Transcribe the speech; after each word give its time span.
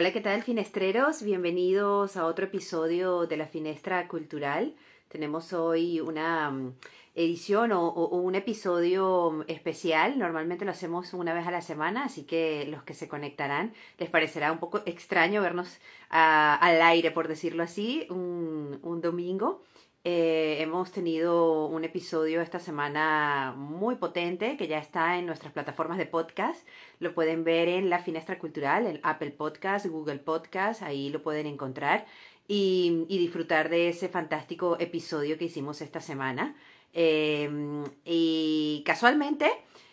Hola, 0.00 0.12
¿qué 0.12 0.20
tal, 0.20 0.44
finestreros? 0.44 1.24
Bienvenidos 1.24 2.16
a 2.16 2.26
otro 2.26 2.44
episodio 2.44 3.26
de 3.26 3.36
la 3.36 3.48
Finestra 3.48 4.06
Cultural. 4.06 4.76
Tenemos 5.08 5.52
hoy 5.52 5.98
una 5.98 6.52
mm, 6.52 6.74
edición 7.16 7.72
o, 7.72 7.90
un 8.06 8.36
episodio 8.36 9.44
especial. 9.48 10.16
Normalmente 10.16 10.64
lo 10.64 10.70
hacemos 10.70 11.14
una 11.14 11.34
vez 11.34 11.48
a 11.48 11.50
la 11.50 11.62
semana, 11.62 12.04
así 12.04 12.22
que 12.22 12.64
los 12.70 12.84
que 12.84 12.94
se 12.94 13.08
conectarán 13.08 13.72
les 13.98 14.08
parecerá 14.08 14.52
un 14.52 14.58
poco 14.58 14.82
extraño 14.86 15.42
vernos 15.42 15.78
al 16.10 16.80
aire, 16.80 17.10
por 17.10 17.26
decirlo 17.26 17.64
así, 17.64 18.06
un 18.08 19.00
domingo. 19.02 19.64
Eh, 20.04 20.58
hemos 20.60 20.92
tenido 20.92 21.66
un 21.66 21.84
episodio 21.84 22.40
esta 22.40 22.60
semana 22.60 23.52
muy 23.56 23.96
potente 23.96 24.56
que 24.56 24.68
ya 24.68 24.78
está 24.78 25.18
en 25.18 25.26
nuestras 25.26 25.52
plataformas 25.52 25.98
de 25.98 26.06
podcast. 26.06 26.66
Lo 27.00 27.14
pueden 27.14 27.44
ver 27.44 27.68
en 27.68 27.90
La 27.90 27.98
Finestra 27.98 28.38
Cultural, 28.38 28.86
en 28.86 29.00
Apple 29.02 29.32
Podcast, 29.32 29.86
Google 29.86 30.18
Podcast, 30.18 30.82
ahí 30.82 31.10
lo 31.10 31.22
pueden 31.22 31.46
encontrar 31.46 32.06
y, 32.46 33.06
disfrutar 33.08 33.68
de 33.68 33.88
ese 33.88 34.08
fantástico 34.08 34.76
episodio 34.80 35.36
que 35.36 35.46
hicimos 35.46 35.80
esta 35.82 36.00
semana. 36.00 36.56
Em, 36.94 37.84
y 38.04 38.82
casualmente 38.86 39.50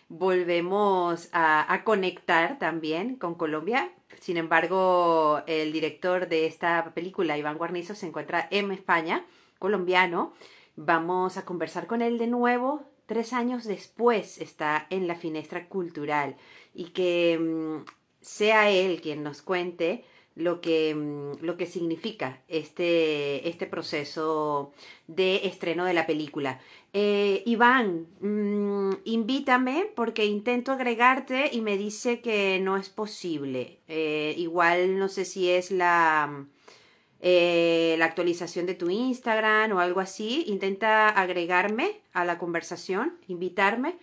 volvemos 0.07 1.29
a, 1.33 1.71
a 1.73 1.83
conectar 1.83 2.59
también 2.59 3.15
con 3.17 3.35
Colombia. 3.35 3.91
Sin 4.19 4.37
embargo, 4.37 5.41
el 5.47 5.73
director 5.73 6.29
de 6.29 6.45
esta 6.45 6.93
película, 6.93 7.37
Iván 7.37 7.57
Guarnizo, 7.57 7.95
se 7.95 8.07
encuentra 8.07 8.47
en 8.51 8.71
España 8.71 9.25
colombiano. 9.59 10.33
Vamos 10.75 11.37
a 11.37 11.45
conversar 11.45 11.87
con 11.87 12.01
él 12.01 12.17
de 12.17 12.27
nuevo. 12.27 12.83
Tres 13.05 13.33
años 13.33 13.65
después 13.65 14.39
está 14.39 14.87
en 14.89 15.07
la 15.07 15.15
finestra 15.15 15.67
cultural 15.67 16.37
y 16.73 16.85
que 16.85 17.37
mm, 17.39 17.85
sea 18.21 18.69
él 18.69 19.01
quien 19.01 19.23
nos 19.23 19.41
cuente 19.41 20.03
lo 20.35 20.59
que, 20.59 20.93
mm, 20.93 21.43
lo 21.43 21.57
que 21.57 21.65
significa 21.65 22.41
este, 22.47 23.47
este 23.47 23.65
proceso 23.67 24.73
de 25.07 25.47
estreno 25.47 25.85
de 25.85 25.93
la 25.93 26.05
película. 26.05 26.59
Eh, 26.93 27.41
Iván, 27.45 28.07
mm, 28.19 29.01
invítame 29.05 29.89
porque 29.95 30.25
intento 30.25 30.71
agregarte 30.71 31.49
y 31.53 31.61
me 31.61 31.77
dice 31.77 32.21
que 32.21 32.59
no 32.61 32.77
es 32.77 32.89
posible. 32.89 33.79
Eh, 33.87 34.35
igual 34.37 34.99
no 34.99 35.07
sé 35.07 35.25
si 35.25 35.49
es 35.49 35.71
la 35.71 36.47
eh, 37.27 37.95
la 37.97 38.05
actualización 38.05 38.67
de 38.67 38.75
tu 38.75 38.91
Instagram 38.91 39.71
o 39.71 39.79
algo 39.79 39.99
así, 39.99 40.43
intenta 40.45 41.09
agregarme 41.09 41.99
a 42.13 42.23
la 42.23 42.37
conversación, 42.37 43.17
invitarme 43.27 43.97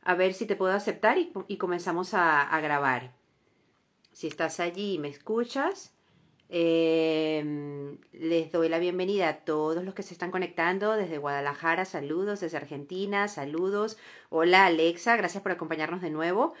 a 0.00 0.14
ver 0.14 0.32
si 0.32 0.46
te 0.46 0.56
puedo 0.56 0.72
aceptar 0.72 1.18
y, 1.18 1.56
comenzamos 1.58 2.14
a, 2.14 2.58
grabar. 2.62 3.12
Si 4.12 4.28
estás 4.28 4.60
allí 4.60 4.94
y 4.94 4.98
me 4.98 5.08
escuchas, 5.08 5.92
em, 6.48 7.98
les 8.12 8.50
doy 8.50 8.70
la 8.70 8.78
bienvenida 8.78 9.28
a 9.28 9.36
todos 9.44 9.84
los 9.84 9.92
que 9.92 10.02
se 10.02 10.14
están 10.14 10.30
conectando 10.30 10.96
desde 10.96 11.18
Guadalajara, 11.18 11.84
saludos, 11.84 12.40
desde 12.40 12.56
Argentina, 12.56 13.28
saludos. 13.28 13.98
Hola 14.30 14.64
Alexa, 14.64 15.18
gracias 15.18 15.42
por 15.42 15.52
acompañarnos 15.52 16.00
de 16.00 16.08
nuevo. 16.08 16.54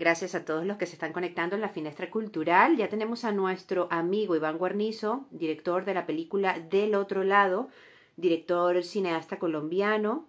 Gracias 0.00 0.34
a 0.34 0.46
todos 0.46 0.64
los 0.64 0.78
que 0.78 0.86
se 0.86 0.94
están 0.94 1.12
conectando 1.12 1.56
en 1.56 1.60
la 1.60 1.68
Finestra 1.68 2.08
Cultural. 2.08 2.74
Ya 2.78 2.88
tenemos 2.88 3.24
a 3.24 3.32
nuestro 3.32 3.86
amigo 3.90 4.34
Iván 4.34 4.56
Guarnizo, 4.56 5.26
director 5.30 5.84
de 5.84 5.92
la 5.92 6.06
película 6.06 6.58
Del 6.58 6.94
Otro 6.94 7.22
Lado, 7.22 7.68
director 8.16 8.82
cineasta 8.82 9.38
colombiano. 9.38 10.26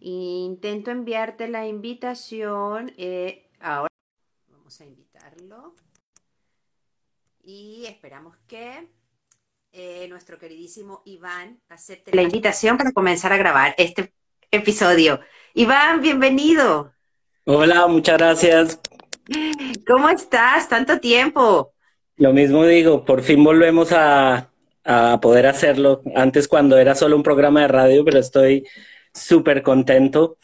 Intento 0.00 0.90
enviarte 0.90 1.46
la 1.46 1.68
invitación. 1.68 2.92
Eh, 2.96 3.48
ahora 3.60 3.94
vamos 4.48 4.80
a 4.80 4.84
invitarlo. 4.84 5.76
Y 7.44 7.84
esperamos 7.86 8.36
que 8.48 8.88
eh, 9.70 10.08
nuestro 10.08 10.40
queridísimo 10.40 11.02
Iván 11.04 11.60
acepte 11.68 12.12
la 12.12 12.22
invitación 12.22 12.76
para 12.76 12.90
comenzar 12.90 13.32
a 13.32 13.36
grabar 13.36 13.76
este 13.78 14.12
episodio. 14.50 15.20
Iván, 15.54 16.00
bienvenido. 16.00 16.92
Hola, 17.44 17.86
muchas 17.86 18.18
gracias. 18.18 18.80
¿Cómo 19.86 20.08
estás? 20.10 20.68
Tanto 20.68 21.00
tiempo. 21.00 21.72
Lo 22.16 22.32
mismo 22.32 22.66
digo, 22.66 23.04
por 23.04 23.22
fin 23.22 23.42
volvemos 23.42 23.92
a, 23.92 24.48
poder 25.22 25.46
hacerlo. 25.46 26.02
Antes 26.16 26.48
cuando 26.48 26.76
era 26.76 26.94
solo 26.94 27.16
un 27.16 27.22
programa 27.22 27.62
de 27.62 27.68
radio, 27.68 28.04
pero 28.04 28.18
estoy 28.18 28.66
súper 29.14 29.62
contento. 29.62 30.36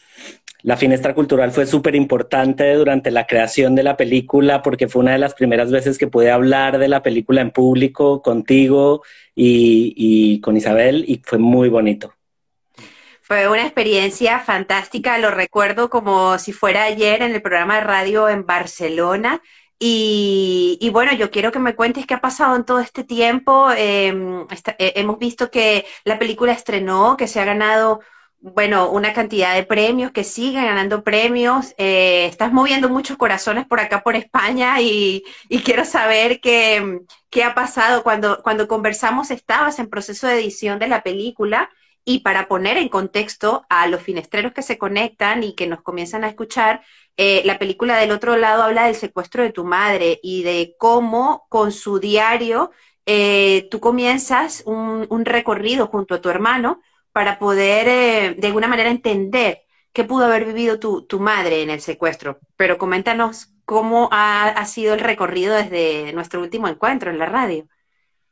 La 0.63 0.77
finestra 0.77 1.13
cultural 1.13 1.51
fue 1.51 1.65
súper 1.65 1.95
importante 1.95 2.73
durante 2.73 3.11
la 3.11 3.27
creación 3.27 3.75
de 3.75 3.83
la 3.83 3.97
película 3.97 4.63
porque 4.63 4.87
fue 4.87 5.01
una 5.01 5.11
de 5.11 5.19
las 5.19 5.33
primeras 5.33 5.71
veces 5.71 5.97
que 5.97 6.07
pude 6.07 6.31
hablar 6.31 6.77
de 6.79 6.87
la 6.87 7.03
película 7.03 7.41
en 7.41 7.51
público 7.51 8.21
contigo 8.21 9.03
y 9.35 10.39
con 10.41 10.57
Isabel 10.57 11.03
y 11.07 11.21
fue 11.23 11.37
muy 11.37 11.69
bonito. 11.69 12.16
Fue 13.27 13.49
una 13.49 13.63
experiencia 13.63 14.39
fantástica, 14.39 15.17
lo 15.17 15.31
recuerdo 15.31 15.89
como 15.89 16.39
si 16.39 16.53
fuera 16.53 16.83
ayer 16.83 17.21
en 17.21 17.33
el 17.35 17.41
programa 17.41 17.75
de 17.75 17.81
radio 17.81 18.29
en 18.29 18.45
Barcelona. 18.45 19.41
Y, 19.79 20.89
bueno, 20.93 21.11
yo 21.13 21.29
quiero 21.29 21.51
que 21.51 21.59
me 21.59 21.75
cuentes 21.75 22.05
qué 22.05 22.13
ha 22.13 22.21
pasado 22.21 22.55
en 22.55 22.63
todo 22.63 22.79
este 22.79 23.03
tiempo. 23.03 23.69
Em, 23.71 24.47
eh, 24.79 24.93
hemos 24.95 25.19
visto 25.19 25.51
que 25.51 25.85
la 26.05 26.17
película 26.19 26.53
estrenó, 26.53 27.17
que 27.17 27.27
se 27.27 27.41
ha 27.41 27.45
ganado, 27.45 27.99
bueno, 28.39 28.89
una 28.91 29.11
cantidad 29.11 29.55
de 29.55 29.63
premios, 29.65 30.11
que 30.11 30.23
sigue 30.23 30.63
ganando 30.63 31.03
premios. 31.03 31.73
Eh, 31.77 32.27
estás 32.27 32.53
moviendo 32.53 32.87
muchos 32.87 33.17
corazones 33.17 33.67
por 33.67 33.81
acá, 33.81 34.03
por 34.03 34.15
España, 34.15 34.79
y, 34.79 35.23
quiero 35.65 35.83
saber 35.83 36.39
qué, 36.39 37.01
qué 37.29 37.43
ha 37.43 37.53
pasado. 37.53 38.03
Cuando, 38.03 38.41
cuando 38.41 38.69
conversamos, 38.69 39.31
estabas 39.31 39.79
en 39.79 39.89
proceso 39.89 40.27
de 40.27 40.35
edición 40.35 40.79
de 40.79 40.87
la 40.87 41.03
película. 41.03 41.69
Y 42.09 42.19
para 42.19 42.47
poner 42.47 42.77
en 42.77 42.87
contexto 42.87 43.65
a 43.67 43.85
los 43.85 44.01
finestreros 44.01 44.53
que 44.53 44.61
se 44.61 44.77
conectan 44.77 45.43
y 45.43 45.55
que 45.55 45.67
nos 45.67 45.81
comienzan 45.81 46.23
a 46.23 46.29
escuchar, 46.29 46.81
eh, 47.17 47.41
la 47.43 47.59
película 47.59 47.97
del 47.97 48.11
otro 48.11 48.37
lado 48.37 48.63
habla 48.63 48.85
del 48.85 48.95
secuestro 48.95 49.43
de 49.43 49.51
tu 49.51 49.65
madre 49.65 50.17
y 50.23 50.43
de 50.43 50.73
cómo 50.79 51.47
con 51.49 51.73
su 51.73 51.99
diario 51.99 52.71
eh, 53.05 53.67
tú 53.69 53.81
comienzas 53.81 54.63
un, 54.65 55.25
recorrido 55.25 55.87
junto 55.87 56.15
a 56.15 56.21
tu 56.21 56.29
hermano 56.29 56.81
para 57.11 57.39
poder 57.39 57.89
eh, 57.89 58.35
de 58.37 58.47
alguna 58.47 58.69
manera 58.69 58.89
entender 58.89 59.63
qué 59.91 60.05
pudo 60.05 60.27
haber 60.27 60.45
vivido 60.45 60.79
tu, 60.79 61.19
madre 61.19 61.61
en 61.61 61.69
el 61.69 61.81
secuestro. 61.81 62.39
Pero 62.55 62.77
coméntanos 62.77 63.53
cómo 63.65 64.07
ha 64.13 64.65
sido 64.65 64.93
el 64.93 65.01
recorrido 65.01 65.55
desde 65.55 66.13
nuestro 66.13 66.39
último 66.39 66.69
encuentro 66.69 67.11
en 67.11 67.19
la 67.19 67.25
radio. 67.25 67.67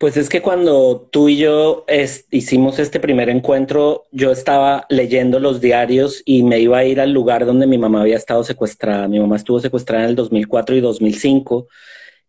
Pues 0.05 0.17
es 0.17 0.29
que 0.29 0.43
cuando 0.43 1.09
tú 1.11 1.29
y 1.29 1.37
yo 1.37 1.83
hicimos 2.29 2.77
este 2.77 2.99
primer 2.99 3.27
encuentro, 3.27 4.03
yo 4.11 4.29
estaba 4.31 4.85
leyendo 4.87 5.39
los 5.39 5.61
diarios 5.61 6.21
y 6.25 6.43
me 6.43 6.59
iba 6.59 6.77
a 6.77 6.85
ir 6.85 7.01
al 7.01 7.11
lugar 7.11 7.47
donde 7.47 7.65
mi 7.65 7.79
mamá 7.79 8.01
había 8.01 8.15
estado 8.15 8.43
secuestrada. 8.43 9.07
Mi 9.07 9.19
mamá 9.19 9.35
estuvo 9.37 9.59
secuestrada 9.59 10.03
en 10.03 10.11
el 10.11 10.15
2004 10.15 10.75
y 10.75 10.81
2005 10.81 11.67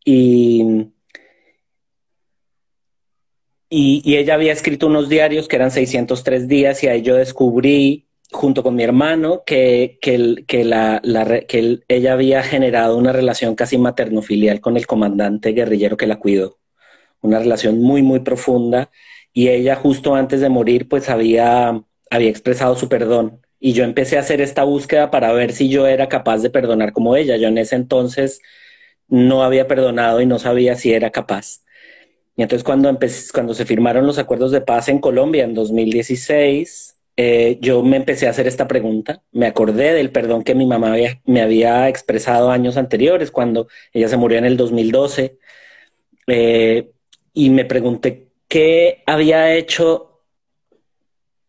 y, 0.03 0.87
y, 3.69 4.17
ella 4.17 4.33
había 4.33 4.55
escrito 4.55 4.87
unos 4.87 5.11
diarios 5.11 5.47
que 5.47 5.57
eran 5.57 5.71
603 5.71 6.49
días 6.49 6.83
y 6.83 6.89
ahí 6.89 7.03
yo 7.03 7.15
descubrí 7.17 8.09
junto 8.33 8.63
con 8.63 8.75
mi 8.75 8.85
hermano 8.85 9.43
que, 9.45 9.99
que, 10.01 10.45
que, 10.47 10.65
la, 10.65 11.03
que 11.47 11.81
ella 11.89 12.15
había 12.15 12.43
generado 12.43 12.97
una 12.97 13.13
relación 13.13 13.55
casi 13.55 13.77
materno-filial 13.77 14.63
con 14.63 14.79
el 14.79 14.87
comandante 14.87 15.53
guerrillero 15.53 15.99
que 15.99 16.07
la 16.07 16.17
cuidó 16.19 16.57
una 17.27 17.39
relación 17.39 17.81
muy, 17.81 18.03
muy 18.03 18.21
profunda 18.21 18.91
y 19.33 19.49
ella 19.49 19.77
justo 19.77 20.15
antes 20.15 20.41
de 20.41 20.49
morir 20.49 20.89
pues 20.89 21.09
había, 21.11 21.83
había 22.11 22.31
expresado 22.31 22.77
su 22.77 22.89
perdón 22.89 23.41
y 23.61 23.73
yo 23.73 23.85
empecé 23.85 24.17
a 24.17 24.21
hacer 24.21 24.41
esta 24.41 24.65
búsqueda 24.65 25.11
para 25.11 25.33
ver 25.33 25.53
si 25.53 25.69
yo 25.69 25.87
era 25.87 26.09
capaz 26.09 26.39
de 26.39 26.51
perdonar 26.51 26.93
como 26.93 27.17
ella. 27.17 27.37
Yo 27.37 27.49
en 27.49 27.59
ese 27.59 27.77
entonces 27.77 28.41
no 29.09 29.43
había 29.43 29.67
perdonado 29.69 30.21
y 30.21 30.27
no 30.27 30.39
sabía 30.39 30.77
si 30.77 30.93
era 30.93 31.11
capaz. 31.11 31.63
Y 32.37 32.43
entonces 32.43 32.65
cuando, 32.65 32.97
cuando 33.33 33.55
se 33.55 33.67
firmaron 33.67 34.07
los 34.07 34.19
acuerdos 34.19 34.53
de 34.53 34.61
paz 34.61 34.89
en 34.89 34.99
Colombia 35.01 35.45
en 35.45 35.55
2016, 35.55 36.97
eh, 37.17 37.59
yo 37.63 37.83
me 37.83 37.97
empecé 37.97 38.27
a 38.27 38.31
hacer 38.31 38.47
esta 38.47 38.69
pregunta. 38.69 39.23
Me 39.33 39.47
acordé 39.47 39.95
del 39.95 40.11
perdón 40.11 40.45
que 40.45 40.55
mi 40.55 40.67
mamá 40.67 40.95
me 41.25 41.41
había 41.41 41.89
expresado 41.89 42.51
años 42.51 42.77
anteriores, 42.77 43.31
cuando 43.31 43.69
ella 43.93 44.09
se 44.09 44.19
murió 44.19 44.39
en 44.39 44.45
el 44.45 44.57
2012. 44.59 45.39
Eh, 46.29 46.91
y 47.37 47.51
me 47.51 47.67
pregunté 47.67 48.31
qué 48.49 49.03
había 49.05 49.55
hecho, 49.55 50.23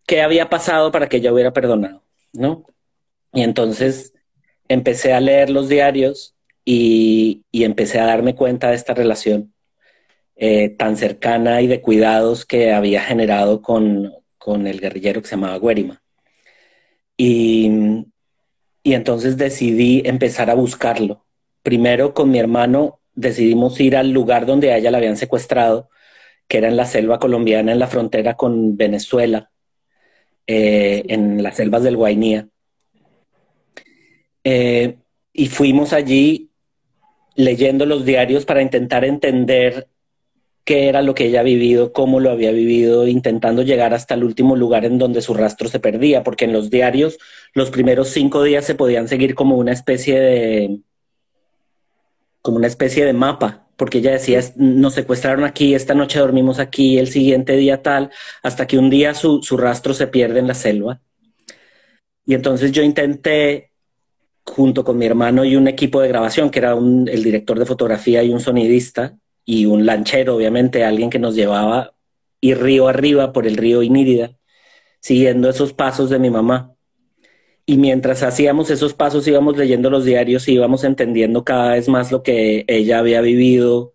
qué 0.05 0.21
había 0.21 0.49
pasado 0.49 0.91
para 0.91 1.07
que 1.07 1.17
ella 1.17 1.31
hubiera 1.31 1.53
perdonado, 1.53 2.03
¿no? 2.33 2.65
Y 3.31 3.41
entonces 3.41 4.13
empecé 4.67 5.13
a 5.13 5.21
leer 5.21 5.49
los 5.49 5.69
diarios 5.69 6.35
y, 6.65 7.45
empecé 7.53 7.99
a 7.99 8.05
darme 8.05 8.35
cuenta 8.35 8.69
de 8.69 8.75
esta 8.75 8.93
relación 8.93 9.53
eh, 10.35 10.69
tan 10.69 10.97
cercana 10.97 11.61
y 11.61 11.67
de 11.67 11.81
cuidados 11.81 12.45
que 12.45 12.73
había 12.73 13.01
generado 13.01 13.61
con, 13.61 14.11
el 14.45 14.81
guerrillero 14.81 15.21
que 15.21 15.29
se 15.29 15.35
llamaba 15.35 15.57
Guerima. 15.57 16.01
Y, 17.15 17.71
y 18.83 18.93
entonces 18.93 19.37
decidí 19.37 20.01
empezar 20.05 20.49
a 20.49 20.53
buscarlo. 20.53 21.25
Primero 21.63 22.13
con 22.13 22.29
mi 22.29 22.39
hermano 22.39 22.99
decidimos 23.17 23.79
ir 23.81 23.97
al 23.97 24.11
lugar 24.11 24.45
donde 24.45 24.71
a 24.71 24.77
ella 24.77 24.91
la 24.91 24.99
habían 24.99 25.17
secuestrado, 25.17 25.89
que 26.47 26.59
era 26.59 26.69
en 26.69 26.77
la 26.77 26.85
selva 26.85 27.19
colombiana, 27.19 27.73
en 27.73 27.79
la 27.79 27.87
frontera 27.87 28.35
con 28.35 28.77
Venezuela, 28.77 29.51
eh, 30.45 31.03
en 31.09 31.43
las 31.43 31.57
selvas 31.57 31.83
del 31.83 31.97
Guainía. 31.97 32.47
Eh, 34.43 34.97
y 35.33 35.47
fuimos 35.47 35.93
allí 35.93 36.51
leyendo 37.35 37.85
los 37.85 38.05
diarios 38.05 38.45
para 38.45 38.61
intentar 38.61 39.03
entender 39.03 39.87
qué 40.63 40.87
era 40.87 41.01
lo 41.01 41.15
que 41.15 41.25
ella 41.25 41.39
había 41.39 41.55
vivido, 41.55 41.93
cómo 41.93 42.19
lo 42.19 42.29
había 42.29 42.51
vivido, 42.51 43.07
intentando 43.07 43.63
llegar 43.63 43.93
hasta 43.93 44.13
el 44.13 44.23
último 44.23 44.55
lugar 44.55 44.85
en 44.85 44.99
donde 44.99 45.21
su 45.21 45.33
rastro 45.33 45.69
se 45.69 45.79
perdía, 45.79 46.23
porque 46.23 46.45
en 46.45 46.53
los 46.53 46.69
diarios 46.69 47.17
los 47.53 47.71
primeros 47.71 48.09
cinco 48.09 48.43
días 48.43 48.65
se 48.65 48.75
podían 48.75 49.07
seguir 49.07 49.33
como 49.33 49.57
una 49.57 49.71
especie 49.71 50.19
de, 50.19 50.81
como 52.47 52.59
una 52.59 52.67
especie 52.67 53.03
de 53.03 53.11
mapa, 53.11 53.67
porque 53.75 53.97
ella 53.97 54.11
decía, 54.11 54.39
nos 54.55 54.93
secuestraron 54.93 55.43
aquí, 55.43 55.75
esta 55.75 55.93
noche 55.93 56.17
dormimos 56.19 56.59
aquí, 56.59 56.97
el 56.97 57.09
siguiente 57.09 57.57
día 57.57 57.83
tal, 57.83 58.09
hasta 58.41 58.65
que 58.67 58.77
un 58.77 58.89
día 58.89 59.13
su, 59.13 59.43
su 59.43 59.57
rastro 59.57 59.93
se 59.93 60.07
pierde 60.07 60.39
en 60.39 60.47
la 60.47 60.53
selva. 60.53 61.01
Y 62.25 62.35
entonces 62.35 62.71
yo 62.71 62.83
intenté, 62.83 63.73
junto 64.45 64.85
con 64.85 64.97
mi 64.97 65.05
hermano 65.05 65.43
y 65.43 65.57
un 65.57 65.67
equipo 65.67 65.99
de 65.99 66.07
grabación, 66.07 66.49
que 66.49 66.59
era 66.59 66.71
el 66.71 67.21
director 67.21 67.59
de 67.59 67.65
fotografía 67.65 68.23
y 68.23 68.29
un 68.29 68.39
sonidista, 68.39 69.17
y 69.43 69.65
un 69.65 69.85
lanchero, 69.85 70.37
obviamente, 70.37 70.85
alguien 70.85 71.09
que 71.09 71.19
nos 71.19 71.35
llevaba 71.35 71.95
ir 72.39 72.61
río 72.61 72.87
arriba 72.87 73.33
por 73.33 73.45
el 73.45 73.57
río 73.57 73.83
Inírida, 73.83 74.37
siguiendo 75.01 75.49
esos 75.49 75.73
pasos 75.73 76.09
de 76.09 76.19
mi 76.19 76.29
mamá. 76.29 76.76
Y 77.69 77.77
mientras 77.77 78.23
hacíamos 78.23 78.69
esos 78.69 78.93
pasos 78.93 79.27
íbamos 79.27 79.57
leyendo 79.57 79.89
los 79.89 80.05
diarios 80.05 80.47
y 80.47 80.53
íbamos 80.53 80.85
entendiendo 80.85 81.43
cada 81.43 81.73
vez 81.73 81.89
más 81.89 82.13
lo 82.13 82.23
que 82.23 82.63
ella 82.69 82.99
había 82.99 83.19
vivido 83.19 83.93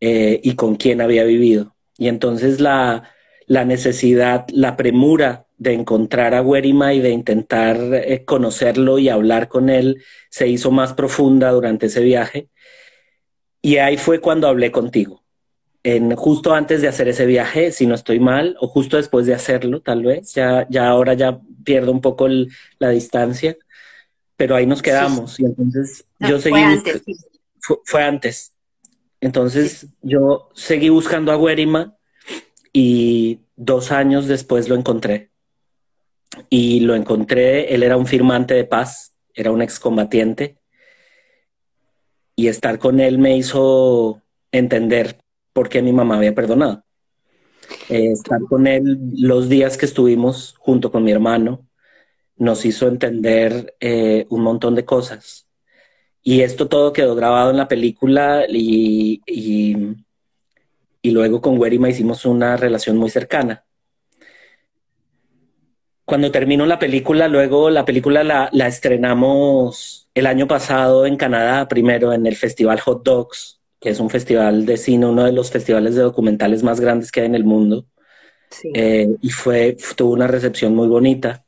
eh, 0.00 0.40
y 0.42 0.56
con 0.56 0.74
quién 0.74 1.00
había 1.00 1.22
vivido. 1.22 1.76
Y 1.96 2.08
entonces 2.08 2.60
la, 2.60 3.08
la 3.46 3.64
necesidad, 3.64 4.46
la 4.48 4.76
premura 4.76 5.46
de 5.56 5.74
encontrar 5.74 6.34
a 6.34 6.42
Werima 6.42 6.94
y 6.94 7.00
de 7.00 7.10
intentar 7.10 7.78
eh, 7.94 8.24
conocerlo 8.24 8.98
y 8.98 9.08
hablar 9.08 9.46
con 9.48 9.70
él 9.70 10.02
se 10.28 10.48
hizo 10.48 10.72
más 10.72 10.92
profunda 10.94 11.52
durante 11.52 11.86
ese 11.86 12.02
viaje. 12.02 12.48
Y 13.62 13.76
ahí 13.76 13.98
fue 13.98 14.20
cuando 14.20 14.48
hablé 14.48 14.72
contigo. 14.72 15.25
En, 15.88 16.16
justo 16.16 16.52
antes 16.52 16.82
de 16.82 16.88
hacer 16.88 17.06
ese 17.06 17.26
viaje, 17.26 17.70
si 17.70 17.86
no 17.86 17.94
estoy 17.94 18.18
mal, 18.18 18.56
o 18.60 18.66
justo 18.66 18.96
después 18.96 19.24
de 19.24 19.34
hacerlo, 19.34 19.80
tal 19.80 20.02
vez. 20.02 20.34
Ya, 20.34 20.66
ya 20.68 20.88
ahora 20.88 21.14
ya 21.14 21.38
pierdo 21.62 21.92
un 21.92 22.00
poco 22.00 22.26
la 22.80 22.90
distancia, 22.90 23.56
pero 24.36 24.56
ahí 24.56 24.66
nos 24.66 24.82
quedamos. 24.82 25.38
Y 25.38 25.44
entonces 25.44 26.04
yo 26.18 26.40
seguí. 26.40 26.56
Fue 26.56 26.64
antes. 26.64 27.02
Fue, 27.84 28.02
antes. 28.02 28.52
Entonces 29.20 29.86
yo 30.02 30.48
seguí 30.54 30.88
buscando 30.88 31.30
a 31.30 31.36
Werima 31.36 31.96
y 32.72 33.42
dos 33.54 33.92
años 33.92 34.26
después 34.26 34.68
lo 34.68 34.74
encontré. 34.74 35.30
Y 36.50 36.80
lo 36.80 36.96
encontré, 36.96 37.72
él 37.72 37.84
era 37.84 37.96
un 37.96 38.08
firmante 38.08 38.54
de 38.54 38.64
paz, 38.64 39.14
era 39.34 39.52
un 39.52 39.62
excombatiente 39.62 40.58
y 42.34 42.48
estar 42.48 42.80
con 42.80 42.98
él 42.98 43.18
me 43.18 43.36
hizo 43.36 44.20
entender 44.50 45.18
por 45.56 45.70
qué 45.70 45.80
mi 45.80 45.94
mamá 45.94 46.18
había 46.18 46.34
perdonado. 46.34 46.84
Eh, 47.88 48.12
estar 48.12 48.38
con 48.42 48.66
él 48.66 48.98
los 49.16 49.48
días 49.48 49.78
que 49.78 49.86
estuvimos 49.86 50.54
junto 50.58 50.92
con 50.92 51.02
mi 51.02 51.12
hermano 51.12 51.66
nos 52.36 52.66
hizo 52.66 52.86
entender 52.88 53.74
eh, 53.80 54.26
un 54.28 54.42
montón 54.42 54.74
de 54.74 54.84
cosas. 54.84 55.48
Y 56.22 56.42
esto 56.42 56.68
todo 56.68 56.92
quedó 56.92 57.14
grabado 57.14 57.50
en 57.52 57.56
la 57.56 57.68
película 57.68 58.44
y, 58.46 59.22
y, 59.24 61.10
luego 61.10 61.40
con 61.40 61.56
Werima 61.58 61.88
hicimos 61.88 62.26
una 62.26 62.58
relación 62.58 62.98
muy 62.98 63.08
cercana. 63.08 63.64
Cuando 66.04 66.30
terminó 66.30 66.66
la 66.66 66.78
película, 66.78 67.28
luego 67.28 67.70
la 67.70 67.86
película 67.86 68.22
la, 68.22 68.50
la 68.52 68.66
estrenamos 68.66 70.10
el 70.12 70.26
año 70.26 70.46
pasado 70.46 71.06
en 71.06 71.16
Canadá, 71.16 71.66
primero 71.66 72.12
en 72.12 72.26
el 72.26 72.36
Festival 72.36 72.80
Hot 72.80 73.02
Dogs, 73.02 73.55
que 73.86 73.92
es 73.92 74.00
un 74.00 74.10
festival 74.10 74.66
de 74.66 74.78
cine, 74.78 75.06
uno 75.06 75.22
de 75.22 75.30
los 75.30 75.52
festivales 75.52 75.94
de 75.94 76.02
documentales 76.02 76.64
más 76.64 76.80
grandes 76.80 77.12
que 77.12 77.20
hay 77.20 77.26
en 77.26 77.36
el 77.36 77.44
mundo. 77.44 77.86
Eh, 78.74 79.06
y 79.22 79.30
fue, 79.30 79.76
tuvo 79.94 80.12
una 80.12 80.26
recepción 80.26 80.74
muy 80.74 80.88
bonita. 80.88 81.44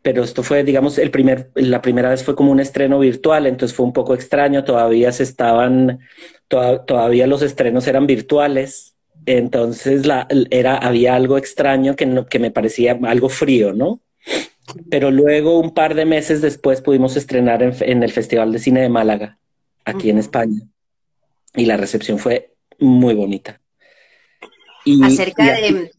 Pero 0.00 0.22
esto 0.22 0.44
fue, 0.44 0.62
digamos, 0.62 0.98
el 0.98 1.10
primer, 1.10 1.50
la 1.56 1.82
primera 1.82 2.10
vez 2.10 2.22
fue 2.22 2.36
como 2.36 2.52
un 2.52 2.60
estreno 2.60 3.00
virtual, 3.00 3.48
entonces 3.48 3.76
fue 3.76 3.84
un 3.84 3.92
poco 3.92 4.14
extraño, 4.14 4.62
todavía 4.62 5.10
se 5.10 5.24
estaban, 5.24 5.98
todavía 6.46 7.26
los 7.26 7.42
estrenos 7.42 7.88
eran 7.88 8.06
virtuales, 8.06 8.94
entonces 9.26 10.06
la, 10.06 10.28
era, 10.50 10.76
había 10.76 11.16
algo 11.16 11.36
extraño 11.36 11.96
que, 11.96 12.24
que 12.30 12.38
me 12.38 12.52
parecía 12.52 12.96
algo 13.02 13.28
frío, 13.28 13.72
¿no? 13.72 14.02
pero 14.88 15.10
luego 15.10 15.58
un 15.58 15.74
par 15.74 15.96
de 15.96 16.04
meses 16.04 16.40
después 16.42 16.80
pudimos 16.80 17.16
estrenar 17.16 17.62
en, 17.62 18.02
el 18.04 18.12
Festival 18.12 18.52
de 18.52 18.58
Cine 18.60 18.82
de 18.82 18.88
Málaga, 18.88 19.38
aquí 19.84 20.10
en 20.10 20.18
España, 20.18 20.60
y 21.56 21.66
la 21.66 21.76
recepción 21.76 22.18
fue 22.18 22.54
muy 22.78 23.14
bonita. 23.14 23.60
Y, 24.84 25.02
Acerca 25.04 25.44
de... 25.44 25.90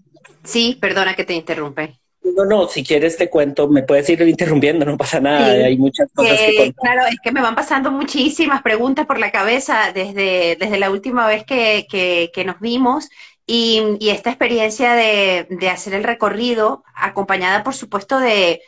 Sí, 0.43 0.77
perdona 0.79 1.15
que 1.15 1.25
te 1.25 1.33
interrumpe. 1.33 1.99
No, 2.35 2.45
no, 2.45 2.67
si 2.67 2.83
quieres 2.83 3.17
te 3.17 3.29
cuento, 3.29 3.67
me 3.67 3.83
puedes 3.83 4.09
ir 4.09 4.21
interrumpiendo, 4.27 4.85
no 4.85 4.97
pasa 4.97 5.19
nada, 5.19 5.51
hay 5.51 5.77
muchas 5.77 6.09
cosas 6.13 6.39
que 6.39 6.55
contar. 6.55 6.95
Claro, 6.95 7.07
es 7.07 7.17
que 7.21 7.31
me 7.31 7.41
van 7.41 7.55
pasando 7.55 7.91
muchísimas 7.91 8.61
preguntas 8.61 9.05
por 9.05 9.19
la 9.19 9.31
cabeza 9.31 9.91
desde, 9.93 10.55
desde 10.59 10.77
la 10.77 10.91
última 10.91 11.27
vez 11.27 11.43
que, 11.43 11.87
que 11.89 12.45
nos 12.45 12.59
vimos 12.59 13.09
y, 13.47 13.97
esta 14.01 14.29
experiencia 14.29 14.93
de, 14.93 15.69
hacer 15.71 15.93
el 15.93 16.03
recorrido, 16.03 16.83
acompañada 16.93 17.63
por 17.63 17.73
supuesto 17.73 18.19
de, 18.19 18.61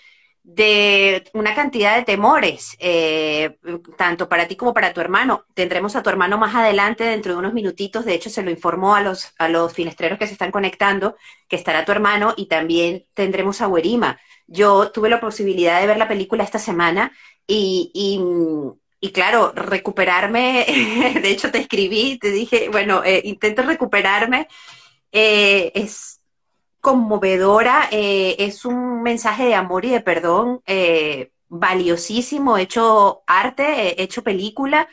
una 1.33 1.55
cantidad 1.55 1.95
de 1.95 2.03
temores, 2.03 2.75
eh, 2.79 3.57
tanto 3.97 4.27
para 4.27 4.47
ti 4.47 4.55
como 4.55 4.73
para 4.73 4.93
tu 4.93 5.01
hermano. 5.01 5.45
Tendremos 5.53 5.95
a 5.95 6.03
tu 6.03 6.09
hermano 6.09 6.37
más 6.37 6.55
adelante, 6.55 7.03
dentro 7.03 7.33
de 7.33 7.39
unos 7.39 7.53
minutitos, 7.53 8.05
de 8.05 8.13
hecho 8.13 8.29
se 8.29 8.43
lo 8.43 8.51
informó 8.51 8.95
a 8.95 9.01
los, 9.01 9.33
a 9.37 9.49
los 9.49 9.73
finestreros 9.73 10.19
que 10.19 10.27
se 10.27 10.33
están 10.33 10.51
conectando, 10.51 11.15
que 11.47 11.55
estará 11.55 11.85
tu 11.85 11.91
hermano 11.91 12.33
y 12.37 12.47
también 12.47 13.05
tendremos 13.13 13.61
a 13.61 13.67
Werima. 13.67 14.19
Yo 14.47 14.91
tuve 14.91 15.09
la 15.09 15.21
posibilidad 15.21 15.79
de 15.79 15.87
ver 15.87 15.97
la 15.97 16.07
película 16.07 16.43
esta 16.43 16.59
semana 16.59 17.11
y, 17.47 17.91
y 19.01 19.11
claro, 19.11 19.53
recuperarme, 19.55 20.65
de 21.21 21.29
hecho 21.29 21.51
te 21.51 21.59
escribí, 21.59 22.17
te 22.19 22.31
dije, 22.31 22.69
bueno, 22.69 23.03
eh, 23.03 23.21
intento 23.23 23.61
recuperarme, 23.63 24.47
eh, 25.11 25.71
es 25.73 26.18
conmovedora, 26.81 27.89
eh, 27.91 28.35
es 28.39 28.65
un 28.65 29.01
mensaje 29.03 29.45
de 29.45 29.55
amor 29.55 29.85
y 29.85 29.89
de 29.91 30.01
perdón 30.01 30.61
valiosísimo, 31.49 32.57
hecho 32.57 33.23
arte, 33.27 34.01
hecho 34.01 34.23
película, 34.23 34.87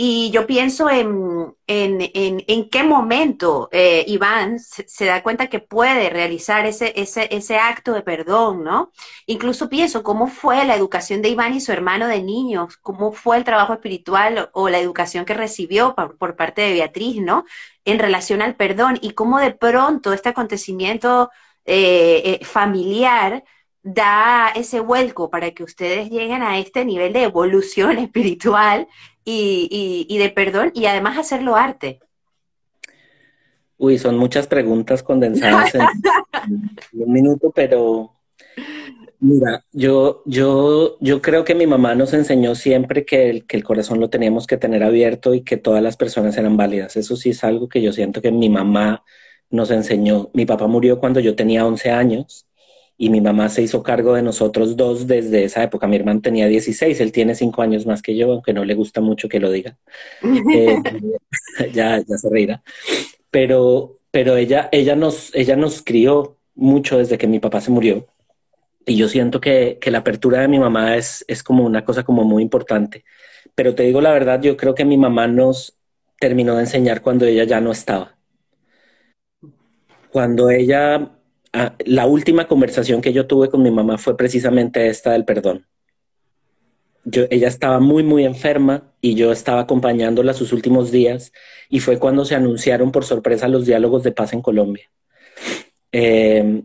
y 0.00 0.30
yo 0.30 0.46
pienso 0.46 0.88
en, 0.88 1.56
en, 1.66 2.70
qué 2.70 2.84
momento 2.84 3.68
eh, 3.72 4.04
Iván 4.06 4.60
se, 4.60 5.06
da 5.06 5.24
cuenta 5.24 5.48
que 5.48 5.58
puede 5.58 6.08
realizar 6.08 6.66
ese, 6.66 6.92
ese, 6.94 7.26
ese, 7.34 7.58
acto 7.58 7.94
de 7.94 8.02
perdón, 8.02 8.62
¿no? 8.62 8.92
Incluso 9.26 9.68
pienso 9.68 10.04
cómo 10.04 10.28
fue 10.28 10.64
la 10.64 10.76
educación 10.76 11.20
de 11.20 11.30
Iván 11.30 11.54
y 11.54 11.60
su 11.60 11.72
hermano 11.72 12.06
de 12.06 12.22
niños, 12.22 12.76
cómo 12.76 13.10
fue 13.10 13.38
el 13.38 13.42
trabajo 13.42 13.72
espiritual 13.72 14.50
o, 14.52 14.68
la 14.68 14.78
educación 14.78 15.24
que 15.24 15.34
recibió 15.34 15.96
por, 15.96 16.36
parte 16.36 16.62
de 16.62 16.74
Beatriz, 16.74 17.20
¿no? 17.20 17.44
En 17.84 17.98
relación 17.98 18.40
al 18.40 18.54
perdón 18.54 19.00
y 19.02 19.14
cómo 19.14 19.40
de 19.40 19.50
pronto 19.50 20.12
este 20.12 20.28
acontecimiento 20.28 21.28
eh, 21.64 22.38
eh, 22.40 22.44
familiar 22.44 23.42
da 23.82 24.48
ese 24.54 24.80
vuelco 24.80 25.30
para 25.30 25.50
que 25.52 25.62
ustedes 25.62 26.10
lleguen 26.10 26.42
a 26.42 26.58
este 26.58 26.84
nivel 26.84 27.12
de 27.12 27.24
evolución 27.24 27.98
espiritual 27.98 28.88
y, 29.24 30.16
de 30.18 30.30
perdón 30.30 30.72
y 30.74 30.86
además 30.86 31.18
hacerlo 31.18 31.56
arte? 31.56 32.00
Uy, 33.76 33.98
son 33.98 34.18
muchas 34.18 34.46
preguntas 34.46 35.02
condensadas 35.02 35.74
en, 35.74 35.82
un 36.92 37.12
minuto, 37.12 37.52
pero 37.54 38.12
mira, 39.20 39.64
yo, 39.70 40.22
yo, 40.24 40.96
yo 41.00 41.22
creo 41.22 41.44
que 41.44 41.54
mi 41.54 41.66
mamá 41.66 41.94
nos 41.94 42.12
enseñó 42.12 42.56
siempre 42.56 43.04
que 43.04 43.30
el, 43.30 43.46
que 43.46 43.56
el 43.56 43.62
corazón 43.62 44.00
lo 44.00 44.10
teníamos 44.10 44.46
que 44.48 44.56
tener 44.56 44.82
abierto 44.82 45.34
y 45.34 45.42
que 45.42 45.58
todas 45.58 45.82
las 45.82 45.96
personas 45.96 46.36
eran 46.36 46.56
válidas. 46.56 46.96
Eso 46.96 47.14
sí 47.14 47.30
es 47.30 47.44
algo 47.44 47.68
que 47.68 47.82
yo 47.82 47.92
siento 47.92 48.20
que 48.20 48.32
mi 48.32 48.48
mamá 48.48 49.04
nos 49.50 49.70
enseñó. 49.70 50.30
Mi 50.32 50.44
papá 50.44 50.66
murió 50.66 50.98
cuando 50.98 51.20
yo 51.20 51.36
tenía 51.36 51.64
11 51.64 51.90
años 51.90 52.47
y 53.00 53.10
mi 53.10 53.20
mamá 53.20 53.48
se 53.48 53.62
hizo 53.62 53.82
cargo 53.84 54.14
de 54.14 54.22
nosotros 54.22 54.76
dos 54.76 55.06
desde 55.06 55.44
esa 55.44 55.62
época. 55.62 55.86
Mi 55.86 55.96
hermano 55.96 56.20
tenía 56.20 56.48
16, 56.48 57.00
él 57.00 57.12
tiene 57.12 57.36
cinco 57.36 57.62
años 57.62 57.86
más 57.86 58.02
que 58.02 58.16
yo, 58.16 58.32
aunque 58.32 58.52
no 58.52 58.64
le 58.64 58.74
gusta 58.74 59.00
mucho 59.00 59.28
que 59.28 59.40
lo 59.40 59.50
diga. 59.50 59.78
Eh, 60.54 61.72
ya, 61.72 61.98
ya 61.98 62.18
se 62.18 62.28
reirá. 62.30 62.62
Pero, 63.30 63.98
pero 64.10 64.36
ella, 64.36 64.68
ella, 64.72 64.96
nos, 64.96 65.34
ella 65.34 65.56
nos 65.56 65.82
crió 65.82 66.36
mucho 66.54 66.98
desde 66.98 67.18
que 67.18 67.26
mi 67.28 67.38
papá 67.38 67.60
se 67.60 67.70
murió. 67.70 68.06
Y 68.86 68.96
yo 68.96 69.08
siento 69.08 69.40
que, 69.40 69.78
que 69.80 69.90
la 69.90 69.98
apertura 69.98 70.40
de 70.40 70.48
mi 70.48 70.58
mamá 70.58 70.96
es, 70.96 71.24
es 71.28 71.42
como 71.42 71.64
una 71.64 71.84
cosa 71.84 72.02
como 72.04 72.24
muy 72.24 72.42
importante. 72.42 73.04
pero 73.54 73.74
te 73.74 73.84
digo 73.84 74.00
la 74.00 74.12
verdad, 74.12 74.40
yo 74.42 74.56
creo 74.56 74.74
que 74.74 74.84
mi 74.84 74.96
mamá 74.98 75.26
nos 75.28 75.78
terminó 76.18 76.56
de 76.56 76.62
enseñar 76.62 77.02
cuando 77.02 77.26
ella 77.26 77.44
ya 77.44 77.60
no 77.60 77.72
estaba. 77.72 78.16
Cuando 80.10 80.50
ella, 80.50 81.17
ah, 81.52 81.74
la 81.84 82.06
última 82.06 82.46
conversación 82.46 83.00
que 83.00 83.12
yo 83.12 83.26
tuve 83.26 83.48
con 83.48 83.62
mi 83.62 83.70
mamá 83.70 83.98
fue 83.98 84.16
precisamente 84.16 84.88
esta 84.88 85.12
del 85.12 85.24
perdón. 85.24 85.66
Ella 87.30 87.48
estaba 87.48 87.80
muy, 87.80 88.02
muy 88.02 88.24
enferma 88.24 88.92
y 89.00 89.14
yo 89.14 89.32
estaba 89.32 89.62
acompañándola 89.62 90.34
sus 90.34 90.52
últimos 90.52 90.90
días 90.90 91.32
y 91.70 91.80
fue 91.80 91.98
cuando 91.98 92.24
se 92.24 92.34
anunciaron 92.34 92.92
por 92.92 93.04
sorpresa 93.04 93.48
los 93.48 93.64
diálogos 93.64 94.02
de 94.02 94.12
paz 94.12 94.34
en 94.34 94.42
Colombia. 94.42 94.90
Eh, 95.92 96.62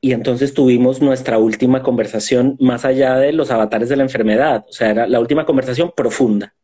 y 0.00 0.12
entonces 0.12 0.52
tuvimos 0.52 1.00
nuestra 1.00 1.38
última 1.38 1.82
conversación 1.82 2.56
más 2.58 2.84
allá 2.84 3.16
de 3.18 3.32
los 3.32 3.50
avatares 3.50 3.88
de 3.88 3.96
la 3.96 4.02
enfermedad, 4.02 4.64
o 4.68 4.72
sea, 4.72 4.90
era 4.90 5.06
la 5.06 5.20
última 5.20 5.44
conversación 5.44 5.92
profunda. 5.96 6.54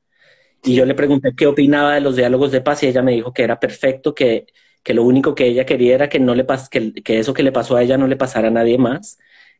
Y 0.65 0.75
yo 0.75 0.85
le 0.85 0.95
pregunté 0.95 1.33
qué 1.37 1.47
opinaba 1.47 1.95
de 1.95 2.01
los 2.01 2.17
diálogos 2.17 2.51
de 2.51 2.61
paz 2.63 2.83
y 2.83 2.89
ella 2.89 3.01
me 3.01 3.13
dijo 3.13 3.33
que 3.33 3.45
era 3.45 3.61
perfecto, 3.61 4.13
que, 4.13 4.47
que 4.83 4.95
lo 4.95 5.05
único 5.05 5.35
que 5.35 5.47
ella 5.47 5.67
quería 5.67 5.95
era 5.95 6.09
que, 6.09 6.21
no 6.21 6.35
le 6.35 6.47
que, 6.71 6.93
que 7.03 7.19
eso 7.19 7.35
que 7.35 7.43
le 7.43 7.53
pasó 7.53 7.77
a 7.77 7.83
ella 7.83 7.99
no 7.99 8.07
le 8.07 8.17
pasara 8.17 8.49
a 8.49 8.51
nadie 8.51 8.79
más, 8.79 9.19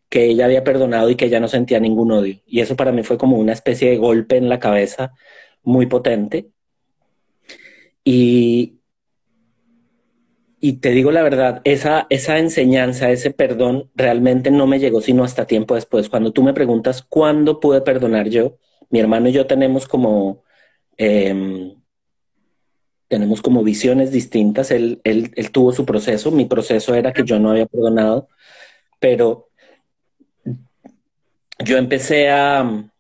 que 0.09 0.27
ella 0.27 0.47
había 0.47 0.65
perdonado 0.65 1.11
y 1.11 1.17
que 1.17 1.27
ella 1.27 1.41
no 1.41 1.49
sentía 1.49 1.81
ningún 1.81 2.13
odio. 2.13 2.41
Y 2.47 2.61
eso 2.61 2.77
para 2.77 2.93
mí 2.93 3.03
fue 3.03 3.19
como 3.19 3.37
una 3.39 3.53
especie 3.53 3.91
de 3.91 3.99
golpe 3.99 4.37
en 4.37 4.49
la 4.49 4.59
cabeza 4.59 5.13
muy 5.63 5.87
potente. 5.87 6.49
Y, 8.05 8.79
y 10.61 10.75
te 10.75 10.91
digo 10.91 11.13
la 11.13 11.23
verdad, 11.23 11.61
esa, 11.65 12.07
esa 12.11 12.39
enseñanza, 12.39 13.11
ese 13.11 13.31
perdón, 13.31 13.91
realmente 13.95 14.51
no 14.51 14.67
me 14.67 14.79
llegó 14.79 15.01
sino 15.01 15.25
hasta 15.25 15.47
tiempo 15.47 15.75
después. 15.75 16.09
Cuando 16.09 16.33
tú 16.33 16.43
me 16.43 16.55
preguntas 16.55 17.03
cuándo 17.03 17.61
pude 17.61 17.83
perdonar 17.83 18.29
yo, 18.29 18.57
mi 18.91 19.01
hermano 19.01 19.29
y 19.29 19.33
yo 19.33 19.47
tenemos 19.47 19.87
como, 19.87 20.43
em, 20.97 21.75
tenemos 23.09 23.43
como 23.43 23.65
visiones 23.65 24.13
distintas. 24.13 24.71
Él, 24.71 25.01
él, 25.05 25.33
él 25.35 25.51
tuvo 25.51 25.73
su 25.73 25.85
proceso, 25.85 26.31
mi 26.31 26.45
proceso 26.45 26.95
era 26.95 27.13
que 27.13 27.25
yo 27.25 27.39
no 27.39 27.51
había 27.51 27.67
perdonado, 27.67 28.29
pero 29.01 29.49
yo 31.65 31.77
empecé 31.77 32.31
a, 32.31 32.91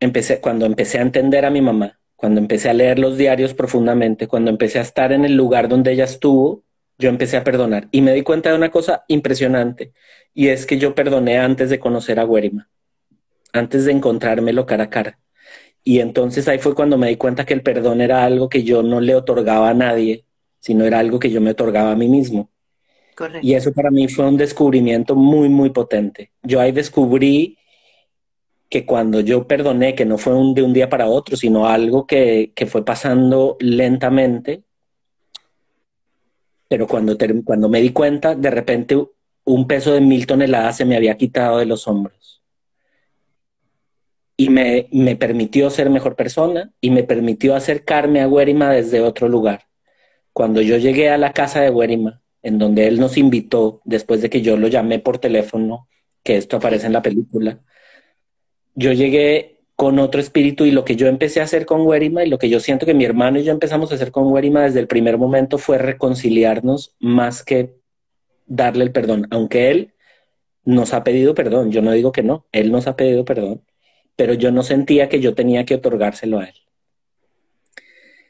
empecé, 0.00 0.40
cuando 0.40 0.66
empecé 0.66 0.98
a 0.98 1.02
entender 1.02 1.44
a 1.44 1.50
mi 1.50 1.60
mamá, 1.60 1.98
cuando 2.16 2.40
empecé 2.40 2.68
a 2.68 2.74
leer 2.74 2.98
los 2.98 3.16
diarios 3.16 3.54
profundamente, 3.54 4.28
cuando 4.28 4.50
empecé 4.50 4.78
a 4.78 4.82
estar 4.82 5.12
en 5.12 5.24
el 5.24 5.34
lugar 5.34 5.68
donde 5.68 5.92
ella 5.92 6.04
estuvo, 6.04 6.62
yo 6.98 7.08
empecé 7.08 7.36
a 7.36 7.44
perdonar 7.44 7.88
y 7.90 8.02
me 8.02 8.12
di 8.12 8.22
cuenta 8.22 8.50
de 8.50 8.56
una 8.56 8.70
cosa 8.70 9.04
impresionante 9.08 9.92
y 10.34 10.48
es 10.48 10.66
que 10.66 10.78
yo 10.78 10.94
perdoné 10.94 11.38
antes 11.38 11.70
de 11.70 11.80
conocer 11.80 12.20
a 12.20 12.26
Guerima, 12.26 12.68
antes 13.52 13.84
de 13.86 13.92
encontrármelo 13.92 14.66
cara 14.66 14.84
a 14.84 14.90
cara. 14.90 15.18
Y 15.84 16.00
entonces 16.00 16.46
ahí 16.48 16.58
fue 16.58 16.74
cuando 16.74 16.96
me 16.96 17.08
di 17.08 17.16
cuenta 17.16 17.44
que 17.44 17.54
el 17.54 17.62
perdón 17.62 18.00
era 18.00 18.24
algo 18.24 18.48
que 18.48 18.62
yo 18.62 18.82
no 18.82 19.00
le 19.00 19.14
otorgaba 19.14 19.70
a 19.70 19.74
nadie, 19.74 20.24
sino 20.60 20.84
era 20.84 21.00
algo 21.00 21.18
que 21.18 21.30
yo 21.30 21.40
me 21.40 21.50
otorgaba 21.50 21.92
a 21.92 21.96
mí 21.96 22.08
mismo. 22.08 22.50
Y 23.42 23.54
eso 23.54 23.72
para 23.72 23.90
mí 23.90 24.08
fue 24.08 24.26
un 24.26 24.36
descubrimiento 24.36 25.14
muy, 25.14 25.48
muy 25.48 25.70
potente. 25.70 26.30
Yo 26.42 26.60
ahí 26.60 26.72
descubrí 26.72 27.58
que 28.68 28.86
cuando 28.86 29.20
yo 29.20 29.46
perdoné, 29.46 29.94
que 29.94 30.06
no 30.06 30.16
fue 30.16 30.34
un, 30.34 30.54
de 30.54 30.62
un 30.62 30.72
día 30.72 30.88
para 30.88 31.06
otro, 31.06 31.36
sino 31.36 31.66
algo 31.66 32.06
que, 32.06 32.52
que 32.54 32.66
fue 32.66 32.84
pasando 32.84 33.56
lentamente, 33.60 34.62
pero 36.68 36.86
cuando, 36.86 37.18
cuando 37.44 37.68
me 37.68 37.82
di 37.82 37.90
cuenta, 37.90 38.34
de 38.34 38.50
repente 38.50 38.96
un 39.44 39.66
peso 39.66 39.92
de 39.92 40.00
mil 40.00 40.26
toneladas 40.26 40.78
se 40.78 40.86
me 40.86 40.96
había 40.96 41.18
quitado 41.18 41.58
de 41.58 41.66
los 41.66 41.86
hombros. 41.86 42.31
Y 44.36 44.48
me, 44.48 44.88
me 44.92 45.16
permitió 45.16 45.70
ser 45.70 45.90
mejor 45.90 46.16
persona 46.16 46.72
y 46.80 46.90
me 46.90 47.04
permitió 47.04 47.54
acercarme 47.54 48.20
a 48.20 48.28
Guerima 48.28 48.70
desde 48.70 49.00
otro 49.00 49.28
lugar. 49.28 49.64
Cuando 50.32 50.62
yo 50.62 50.76
llegué 50.78 51.10
a 51.10 51.18
la 51.18 51.32
casa 51.32 51.60
de 51.60 51.70
Guerima, 51.70 52.22
en 52.42 52.58
donde 52.58 52.88
él 52.88 52.98
nos 52.98 53.16
invitó, 53.16 53.82
después 53.84 54.22
de 54.22 54.30
que 54.30 54.42
yo 54.42 54.56
lo 54.56 54.68
llamé 54.68 54.98
por 54.98 55.18
teléfono, 55.18 55.88
que 56.22 56.36
esto 56.36 56.56
aparece 56.56 56.86
en 56.86 56.92
la 56.92 57.02
película, 57.02 57.60
yo 58.74 58.92
llegué 58.92 59.60
con 59.76 59.98
otro 59.98 60.20
espíritu 60.20 60.64
y 60.64 60.70
lo 60.70 60.84
que 60.84 60.96
yo 60.96 61.06
empecé 61.06 61.40
a 61.40 61.44
hacer 61.44 61.66
con 61.66 61.86
Werima 61.86 62.24
y 62.24 62.28
lo 62.28 62.38
que 62.38 62.48
yo 62.48 62.60
siento 62.60 62.86
que 62.86 62.94
mi 62.94 63.04
hermano 63.04 63.38
y 63.38 63.44
yo 63.44 63.52
empezamos 63.52 63.90
a 63.90 63.96
hacer 63.96 64.12
con 64.12 64.30
Werima 64.30 64.62
desde 64.62 64.80
el 64.80 64.86
primer 64.86 65.18
momento 65.18 65.58
fue 65.58 65.78
reconciliarnos 65.78 66.94
más 67.00 67.42
que 67.42 67.74
darle 68.46 68.84
el 68.84 68.92
perdón, 68.92 69.26
aunque 69.30 69.70
él 69.70 69.94
nos 70.64 70.94
ha 70.94 71.02
pedido 71.04 71.34
perdón, 71.34 71.72
yo 71.72 71.82
no 71.82 71.92
digo 71.92 72.12
que 72.12 72.22
no, 72.22 72.46
él 72.52 72.70
nos 72.70 72.86
ha 72.86 72.96
pedido 72.96 73.24
perdón, 73.24 73.62
pero 74.16 74.34
yo 74.34 74.50
no 74.50 74.62
sentía 74.62 75.08
que 75.08 75.20
yo 75.20 75.34
tenía 75.34 75.64
que 75.64 75.74
otorgárselo 75.74 76.38
a 76.40 76.44
él. 76.44 76.54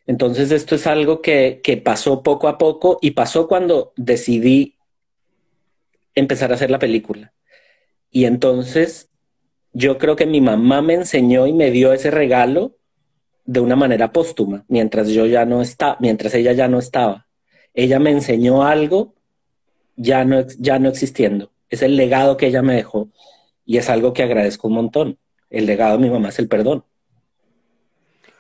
Entonces 0.07 0.51
esto 0.51 0.75
es 0.75 0.87
algo 0.87 1.23
que, 1.23 1.61
que 1.63 1.77
pasó 1.77 2.23
poco 2.23 2.49
a 2.49 2.59
poco 2.59 2.99
y 3.01 3.13
pasó 3.13 3.47
cuando 3.47 3.93
decidí 3.97 4.77
empezar 6.15 6.51
a 6.51 6.55
hacer 6.55 6.71
la 6.71 6.79
película. 6.79 7.33
Y 8.11 8.25
entonces 8.25 9.11
yo 9.73 9.99
creo 9.99 10.17
que 10.17 10.27
mi 10.27 10.41
mamá 10.41 10.83
me 10.83 10.95
enseñó 10.95 11.47
y 11.47 11.53
me 11.53 11.71
dio 11.71 11.93
ese 11.93 12.11
regalo 12.11 12.77
de 13.45 13.61
una 13.61 13.77
manera 13.77 14.13
póstuma, 14.13 14.65
mientras 14.69 15.09
yo 15.09 15.27
ya 15.27 15.45
no 15.45 15.63
estaba, 15.63 15.97
mientras 16.01 16.35
ella 16.35 16.53
ya 16.53 16.69
no 16.69 16.79
estaba. 16.79 17.27
Ella 17.75 17.99
me 17.99 18.11
enseñó 18.11 18.65
algo 18.65 19.15
ya 19.97 20.25
no, 20.25 20.47
ya 20.59 20.79
no 20.79 20.89
existiendo. 20.89 21.53
Es 21.69 21.83
el 21.83 21.97
legado 21.97 22.37
que 22.37 22.47
ella 22.47 22.63
me 22.63 22.75
dejó 22.75 23.09
y 23.65 23.79
es 23.79 23.89
algo 23.89 24.13
que 24.13 24.23
agradezco 24.23 24.69
un 24.69 24.75
montón. 24.75 25.19
El 25.53 25.67
legado 25.67 25.97
de 25.97 26.03
mi 26.03 26.11
mamá 26.11 26.31
es 26.31 26.39
el 26.41 26.49
perdón 26.49 26.85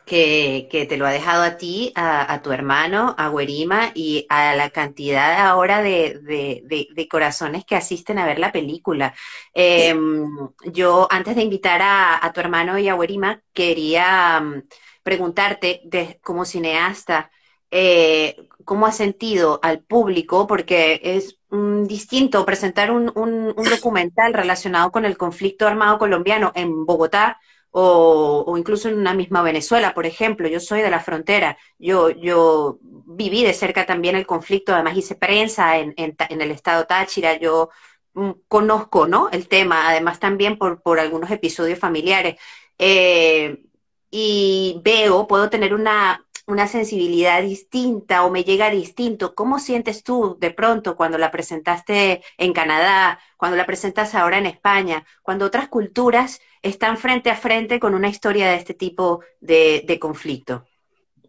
que, 0.04 0.86
te 0.88 0.96
lo 0.96 1.06
ha 1.06 1.10
dejado 1.10 1.42
a 1.42 1.56
ti, 1.56 1.92
a, 1.94 2.40
tu 2.42 2.52
hermano, 2.52 3.14
a 3.18 3.30
Guerima 3.30 3.92
y 3.94 4.26
a 4.28 4.54
la 4.54 4.70
cantidad 4.70 5.46
ahora 5.46 5.82
de, 5.82 7.08
corazones 7.10 7.64
que 7.64 7.76
asisten 7.76 8.18
a 8.18 8.26
ver 8.26 8.38
la 8.38 8.52
película. 8.52 9.14
Em, 9.54 10.28
yo, 10.66 11.06
antes 11.10 11.36
de 11.36 11.42
invitar 11.42 11.80
a, 11.82 12.30
tu 12.34 12.40
hermano 12.40 12.78
y 12.78 12.88
a 12.88 12.96
Guerima, 12.96 13.42
quería 13.52 14.40
mm, 14.40 14.62
preguntarte, 15.02 16.18
como 16.22 16.44
cineasta, 16.44 17.30
eh, 17.70 18.36
cómo 18.64 18.86
ha 18.86 18.92
sentido 18.92 19.60
al 19.62 19.82
público, 19.82 20.46
porque 20.46 21.00
es 21.02 21.38
mm, 21.52 21.84
distinto 21.84 22.44
presentar 22.44 22.90
un, 22.90 23.12
un, 23.14 23.54
documental 23.54 24.34
relacionado 24.34 24.90
con 24.90 25.04
el 25.04 25.16
conflicto 25.16 25.66
armado 25.68 25.98
colombiano 25.98 26.52
en 26.54 26.84
Bogotá 26.84 27.38
o, 27.72 28.54
incluso 28.58 28.88
en 28.88 28.98
una 28.98 29.14
misma 29.14 29.42
Venezuela, 29.42 29.94
por 29.94 30.06
ejemplo. 30.06 30.48
Yo 30.48 30.60
soy 30.60 30.82
de 30.82 30.90
la 30.90 31.00
frontera, 31.00 31.56
yo, 31.78 32.10
yo 32.10 32.78
viví 32.82 33.44
de 33.44 33.54
cerca 33.54 33.86
también 33.86 34.16
el 34.16 34.26
conflicto, 34.26 34.74
además 34.74 34.96
hice 34.96 35.14
prensa 35.14 35.78
en, 35.78 35.94
en, 35.96 36.40
el 36.40 36.50
estado 36.50 36.86
Táchira, 36.86 37.38
yo 37.38 37.70
mm, 38.14 38.30
conozco 38.48 39.06
¿no? 39.06 39.30
el 39.30 39.48
tema, 39.48 39.88
además 39.88 40.18
también 40.20 40.58
por, 40.58 40.82
por 40.82 41.00
algunos 41.00 41.30
episodios 41.30 41.78
familiares. 41.78 42.36
Eh, 42.78 43.64
y 44.10 44.80
veo, 44.84 45.26
puedo 45.26 45.48
tener 45.48 45.74
una, 45.74 46.26
una 46.46 46.66
sensibilidad 46.66 47.42
distinta 47.42 48.24
o 48.24 48.30
me 48.30 48.44
llega 48.44 48.70
distinto. 48.70 49.34
¿Cómo 49.34 49.58
sientes 49.58 50.02
tú 50.02 50.36
de 50.40 50.50
pronto 50.50 50.96
cuando 50.96 51.18
la 51.18 51.30
presentaste 51.30 52.22
en 52.38 52.52
Canadá, 52.52 53.18
cuando 53.36 53.56
la 53.56 53.66
presentas 53.66 54.14
ahora 54.14 54.38
en 54.38 54.46
España, 54.46 55.04
cuando 55.22 55.46
otras 55.46 55.68
culturas 55.68 56.40
están 56.62 56.96
frente 56.96 57.30
a 57.30 57.36
frente 57.36 57.80
con 57.80 57.94
una 57.94 58.08
historia 58.08 58.50
de 58.50 58.56
este 58.56 58.74
tipo 58.74 59.22
de, 59.40 59.98
conflicto? 60.00 60.66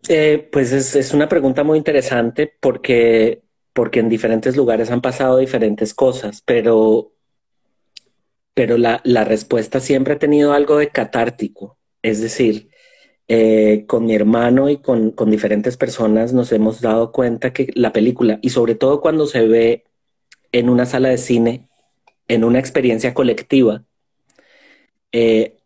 Eh, 0.07 0.49
pues 0.51 0.71
es, 0.71 1.13
una 1.13 1.29
pregunta 1.29 1.63
muy 1.63 1.77
interesante 1.77 2.51
porque, 2.59 3.43
porque 3.73 3.99
en 3.99 4.09
diferentes 4.09 4.55
lugares 4.55 4.91
han 4.91 5.01
pasado 5.01 5.37
diferentes 5.37 5.93
cosas, 5.93 6.41
pero, 6.45 7.13
pero 8.53 8.77
la, 8.77 9.01
la 9.03 9.23
respuesta 9.23 9.79
siempre 9.79 10.15
ha 10.15 10.19
tenido 10.19 10.53
algo 10.53 10.77
de 10.77 10.89
catártico. 10.89 11.77
Es 12.01 12.19
decir, 12.21 12.72
eh, 13.27 13.85
con 13.87 14.05
mi 14.05 14.15
hermano 14.15 14.69
y 14.69 14.77
con, 14.77 15.11
con, 15.11 15.31
diferentes 15.31 15.77
personas 15.77 16.33
nos 16.33 16.51
hemos 16.51 16.81
dado 16.81 17.11
cuenta 17.11 17.53
que 17.53 17.71
la 17.75 17.93
película, 17.93 18.39
y 18.41 18.49
sobre 18.49 18.75
todo 18.75 19.01
cuando 19.01 19.27
se 19.27 19.47
ve 19.47 19.85
en 20.51 20.69
una 20.69 20.85
sala 20.85 21.09
de 21.09 21.17
cine, 21.17 21.69
en 22.27 22.43
una 22.43 22.59
experiencia 22.59 23.13
colectiva, 23.13 23.85
eh, 25.11 25.57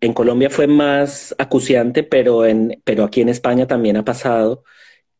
en 0.00 0.12
Colombia 0.14 0.50
fue 0.50 0.66
más 0.66 1.34
acuciante, 1.38 2.02
pero, 2.02 2.44
en, 2.46 2.80
pero 2.84 3.04
aquí 3.04 3.20
en 3.20 3.28
España 3.28 3.66
también 3.66 3.96
ha 3.96 4.04
pasado, 4.04 4.64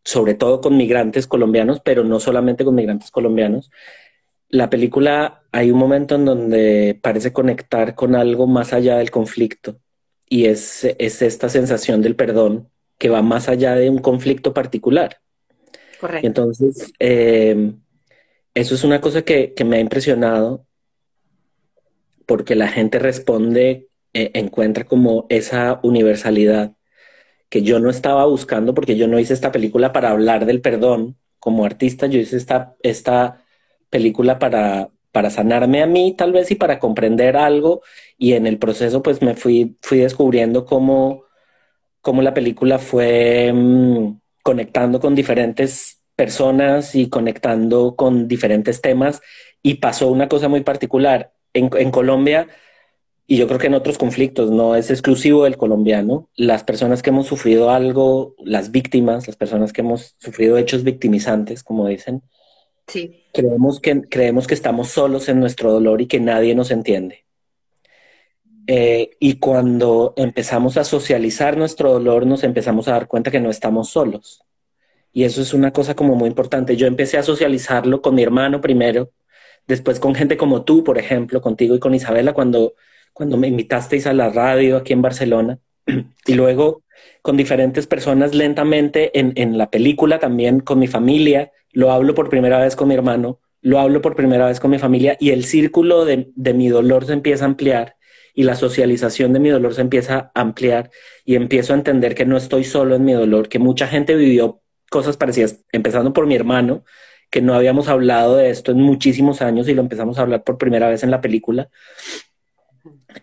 sobre 0.05 0.35
todo 0.35 0.61
con 0.61 0.76
migrantes 0.76 1.26
colombianos, 1.26 1.81
pero 1.85 2.05
no 2.05 2.21
solamente 2.21 2.64
con 2.64 2.75
migrantes 2.75 3.11
colombianos. 3.11 3.71
La 4.49 4.71
película 4.71 5.45
hay 5.52 5.71
un 5.71 5.79
momento 5.79 6.17
en 6.17 6.25
donde 6.25 6.99
parece 7.02 7.33
conectar 7.33 7.95
con 7.95 8.14
algo 8.17 8.47
más 8.47 8.73
allá 8.73 8.99
del 8.99 9.11
conflicto 9.11 9.79
y 10.33 10.47
es, 10.47 10.85
esta 10.99 11.51
sensación 11.51 12.01
del 12.01 12.17
perdón 12.17 12.71
que 12.97 13.11
va 13.11 13.21
más 13.21 13.51
allá 13.51 13.75
de 13.75 13.91
un 13.91 13.99
conflicto 13.99 14.55
particular. 14.55 15.19
Correcto. 16.01 16.27
entonces, 16.27 16.91
eh, 16.99 17.75
eso 18.55 18.75
es 18.75 18.83
una 18.83 19.03
cosa 19.03 19.21
que, 19.23 19.53
me 19.67 19.77
ha 19.77 19.81
impresionado 19.81 20.65
porque 22.25 22.55
la 22.55 22.69
gente 22.69 22.99
responde 22.99 23.89
eh, 24.15 24.31
encuentra 24.33 24.85
como 24.85 25.27
esa 25.29 25.81
universalidad 25.83 26.73
que 27.51 27.61
yo 27.61 27.79
no 27.79 27.91
estaba 27.91 28.25
buscando 28.25 28.73
porque 28.73 28.97
yo 28.97 29.09
no 29.09 29.19
hice 29.19 29.35
esta 29.35 29.53
película 29.53 29.93
para 29.93 30.12
hablar 30.12 30.47
del 30.47 30.62
perdón 30.62 31.19
como 31.41 31.67
artista, 31.67 32.07
yo 32.07 32.19
hice 32.19 32.39
esta, 32.39 32.75
esta 32.83 33.45
película 33.91 34.39
para, 34.39 34.89
para 35.12 35.31
sanarme 35.31 35.83
a 35.83 35.87
mí 35.87 36.14
tal 36.16 36.33
vez 36.33 36.50
y 36.50 36.57
para 36.57 36.78
comprender 36.78 37.37
algo 37.37 37.83
y 38.19 38.33
en 38.33 38.47
el 38.47 38.59
proceso 38.59 39.02
pues 39.02 39.23
me 39.23 39.35
fui, 39.35 39.76
fui 39.83 39.99
descubriendo 39.99 40.64
cómo, 40.64 41.25
cómo 42.00 42.23
la 42.23 42.35
película 42.35 42.78
fue 42.78 43.52
mm, 43.52 44.19
conectando 44.42 45.00
con 45.00 45.14
diferentes 45.14 46.02
personas 46.16 46.95
y 46.95 47.09
conectando 47.09 47.97
con 47.97 48.28
diferentes 48.28 48.81
temas 48.81 49.21
y 49.62 49.75
pasó 49.75 50.11
una 50.11 50.28
cosa 50.28 50.49
muy 50.49 50.62
particular. 50.62 51.33
En, 51.54 51.69
en 51.76 51.90
Colombia 51.90 52.49
y 53.26 53.37
yo 53.37 53.47
creo 53.47 53.59
que 53.59 53.69
en 53.69 53.75
otros 53.75 53.99
conflictos, 53.99 54.50
no 54.50 54.75
es 54.76 54.90
exclusivo 54.90 55.45
del 55.45 55.57
colombiano, 55.57 56.28
las 56.37 56.64
personas 56.64 57.02
que 57.02 57.11
hemos 57.11 57.26
sufrido 57.26 57.71
algo, 57.71 58.35
las 58.38 58.73
víctimas, 58.73 59.26
las 59.26 59.37
personas 59.37 59.73
que 59.73 59.81
hemos 59.81 60.16
sufrido 60.19 60.59
hechos 60.59 60.83
victimizantes, 60.85 61.62
como 61.62 61.88
dicen, 61.88 62.23
sí. 62.87 63.25
creemos, 63.33 63.81
que, 63.81 64.03
creemos 64.03 64.47
que 64.47 64.55
estamos 64.55 64.89
solos 64.89 65.29
en 65.29 65.41
nuestro 65.41 65.73
dolor 65.73 66.01
y 66.01 66.07
que 66.07 66.21
nadie 66.21 66.55
nos 66.55 66.71
entiende. 66.71 67.25
Eh, 68.67 69.11
y 69.19 69.35
cuando 69.37 70.15
empezamos 70.17 70.77
a 70.77 70.85
socializar 70.85 71.57
nuestro 71.57 71.93
dolor, 71.93 72.27
nos 72.27 72.45
empezamos 72.45 72.89
a 72.89 72.93
dar 72.93 73.09
cuenta 73.09 73.31
que 73.31 73.41
no 73.41 73.51
estamos 73.51 73.91
solos. 73.91 74.45
Y 75.12 75.25
eso 75.25 75.43
es 75.43 75.53
una 75.53 75.73
cosa 75.73 75.95
como 75.95 76.15
muy 76.15 76.29
importante. 76.29 76.77
Yo 76.77 76.87
empecé 76.87 77.19
a 77.19 77.23
socializarlo 77.23 78.01
con 78.01 78.15
mi 78.15 78.23
hermano 78.23 78.61
primero, 78.61 79.11
después 79.67 80.01
con 80.01 80.15
gente 80.15 80.37
como 80.37 80.62
tú, 80.62 80.85
por 80.85 80.99
ejemplo, 80.99 81.41
contigo 81.43 81.75
y 81.75 81.81
con 81.81 81.95
Isabela, 81.95 82.33
cuando 82.33 82.75
cuando 83.12 83.37
me 83.37 83.49
invitasteis 83.49 84.07
a 84.07 84.12
la 84.12 84.31
radio 84.31 84.77
aquí 84.77 84.93
en 84.93 85.03
Barcelona 85.03 85.59
y 86.27 86.35
luego 86.35 86.83
con 87.21 87.37
diferentes 87.37 87.87
personas 87.87 88.35
lentamente 88.35 89.19
en, 89.19 89.33
en, 89.37 89.59
la 89.59 89.71
película 89.71 90.19
también 90.19 90.61
con 90.61 90.79
mi 90.79 90.87
familia, 90.87 91.53
lo 91.73 91.91
hablo 91.91 92.14
por 92.14 92.29
primera 92.29 92.59
vez 92.59 92.76
con 92.76 92.88
mi 92.88 92.95
hermano, 92.95 93.41
lo 93.61 93.79
hablo 93.79 94.02
por 94.02 94.17
primera 94.17 94.47
vez 94.47 94.61
con 94.61 94.71
mi 94.71 94.79
familia 94.79 95.17
y 95.21 95.31
el 95.31 95.45
círculo 95.45 96.05
de, 96.05 96.31
de 96.35 96.55
mi 96.55 96.69
dolor 96.69 97.07
se 97.07 97.12
empieza 97.12 97.45
a 97.45 97.49
ampliar 97.49 97.97
y 98.35 98.45
la 98.45 98.55
socialización 98.55 99.33
de 99.33 99.41
mi 99.41 99.50
dolor 99.50 99.75
se 99.75 99.83
empieza 99.83 100.33
a 100.35 100.41
ampliar 100.41 100.91
y 101.25 101.35
empiezo 101.35 101.73
a 101.73 101.76
entender 101.76 102.14
que 102.14 102.25
no 102.25 102.37
estoy 102.37 102.64
solo 102.64 102.95
en 102.95 103.05
mi 103.05 103.12
dolor, 103.12 103.49
que 103.49 103.59
mucha 103.59 103.87
gente 103.87 104.14
vivió 104.14 104.62
cosas 104.91 105.17
parecidas, 105.17 105.64
empezando 105.73 106.12
por 106.12 106.26
mi 106.26 106.35
hermano, 106.35 106.85
que 107.31 107.41
no 107.41 107.55
habíamos 107.55 107.88
hablado 107.88 108.37
de 108.37 108.50
esto 108.50 108.73
en 108.73 108.81
muchísimos 108.81 109.43
años 109.43 109.69
y 109.69 109.75
lo 109.75 109.81
empezamos 109.81 110.19
a 110.19 110.23
hablar 110.23 110.45
por 110.45 110.59
primera 110.59 110.88
vez 110.88 111.02
en 111.02 111.11
la 111.11 111.21
película. 111.21 111.71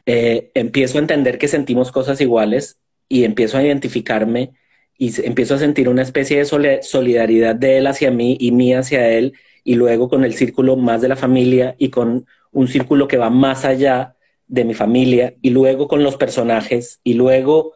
Eh, 0.06 0.52
empiezo 0.56 0.98
a 0.98 1.02
entender 1.02 1.38
que 1.38 1.48
sentimos 1.48 1.92
cosas 1.92 2.20
iguales 2.22 2.80
y 3.08 3.24
empiezo 3.24 3.58
a 3.58 3.64
identificarme 3.64 4.54
y 5.00 5.26
empiezo 5.26 5.56
a 5.56 5.60
sentir 5.60 5.88
una 5.88 6.02
especie 6.02 6.38
de 6.38 6.82
solidaridad 6.84 7.56
de 7.56 7.78
él 7.78 7.88
hacia 7.88 8.12
mí 8.12 8.38
y 8.38 8.52
mí 8.52 8.74
hacia 8.74 9.10
él 9.10 9.34
y 9.64 9.76
luego 9.76 10.10
con 10.10 10.26
el 10.26 10.34
círculo 10.34 10.76
más 10.76 11.02
de 11.02 11.08
la 11.08 11.16
familia 11.16 11.74
y 11.80 11.90
con 11.90 12.28
un 12.52 12.68
círculo 12.68 13.08
que 13.08 13.18
va 13.18 13.30
más 13.30 13.64
allá 13.64 14.18
de 14.48 14.66
mi 14.66 14.74
familia 14.74 15.36
y 15.42 15.52
luego 15.52 15.88
con 15.88 16.04
los 16.04 16.18
personajes 16.18 17.00
y 17.06 17.14
luego 17.14 17.74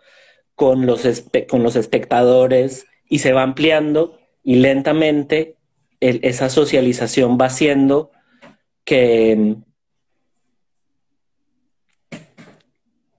con 0.53 0.86
los, 0.86 1.08
con 1.48 1.63
los 1.63 1.77
espectadores 1.77 2.88
y 3.08 3.20
se 3.20 3.32
va 3.32 3.44
ampliando 3.44 4.20
y 4.44 4.56
lentamente 4.56 5.56
esa 6.01 6.50
socialización 6.50 7.38
va 7.39 7.46
haciendo 7.46 8.12
que, 8.84 9.56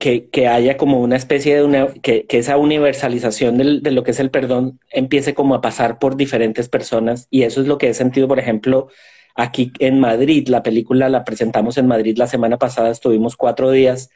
que, 0.05 0.49
haya 0.49 0.77
como 0.77 1.01
una 1.01 1.17
especie 1.17 1.57
de 1.57 1.65
una, 1.65 1.87
que, 1.87 2.27
esa 2.29 2.59
universalización 2.59 3.57
de 3.57 3.91
lo 3.91 4.03
que 4.03 4.11
es 4.11 4.21
el 4.21 4.31
perdón 4.31 4.79
empiece 4.91 5.35
como 5.35 5.55
a 5.55 5.63
pasar 5.63 5.99
por 5.99 6.17
diferentes 6.17 6.69
personas 6.69 7.27
y 7.31 7.45
eso 7.45 7.63
es 7.63 7.67
lo 7.67 7.79
que 7.79 7.89
he 7.89 7.95
sentido, 7.95 8.29
por 8.29 8.39
ejemplo, 8.39 8.89
aquí 9.35 9.73
en 9.79 10.01
Madrid. 10.01 10.47
La 10.49 10.63
película 10.63 11.09
la 11.09 11.25
presentamos 11.25 11.79
en 11.79 11.87
Madrid 11.87 12.19
la 12.19 12.27
semana 12.27 12.59
pasada, 12.59 12.91
estuvimos 12.91 13.35
cuatro 13.35 13.71
días 13.71 14.11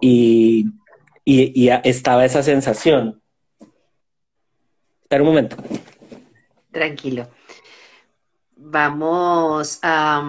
y, 0.00 0.66
y, 1.24 1.68
estaba 1.82 2.24
esa 2.24 2.44
sensación. 2.44 3.20
Espera 5.02 5.22
un 5.22 5.28
momento. 5.28 5.56
Tranquilo. 6.70 7.28
Vamos 8.56 9.80
a 9.82 10.22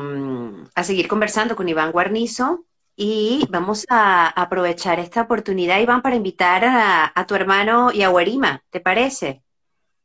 seguir 0.83 1.07
conversando 1.07 1.55
con 1.55 1.69
Iván 1.69 1.91
Guarnizo, 1.91 2.65
y 2.95 3.45
vamos 3.49 3.85
a 3.89 4.27
aprovechar 4.29 4.99
esta 4.99 5.23
oportunidad, 5.23 5.79
Iván, 5.81 6.01
para 6.01 6.15
invitar 6.15 6.63
a, 6.65 7.25
tu 7.27 7.35
hermano 7.35 7.91
y 7.91 8.03
a 8.03 8.09
Guarima, 8.09 8.63
¿te 8.69 8.79
parece? 8.79 9.43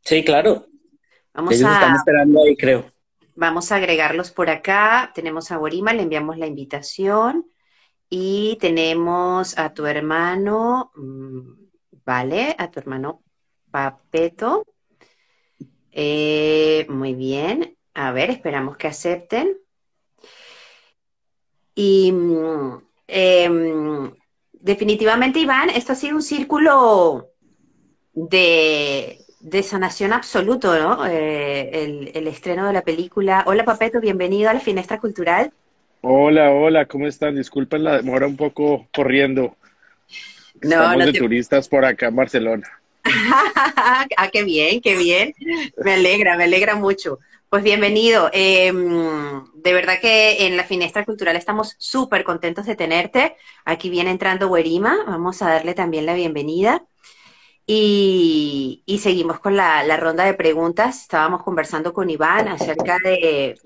Sí, 0.01 0.25
claro. 0.25 0.67
Vamos 1.33 1.55
Ellos 1.55 1.69
a, 1.69 1.75
están 1.75 1.97
esperando 1.97 2.43
ahí, 2.43 2.57
creo. 2.57 2.91
Vamos 3.37 3.71
a 3.71 3.77
agregarlos 3.77 4.33
por 4.33 4.51
acá. 4.51 5.13
Tenemos 5.15 5.53
a 5.53 5.57
Guarima, 5.57 5.93
le 5.93 6.03
enviamos 6.03 6.37
la 6.37 6.47
invitación. 6.47 7.47
Y 8.09 8.59
tenemos 8.61 9.57
a 9.57 9.73
tu 9.73 9.87
hermano, 9.87 10.91
mm, 10.97 11.53
¿vale? 12.05 12.57
A 12.59 12.73
tu 12.73 12.81
hermano 12.81 13.23
Papeto. 13.71 14.67
Eh, 15.93 16.87
muy 16.89 17.15
bien. 17.15 17.77
A 17.95 18.11
ver, 18.11 18.31
esperamos 18.31 18.77
que 18.77 18.89
acepten. 18.89 19.57
Y 21.75 22.13
em, 23.07 24.13
definitivamente, 24.53 25.41
Iván, 25.41 25.71
esto 25.71 25.93
ha 25.93 25.97
sido 25.97 26.17
un 26.17 26.23
círculo 26.23 27.31
de, 28.15 29.19
sanación 29.63 30.13
absoluto, 30.13 30.79
¿no? 30.79 31.07
Eh, 31.07 32.11
el, 32.15 32.27
estreno 32.27 32.67
de 32.67 32.73
la 32.73 32.83
película. 32.83 33.45
Hola, 33.47 33.65
Papeto, 33.65 34.01
bienvenido 34.01 34.51
a 34.51 34.55
la 34.55 34.61
Finestra 34.61 34.99
Cultural. 34.99 35.53
Hola, 36.03 36.51
hola, 36.51 36.87
¿cómo 36.87 37.07
están? 37.07 37.37
Disculpen 37.37 37.85
la 37.85 37.99
demora 37.99 38.27
un 38.27 38.37
poco 38.37 38.89
corriendo. 38.95 39.57
No, 40.63 40.71
Estamos 40.71 41.07
de 41.07 41.13
turistas 41.13 41.69
por 41.69 41.85
acá 41.85 42.09
en 42.09 42.17
Barcelona. 42.17 42.67
ah, 43.05 44.07
qué 44.33 44.45
bien, 44.45 44.81
qué 44.81 44.97
bien. 44.97 45.35
Me 45.83 45.95
alegra, 45.95 46.37
me 46.37 46.45
alegra 46.45 46.75
mucho. 46.75 47.19
Pues 47.51 47.65
bienvenido. 47.65 48.31
Em, 48.33 49.45
de 49.55 49.73
verdad 49.73 49.95
que 50.01 50.47
en 50.47 50.57
la 50.57 50.63
Finestra 50.63 51.05
Cultural 51.05 51.35
estamos 51.35 51.75
súper 51.79 52.23
contentos 52.23 52.65
de 52.65 52.77
tenerte. 52.77 53.35
Aquí 53.65 53.91
viene 53.91 54.13
entrando 54.13 54.49
Guerima, 54.49 55.03
vamos 55.05 55.43
a 55.43 55.49
darle 55.49 55.75
también 55.75 56.07
la 56.07 56.15
bienvenida. 56.15 56.85
Y, 57.67 58.85
seguimos 59.03 59.41
con 59.41 59.57
la, 59.57 59.97
ronda 59.97 60.25
de 60.27 60.35
preguntas. 60.35 61.03
Estábamos 61.03 61.43
conversando 61.43 61.93
con 61.93 62.09
Iván 62.09 62.47
acerca 62.47 62.99
de, 63.03 63.59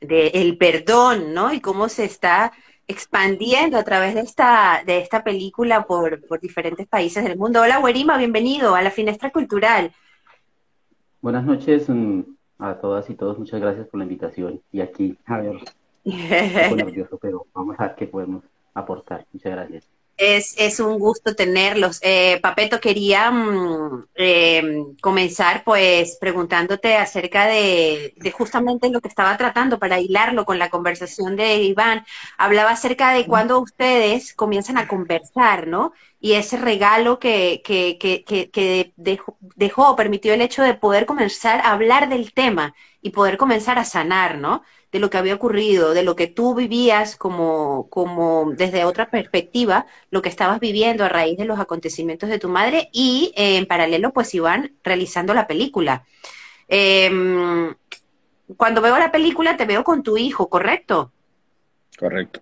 el 0.00 0.56
perdón, 0.56 1.34
¿no? 1.34 1.52
Y 1.52 1.60
cómo 1.60 1.90
se 1.90 2.04
está 2.04 2.50
expandiendo 2.88 3.76
a 3.76 3.84
través 3.84 4.14
de 4.14 4.22
esta, 4.22 4.82
de 4.86 5.00
esta 5.00 5.22
película 5.22 5.86
por, 5.86 6.26
por 6.26 6.40
diferentes 6.40 6.86
países 6.88 7.24
del 7.24 7.36
mundo. 7.36 7.60
Hola, 7.60 7.78
Guerima, 7.84 8.16
bienvenido 8.16 8.74
a 8.74 8.80
la 8.80 8.90
Finestra 8.90 9.30
Cultural. 9.30 9.92
Buenas 11.20 11.44
noches. 11.44 11.86
A 12.60 12.80
todas 12.80 13.08
y 13.10 13.14
todos, 13.14 13.38
muchas 13.38 13.60
gracias 13.60 13.88
por 13.88 13.98
la 13.98 14.04
invitación. 14.04 14.60
Y 14.72 14.80
aquí, 14.80 15.18
a 15.26 15.38
ver, 15.38 15.50
un 15.52 15.62
poco 16.04 16.76
nervioso, 16.76 17.18
pero 17.18 17.46
vamos 17.54 17.76
a 17.78 17.88
ver 17.88 17.96
qué 17.96 18.06
podemos 18.06 18.44
aportar. 18.74 19.26
Muchas 19.32 19.52
gracias. 19.52 19.99
Es, 20.22 20.54
es 20.58 20.80
un 20.80 20.98
gusto 20.98 21.34
tenerlos. 21.34 21.98
Eh, 22.02 22.38
Papeto, 22.42 22.78
quería 22.78 23.30
mm, 23.30 24.08
eh, 24.14 24.62
comenzar 25.00 25.64
pues 25.64 26.18
preguntándote 26.20 26.96
acerca 26.96 27.46
de, 27.46 28.12
de, 28.16 28.30
justamente 28.30 28.90
lo 28.90 29.00
que 29.00 29.08
estaba 29.08 29.34
tratando 29.38 29.78
para 29.78 29.98
hilarlo 29.98 30.44
con 30.44 30.58
la 30.58 30.68
conversación 30.68 31.36
de 31.36 31.62
Iván. 31.62 32.04
Hablaba 32.36 32.72
acerca 32.72 33.14
de 33.14 33.26
cuando 33.26 33.60
ustedes 33.60 34.34
comienzan 34.34 34.76
a 34.76 34.88
conversar, 34.88 35.66
¿no? 35.66 35.92
y 36.20 36.34
ese 36.34 36.58
regalo 36.58 37.18
que, 37.18 37.62
que, 37.64 37.96
que, 37.98 38.22
que 38.50 38.92
dejó, 38.96 39.38
dejó, 39.56 39.96
permitió 39.96 40.34
el 40.34 40.42
hecho 40.42 40.62
de 40.62 40.74
poder 40.74 41.06
comenzar 41.06 41.60
a 41.60 41.72
hablar 41.72 42.10
del 42.10 42.34
tema 42.34 42.74
y 43.02 43.10
poder 43.10 43.36
comenzar 43.36 43.78
a 43.78 43.84
sanar, 43.84 44.38
¿no? 44.38 44.62
De 44.92 44.98
lo 44.98 45.08
que 45.08 45.18
había 45.18 45.34
ocurrido, 45.34 45.94
de 45.94 46.02
lo 46.02 46.16
que 46.16 46.26
tú 46.26 46.54
vivías 46.54 47.16
como, 47.16 47.88
como 47.88 48.52
desde 48.52 48.84
otra 48.84 49.10
perspectiva, 49.10 49.86
lo 50.10 50.20
que 50.22 50.28
estabas 50.28 50.60
viviendo 50.60 51.04
a 51.04 51.08
raíz 51.08 51.38
de 51.38 51.44
los 51.44 51.60
acontecimientos 51.60 52.28
de 52.28 52.38
tu 52.38 52.48
madre 52.48 52.90
y 52.92 53.32
eh, 53.36 53.56
en 53.56 53.66
paralelo 53.66 54.12
pues 54.12 54.34
iban 54.34 54.72
realizando 54.82 55.32
la 55.32 55.46
película. 55.46 56.04
Em, 56.68 57.74
cuando 58.56 58.80
veo 58.80 58.98
la 58.98 59.12
película 59.12 59.56
te 59.56 59.64
veo 59.64 59.84
con 59.84 60.02
tu 60.02 60.16
hijo, 60.16 60.48
¿correcto? 60.48 61.12
Correcto. 61.98 62.40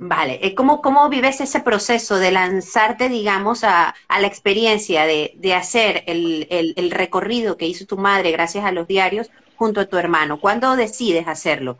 Vale, 0.00 0.38
eh, 0.42 0.54
¿cómo, 0.54 0.80
cómo 0.80 1.08
vives 1.08 1.40
ese 1.40 1.58
proceso 1.58 2.18
de 2.18 2.30
lanzarte, 2.30 3.08
digamos, 3.08 3.64
a, 3.64 3.96
a 4.06 4.20
la 4.20 4.28
experiencia 4.28 5.06
de, 5.06 5.32
de 5.36 5.54
hacer 5.54 6.04
el, 6.06 6.46
el, 6.50 6.90
recorrido 6.92 7.56
que 7.56 7.66
hizo 7.66 7.84
tu 7.84 7.96
madre 7.96 8.30
gracias 8.30 8.64
a 8.64 8.70
los 8.70 8.86
diarios 8.86 9.28
junto 9.58 9.80
a 9.80 9.86
tu 9.86 9.98
hermano? 9.98 10.40
¿Cuándo 10.40 10.76
decides 10.76 11.26
hacerlo? 11.26 11.78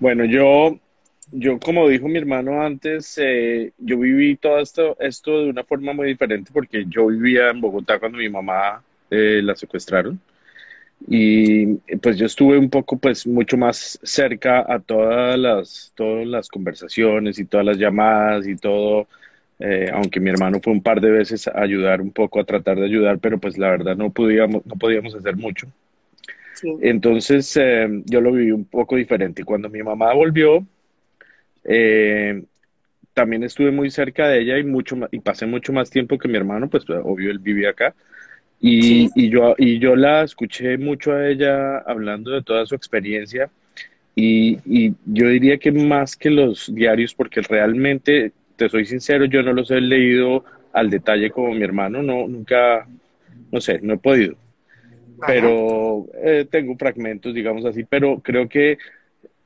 Bueno, 0.00 0.24
yo 0.24 0.78
yo 1.32 1.60
como 1.60 1.88
dijo 1.88 2.08
mi 2.08 2.18
hermano 2.18 2.60
antes, 2.62 3.16
eh, 3.18 3.72
yo 3.78 3.98
viví 3.98 4.36
todo 4.36 4.58
esto, 4.58 4.96
esto 4.98 5.44
de 5.44 5.50
una 5.50 5.62
forma 5.62 5.92
muy 5.92 6.08
diferente 6.08 6.50
porque 6.52 6.84
yo 6.88 7.06
vivía 7.06 7.50
en 7.50 7.60
Bogotá 7.60 8.00
cuando 8.00 8.18
mi 8.18 8.28
mamá 8.28 8.82
eh, 9.10 9.40
la 9.42 9.54
secuestraron 9.54 10.20
y 11.08 11.66
pues 11.98 12.18
yo 12.18 12.26
estuve 12.26 12.58
un 12.58 12.68
poco 12.68 12.98
pues 12.98 13.26
mucho 13.26 13.56
más 13.56 13.98
cerca 14.02 14.64
a 14.68 14.78
todas 14.80 15.38
las 15.38 15.92
todas 15.94 16.26
las 16.26 16.48
conversaciones 16.48 17.38
y 17.38 17.46
todas 17.46 17.64
las 17.64 17.78
llamadas 17.78 18.46
y 18.46 18.56
todo 18.56 19.08
eh, 19.58 19.90
aunque 19.92 20.20
mi 20.20 20.30
hermano 20.30 20.60
fue 20.62 20.72
un 20.72 20.82
par 20.82 21.00
de 21.00 21.10
veces 21.10 21.48
a 21.48 21.60
ayudar 21.62 22.00
un 22.02 22.10
poco 22.10 22.40
a 22.40 22.44
tratar 22.44 22.78
de 22.78 22.84
ayudar 22.86 23.18
pero 23.18 23.38
pues 23.38 23.56
la 23.56 23.70
verdad 23.70 23.96
no 23.96 24.10
podíamos 24.10 24.66
no 24.66 24.76
podíamos 24.76 25.14
hacer 25.14 25.36
mucho 25.36 25.68
entonces 26.80 27.56
eh, 27.60 27.88
yo 28.06 28.20
lo 28.20 28.32
viví 28.32 28.50
un 28.50 28.64
poco 28.64 28.96
diferente. 28.96 29.42
Y 29.42 29.44
cuando 29.44 29.68
mi 29.68 29.82
mamá 29.82 30.12
volvió 30.14 30.66
eh, 31.64 32.42
también 33.12 33.42
estuve 33.44 33.70
muy 33.70 33.90
cerca 33.90 34.28
de 34.28 34.40
ella 34.40 34.58
y 34.58 34.64
mucho 34.64 34.96
y 35.10 35.20
pasé 35.20 35.46
mucho 35.46 35.72
más 35.72 35.90
tiempo 35.90 36.18
que 36.18 36.28
mi 36.28 36.36
hermano 36.36 36.68
pues 36.68 36.84
obvio 36.88 37.30
él 37.30 37.38
vivía 37.38 37.70
acá. 37.70 37.94
Y, 38.62 39.30
yo, 39.30 39.54
y 39.56 39.78
yo 39.78 39.96
la 39.96 40.22
escuché 40.22 40.76
mucho 40.76 41.12
a 41.12 41.28
ella 41.28 41.78
hablando 41.78 42.30
de 42.32 42.42
toda 42.42 42.66
su 42.66 42.74
experiencia. 42.74 43.50
Y, 44.14 44.58
y, 44.66 44.94
yo 45.06 45.28
diría 45.28 45.56
que 45.56 45.72
más 45.72 46.14
que 46.14 46.28
los 46.28 46.72
diarios, 46.74 47.14
porque 47.14 47.40
realmente, 47.40 48.32
te 48.56 48.68
soy 48.68 48.84
sincero, 48.84 49.24
yo 49.24 49.42
no 49.42 49.54
los 49.54 49.70
he 49.70 49.80
leído 49.80 50.44
al 50.74 50.90
detalle 50.90 51.30
como 51.30 51.54
mi 51.54 51.62
hermano, 51.62 52.02
no, 52.02 52.28
nunca, 52.28 52.86
no 53.50 53.60
sé, 53.62 53.80
no 53.80 53.94
he 53.94 53.98
podido. 53.98 54.36
Pero 55.26 56.06
eh, 56.22 56.46
tengo 56.50 56.76
fragmentos, 56.76 57.34
digamos 57.34 57.64
así, 57.64 57.84
pero 57.84 58.20
creo 58.20 58.48
que 58.48 58.78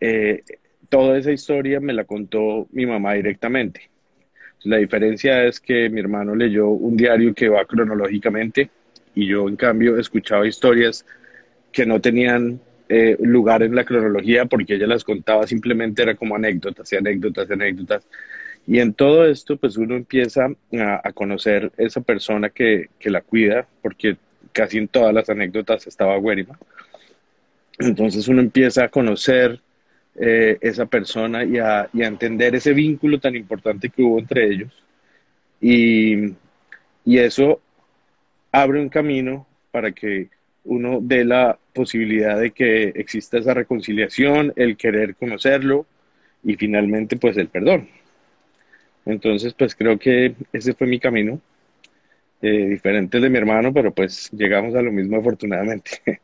eh, 0.01 0.43
toda 0.89 1.19
esa 1.19 1.33
historia 1.33 1.81
me 1.81 1.93
la 1.93 2.05
contó 2.05 2.69
mi 2.73 2.87
mamá 2.87 3.15
directamente. 3.15 3.91
La 4.65 4.79
diferencia 4.79 5.45
es 5.45 5.61
que 5.61 5.91
mi 5.91 6.01
hermano 6.01 6.35
leyó 6.35 6.69
un 6.69 6.97
diario 6.97 7.35
que 7.35 7.49
va 7.49 7.65
cronológicamente 7.65 8.71
y 9.15 9.27
yo 9.27 9.49
en 9.49 9.57
cambio 9.57 9.99
escuchaba 9.99 10.47
historias 10.47 11.05
que 11.71 11.85
no 11.85 12.01
tenían 12.01 12.61
eh, 12.89 13.17
lugar 13.21 13.63
en 13.63 13.75
la 13.75 13.85
cronología 13.85 14.47
porque 14.47 14.75
ella 14.75 14.87
las 14.87 15.05
contaba 15.05 15.47
simplemente 15.47 16.03
era 16.03 16.15
como 16.15 16.37
anécdotas 16.37 16.93
y 16.93 16.97
anécdotas 16.97 17.49
y 17.49 17.53
anécdotas. 17.53 18.07
Y 18.67 18.79
en 18.79 18.95
todo 18.95 19.27
esto, 19.27 19.57
pues 19.57 19.77
uno 19.77 19.95
empieza 19.95 20.49
a, 20.73 21.13
conocer 21.13 21.71
esa 21.77 22.01
persona 22.01 22.49
que, 22.49 22.89
la 23.05 23.21
cuida, 23.21 23.67
porque 23.83 24.17
casi 24.55 24.79
en 24.79 24.89
todas 24.89 25.13
las 25.13 25.29
anécdotas 25.29 25.87
estaba 25.87 26.19
Guerima. 26.19 26.59
Entonces 27.79 28.27
uno 28.29 28.41
empieza 28.41 28.85
a 28.85 28.89
conocer 28.89 29.61
eh, 30.15 30.57
esa 30.61 30.87
persona 30.87 31.45
y 31.45 31.59
a, 31.59 31.91
y 31.93 32.03
a, 32.03 32.07
entender 32.07 32.55
ese 32.55 32.73
vínculo 32.73 33.19
tan 33.19 33.35
importante 33.35 33.91
que 33.91 34.03
hubo 34.03 34.19
entre 34.19 34.47
ellos. 34.47 34.73
Y, 35.61 36.35
y 37.05 37.19
eso 37.19 37.61
abre 38.53 38.81
un 38.81 38.89
camino 38.89 39.47
para 39.73 39.91
que 39.91 40.29
uno 40.65 41.01
dé 41.03 41.25
la 41.25 41.59
posibilidad 41.73 42.39
de 42.39 42.53
que 42.53 42.85
exista 42.95 43.39
esa 43.39 43.55
reconciliación, 43.55 44.53
el 44.55 44.77
querer 44.77 45.17
conocerlo 45.17 45.87
y 46.45 46.55
finalmente 46.55 47.17
pues 47.17 47.37
el 47.37 47.49
perdón. 47.49 47.89
Entonces 49.05 49.53
pues 49.55 49.75
creo 49.75 49.99
que 49.99 50.37
ese 50.53 50.75
fue 50.75 50.87
mi 50.87 51.01
camino, 51.01 51.41
eh, 52.47 52.67
diferente 52.67 53.21
de 53.21 53.31
mi 53.31 53.39
hermano, 53.39 53.73
pero 53.73 53.93
pues 53.93 54.31
llegamos 54.33 54.75
a 54.75 54.83
lo 54.83 54.93
mismo 54.93 55.19
afortunadamente. 55.19 56.21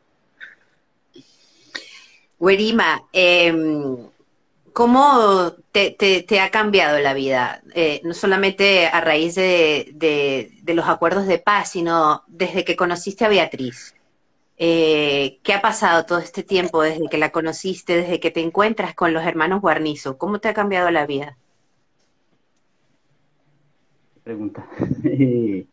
Werima, 2.39 3.03
em, 3.13 3.97
¿Cómo 4.73 5.53
te, 5.71 5.91
te, 5.91 6.39
ha 6.39 6.49
cambiado 6.49 6.97
la 6.99 7.13
vida? 7.13 7.61
Eh, 7.73 7.99
no 8.05 8.13
solamente 8.13 8.87
a 8.87 9.01
raíz 9.01 9.35
de, 9.35 9.91
de, 9.93 10.73
los 10.73 10.87
acuerdos 10.87 11.27
de 11.27 11.39
paz, 11.39 11.71
sino 11.71 12.23
desde 12.27 12.63
que 12.63 12.77
conociste 12.77 13.25
a 13.25 13.29
Beatriz. 13.29 13.95
Eh, 14.57 15.39
¿Qué 15.43 15.53
ha 15.53 15.61
pasado 15.61 16.05
todo 16.05 16.19
este 16.19 16.43
tiempo 16.43 16.81
desde 16.83 17.09
que 17.09 17.17
la 17.17 17.31
conociste, 17.31 17.97
desde 17.97 18.19
que 18.19 18.31
te 18.31 18.41
encuentras 18.41 18.95
con 18.95 19.13
los 19.13 19.25
hermanos 19.25 19.61
Guarnizo? 19.61 20.17
¿Cómo 20.17 20.39
te 20.39 20.47
ha 20.47 20.53
cambiado 20.53 20.89
la 20.89 21.05
vida? 21.05 21.37
Pregunta. 24.23 24.65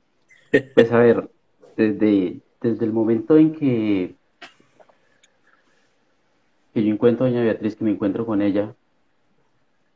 pues 0.74 0.92
a 0.92 0.98
ver, 0.98 1.30
desde, 1.76 2.40
desde 2.60 2.84
el 2.84 2.92
momento 2.92 3.36
en 3.36 3.52
que, 3.52 4.14
que 6.74 6.84
yo 6.84 6.92
encuentro 6.92 7.26
a 7.26 7.28
doña 7.28 7.42
Beatriz, 7.42 7.76
que 7.76 7.84
me 7.84 7.90
encuentro 7.90 8.26
con 8.26 8.42
ella, 8.42 8.74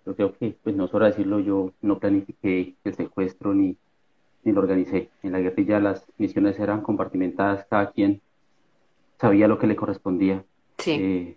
yo 0.04 0.14
creo 0.14 0.32
que, 0.34 0.56
pues 0.62 0.74
no 0.74 0.88
sobra 0.88 1.06
decirlo, 1.06 1.40
yo 1.40 1.72
no 1.80 1.98
planifiqué 1.98 2.74
el 2.84 2.94
secuestro 2.94 3.54
ni, 3.54 3.76
ni 4.44 4.52
lo 4.52 4.60
organicé. 4.60 5.10
En 5.22 5.32
la 5.32 5.40
guerrilla 5.40 5.80
las 5.80 6.04
misiones 6.18 6.58
eran 6.58 6.82
compartimentadas, 6.82 7.66
cada 7.70 7.90
quien 7.92 8.20
sabía 9.20 9.48
lo 9.48 9.58
que 9.58 9.68
le 9.68 9.76
correspondía. 9.76 10.44
Sí. 10.78 10.90
Eh, 10.92 11.36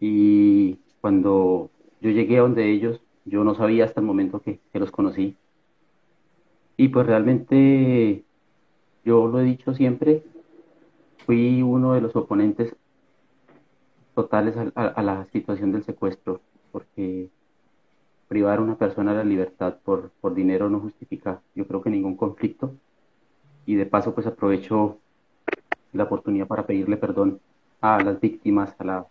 y 0.00 0.78
cuando 1.00 1.70
yo 2.00 2.10
llegué 2.10 2.38
a 2.38 2.42
donde 2.42 2.70
ellos, 2.70 3.00
yo 3.24 3.44
no 3.44 3.54
sabía 3.54 3.84
hasta 3.84 4.00
el 4.00 4.06
momento 4.06 4.40
que, 4.40 4.58
que 4.72 4.80
los 4.80 4.90
conocí. 4.90 5.36
Y 6.80 6.88
pues 6.88 7.06
realmente, 7.06 8.24
yo 9.04 9.28
lo 9.28 9.38
he 9.40 9.44
dicho 9.44 9.74
siempre, 9.74 10.22
fui 11.26 11.60
uno 11.60 11.92
de 11.92 12.00
los 12.00 12.16
oponentes 12.16 12.74
totales 14.14 14.56
a 14.74 15.02
la 15.02 15.26
situación 15.26 15.72
del 15.72 15.84
secuestro 15.84 16.40
porque 16.72 17.28
privar 18.28 18.60
a 18.60 18.62
una 18.62 18.78
persona 18.78 19.10
de 19.10 19.18
la 19.18 19.24
libertad 19.24 19.76
por, 19.84 20.08
por 20.22 20.32
dinero 20.32 20.70
no 20.70 20.80
justifica, 20.80 21.42
yo 21.54 21.66
creo 21.66 21.82
que 21.82 21.90
ningún 21.90 22.16
conflicto. 22.16 22.72
Y 23.66 23.74
de 23.74 23.84
paso, 23.84 24.14
pues 24.14 24.26
aprovecho 24.26 24.96
la 25.92 26.04
oportunidad 26.04 26.46
para 26.46 26.64
pedirle 26.64 26.96
perdón 26.96 27.40
a 27.82 28.02
las 28.02 28.18
víctimas, 28.22 28.74
a 28.78 28.84
la, 28.84 29.06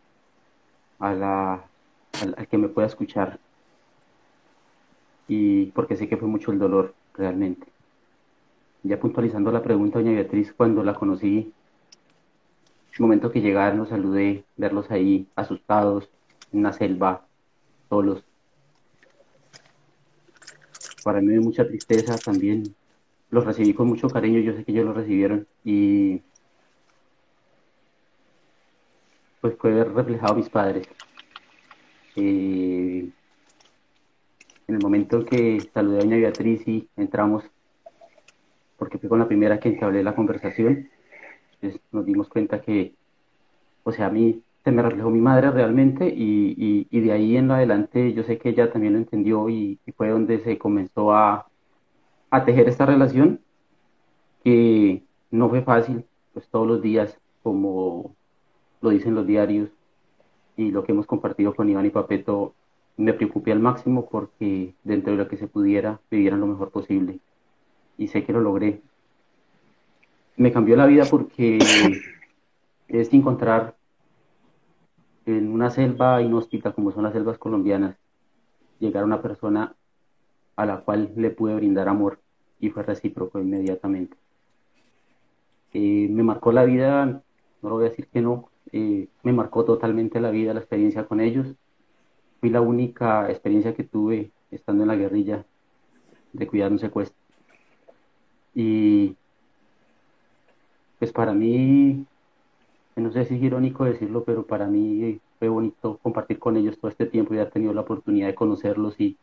a 0.98 1.14
la, 1.14 1.66
al, 2.20 2.48
que 2.48 2.58
me 2.58 2.70
pueda 2.70 2.88
escuchar. 2.88 3.38
Y 5.28 5.68
porque 5.68 5.96
sé 5.98 6.10
que 6.10 6.18
fue 6.18 6.28
mucho 6.28 6.52
el 6.52 6.58
dolor, 6.58 6.96
realmente. 7.20 7.68
Ya 8.82 9.00
puntualizando 9.00 9.52
la 9.52 9.62
pregunta, 9.62 10.00
doña 10.00 10.14
Beatriz, 10.14 10.54
cuando 10.54 10.84
la 10.84 10.94
conocí, 10.94 11.54
el 12.94 13.00
momento 13.00 13.32
que 13.32 13.42
llegaron, 13.42 13.80
los 13.80 13.90
saludé, 13.90 14.46
verlos 14.58 14.90
ahí 14.90 15.28
asustados, 15.36 16.10
en 16.52 16.60
una 16.60 16.74
selva, 16.74 17.26
solos. 17.90 18.24
Para 21.04 21.22
mí 21.22 21.38
mucha 21.40 21.68
tristeza 21.68 22.18
también. 22.18 22.76
Los 23.30 23.46
recibí 23.46 23.74
con 23.74 23.88
mucho 23.88 24.08
cariño, 24.10 24.40
yo 24.40 24.54
sé 24.54 24.64
que 24.64 24.72
ellos 24.72 24.86
lo 24.86 24.94
recibieron 24.94 25.46
y 25.64 26.22
pues 29.40 29.56
fue 29.58 29.72
ver 29.72 29.94
reflejado 29.94 30.34
a 30.34 30.38
mis 30.38 30.50
padres. 30.50 30.88
Eh, 32.16 33.08
en 34.70 34.76
el 34.76 34.82
momento 34.82 35.18
en 35.18 35.26
que 35.26 35.60
saludé 35.74 35.98
a 35.98 36.02
doña 36.02 36.18
Beatriz 36.18 36.68
y 36.68 36.88
entramos, 36.96 37.44
porque 38.78 39.00
fue 39.00 39.10
con 39.10 39.18
la 39.18 39.28
primera 39.28 39.60
que 39.60 39.76
hablé 39.82 40.04
la 40.04 40.14
conversación, 40.14 40.90
pues 41.60 41.80
nos 41.92 42.06
dimos 42.06 42.30
cuenta 42.30 42.62
que, 42.62 42.94
o 43.84 43.92
sea, 43.92 44.06
a 44.06 44.12
mí 44.12 44.44
se 44.64 44.72
me 44.72 44.84
reflejó 44.84 45.10
mi 45.10 45.22
madre 45.22 45.50
realmente 45.50 46.08
y, 46.08 46.88
y, 46.92 47.00
de 47.00 47.12
ahí 47.12 47.36
en 47.36 47.50
adelante 47.50 48.14
yo 48.14 48.24
sé 48.24 48.38
que 48.38 48.50
ella 48.50 48.72
también 48.72 48.94
lo 48.94 49.00
entendió 49.00 49.50
y, 49.50 49.80
fue 49.98 50.10
donde 50.10 50.40
se 50.44 50.60
comenzó 50.60 51.14
a, 51.14 51.48
a, 52.30 52.46
tejer 52.46 52.70
esta 52.70 52.86
relación 52.86 53.42
que 54.44 55.04
no 55.32 55.50
fue 55.50 55.64
fácil, 55.64 56.06
pues 56.34 56.48
todos 56.50 56.68
los 56.68 56.82
días, 56.82 57.20
como 57.42 58.16
lo 58.82 58.92
dicen 58.92 59.16
los 59.16 59.26
diarios 59.26 59.70
y 60.56 60.70
lo 60.70 60.84
que 60.84 60.92
hemos 60.92 61.08
compartido 61.08 61.56
con 61.56 61.70
Iván 61.70 61.88
y 61.88 61.90
Papeto, 61.90 62.54
me 63.00 63.14
preocupé 63.14 63.54
al 63.54 63.62
máximo 63.62 64.10
porque 64.10 64.74
dentro 64.84 65.14
de 65.14 65.18
lo 65.18 65.30
que 65.30 65.38
se 65.38 65.48
pudiera 65.48 66.02
vivieran 66.12 66.42
lo 66.42 66.48
mejor 66.48 66.70
posible 66.70 67.20
y 67.98 68.10
sé 68.10 68.26
que 68.26 68.34
lo 68.34 68.42
logré. 68.42 68.82
Me 70.36 70.52
cambió 70.52 70.76
la 70.76 70.86
vida 70.86 71.06
porque 71.10 71.60
es 72.90 73.14
encontrar 73.14 73.78
en 75.26 75.50
una 75.50 75.70
selva 75.70 76.22
inhóspita 76.22 76.74
como 76.74 76.92
son 76.92 77.04
las 77.04 77.14
selvas 77.14 77.38
colombianas, 77.38 77.96
llegar 78.80 79.04
a 79.04 79.06
una 79.06 79.22
persona 79.22 79.76
a 80.58 80.66
la 80.66 80.82
cual 80.82 81.14
le 81.16 81.30
pude 81.30 81.56
brindar 81.56 81.88
amor 81.88 82.20
y 82.60 82.70
fue 82.70 82.84
recíproco 82.84 83.40
inmediatamente. 83.40 84.18
Eh, 85.74 86.10
me 86.10 86.24
marcó 86.24 86.52
la 86.52 86.66
vida, 86.66 87.06
no 87.06 87.70
lo 87.70 87.76
voy 87.76 87.86
a 87.86 87.90
decir 87.92 88.08
que 88.08 88.22
no, 88.22 88.50
eh, 88.74 89.08
me 89.24 89.32
marcó 89.32 89.64
totalmente 89.64 90.20
la 90.20 90.32
vida, 90.32 90.54
la 90.54 90.60
experiencia 90.60 91.06
con 91.06 91.22
ellos. 91.22 91.56
Fui 92.40 92.50
la 92.50 92.62
única 92.62 93.30
experiencia 93.30 93.74
que 93.74 93.84
tuve 93.84 94.32
estando 94.52 94.84
en 94.84 94.90
la 94.90 94.96
guerrilla 94.96 95.46
de 96.34 96.48
cuidar 96.48 96.72
un 96.72 96.80
secuestro. 96.80 97.18
Y 98.56 99.16
pues 101.00 101.12
para 101.12 101.34
mí 101.34 102.06
no 103.00 103.12
sé 103.12 103.26
si 103.26 103.36
es 103.36 103.44
irónico 103.44 103.86
decirlo, 103.86 104.24
pero 104.24 104.46
para 104.46 104.68
mí 104.68 105.20
fue 105.40 105.48
bonito 105.48 105.98
compartir 105.98 106.40
con 106.40 106.58
ellos 106.58 106.78
todo 106.78 106.92
este 106.92 107.06
tiempo 107.06 107.34
y 107.34 107.38
haber 107.38 107.52
tenido 107.52 107.74
la 107.74 107.82
oportunidad 107.82 108.28
de 108.28 108.36
conocerlos 108.36 109.00
y, 109.00 109.18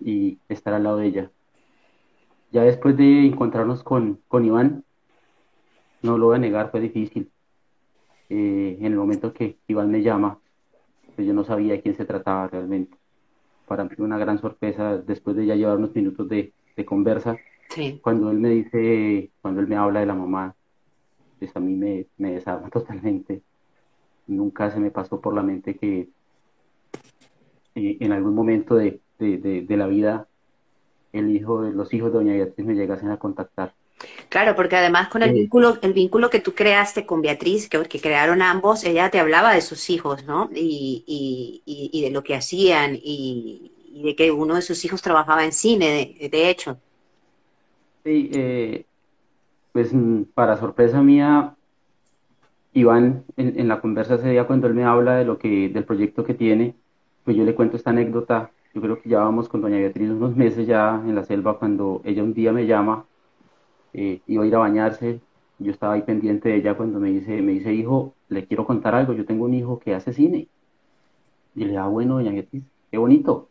y 0.00 0.38
estar 0.48 0.74
al 0.74 0.84
lado 0.84 0.98
de 0.98 1.06
ella. 1.06 1.30
Ya 2.52 2.62
después 2.62 2.96
de 2.96 3.26
encontrarnos 3.26 3.82
con, 3.82 4.20
con 4.28 4.44
Iván, 4.44 4.84
no 6.02 6.18
lo 6.18 6.26
voy 6.26 6.36
a 6.36 6.38
negar, 6.38 6.70
fue 6.70 6.80
difícil. 6.80 7.30
Eh, 8.28 8.78
en 8.78 8.86
el 8.86 8.96
momento 8.96 9.32
que 9.32 9.58
Iván 9.66 9.90
me 9.90 10.02
llama, 10.02 10.38
pues 11.14 11.26
yo 11.26 11.34
no 11.34 11.44
sabía 11.44 11.74
de 11.74 11.82
quién 11.82 11.96
se 11.96 12.04
trataba 12.04 12.48
realmente. 12.48 12.96
Para 13.66 13.84
mí 13.84 13.90
fue 13.96 14.04
una 14.04 14.18
gran 14.18 14.38
sorpresa 14.40 14.98
después 14.98 15.36
de 15.36 15.46
ya 15.46 15.54
llevar 15.54 15.78
unos 15.78 15.94
minutos 15.94 16.28
de, 16.28 16.52
de 16.76 16.84
conversa. 16.84 17.36
Cuando 18.02 18.30
él 18.30 18.38
me 18.38 18.50
dice, 18.50 19.30
cuando 19.42 19.60
él 19.60 19.66
me 19.66 19.76
habla 19.76 20.00
de 20.00 20.06
la 20.06 20.14
mamá, 20.14 20.54
pues 21.38 21.54
a 21.56 21.60
mí 21.60 21.74
me, 21.74 22.06
me 22.18 22.32
desarma 22.32 22.68
totalmente 22.70 23.42
nunca 24.26 24.70
se 24.70 24.80
me 24.80 24.90
pasó 24.90 25.20
por 25.20 25.34
la 25.34 25.42
mente 25.42 25.76
que 25.76 26.08
eh, 27.74 27.96
en 28.00 28.12
algún 28.12 28.34
momento 28.34 28.76
de, 28.76 29.00
la 29.18 29.86
vida 29.86 30.28
el 31.12 31.34
hijo 31.34 31.62
de 31.62 31.72
los 31.72 31.92
hijos 31.94 32.12
de 32.12 32.18
doña 32.18 32.34
Beatriz 32.34 32.66
me 32.66 32.74
llegasen 32.74 33.10
a 33.10 33.18
contactar. 33.18 33.74
Claro, 34.28 34.54
porque 34.56 34.76
además 34.76 35.08
con 35.08 35.22
el 35.22 35.32
vínculo, 35.32 35.78
el 35.82 35.92
vínculo 35.92 36.30
que 36.30 36.40
tú 36.40 36.54
creaste 36.54 37.06
con 37.06 37.22
Beatriz, 37.22 37.68
que, 37.68 37.82
que 37.82 38.00
crearon 38.00 38.42
ambos, 38.42 38.84
ella 38.84 39.10
te 39.10 39.20
hablaba 39.20 39.54
de 39.54 39.60
sus 39.60 39.90
hijos, 39.90 40.24
¿no? 40.24 40.50
Y, 40.54 41.62
de 42.04 42.10
lo 42.10 42.22
que 42.22 42.34
hacían 42.34 42.98
y, 43.00 43.72
de 44.02 44.16
que 44.16 44.30
uno 44.30 44.56
de 44.56 44.62
sus 44.62 44.84
hijos 44.84 45.02
trabajaba 45.02 45.44
en 45.44 45.52
cine, 45.52 46.16
de, 46.18 46.50
hecho. 46.50 46.78
Sí, 48.02 48.30
eh, 48.34 48.84
pues 49.72 49.92
mm, 49.92 50.22
para 50.34 50.56
sorpresa 50.56 51.00
mía, 51.00 51.54
Iván, 52.72 53.24
en, 53.36 53.68
la 53.68 53.80
conversa 53.80 54.16
ese 54.16 54.30
día, 54.30 54.46
cuando 54.46 54.66
él 54.66 54.74
me 54.74 54.84
habla 54.84 55.16
de 55.16 55.24
lo 55.24 55.38
que, 55.38 55.68
del 55.68 55.84
proyecto 55.84 56.24
que 56.24 56.34
tiene, 56.34 56.74
pues 57.24 57.36
yo 57.36 57.44
le 57.44 57.54
cuento 57.54 57.76
esta 57.76 57.90
anécdota. 57.90 58.50
Yo 58.74 58.80
creo 58.80 59.00
que 59.00 59.08
ya 59.08 59.20
vamos 59.20 59.48
con 59.48 59.60
doña 59.60 59.78
Beatriz 59.78 60.10
unos 60.10 60.36
meses 60.36 60.66
ya 60.66 61.00
en 61.06 61.14
la 61.14 61.24
selva 61.24 61.58
cuando 61.58 62.02
ella 62.04 62.22
un 62.22 62.34
día 62.34 62.52
me 62.52 62.66
llama, 62.66 63.04
eh, 63.94 64.20
iba 64.26 64.44
a 64.44 64.46
ir 64.46 64.54
a 64.54 64.58
bañarse, 64.58 65.20
yo 65.58 65.72
estaba 65.72 65.94
ahí 65.94 66.02
pendiente 66.02 66.50
de 66.50 66.56
ella 66.56 66.76
cuando 66.76 67.00
me 67.00 67.10
dice, 67.10 67.40
me 67.42 67.52
dice, 67.52 67.72
hijo, 67.72 68.14
le 68.28 68.46
quiero 68.46 68.66
contar 68.66 68.94
algo, 68.94 69.12
yo 69.14 69.24
tengo 69.24 69.46
un 69.46 69.54
hijo 69.54 69.78
que 69.78 69.94
hace 69.94 70.12
cine. 70.12 70.48
Y 71.54 71.64
le 71.64 71.74
da, 71.74 71.84
ah, 71.84 71.88
bueno, 71.88 72.14
doña 72.16 72.32
Beatriz, 72.32 72.64
qué 72.90 72.98
bonito. 72.98 73.48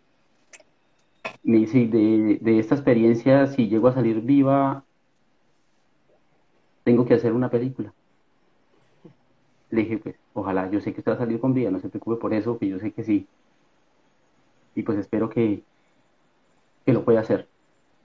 Me 1.43 1.57
dice, 1.57 1.87
de, 1.87 2.39
de 2.41 2.59
esta 2.59 2.75
experiencia, 2.75 3.47
si 3.47 3.67
llego 3.67 3.87
a 3.87 3.93
salir 3.93 4.21
viva, 4.21 4.83
tengo 6.83 7.05
que 7.05 7.15
hacer 7.15 7.33
una 7.33 7.49
película 7.49 7.93
le 9.73 9.81
dije, 9.81 9.97
pues, 9.97 10.15
ojalá, 10.33 10.69
yo 10.69 10.79
sé 10.81 10.93
que 10.93 10.99
usted 10.99 11.11
va 11.13 11.15
a 11.15 11.19
salir 11.19 11.39
con 11.39 11.53
vida, 11.53 11.71
no 11.71 11.79
se 11.79 11.89
preocupe 11.89 12.21
por 12.21 12.31
eso, 12.33 12.59
que 12.59 12.67
yo 12.67 12.77
sé 12.77 12.91
que 12.91 13.03
sí. 13.03 13.27
Y 14.75 14.83
pues 14.83 14.99
espero 14.99 15.29
que, 15.29 15.63
que 16.85 16.93
lo 16.93 17.03
pueda 17.03 17.21
hacer. 17.21 17.47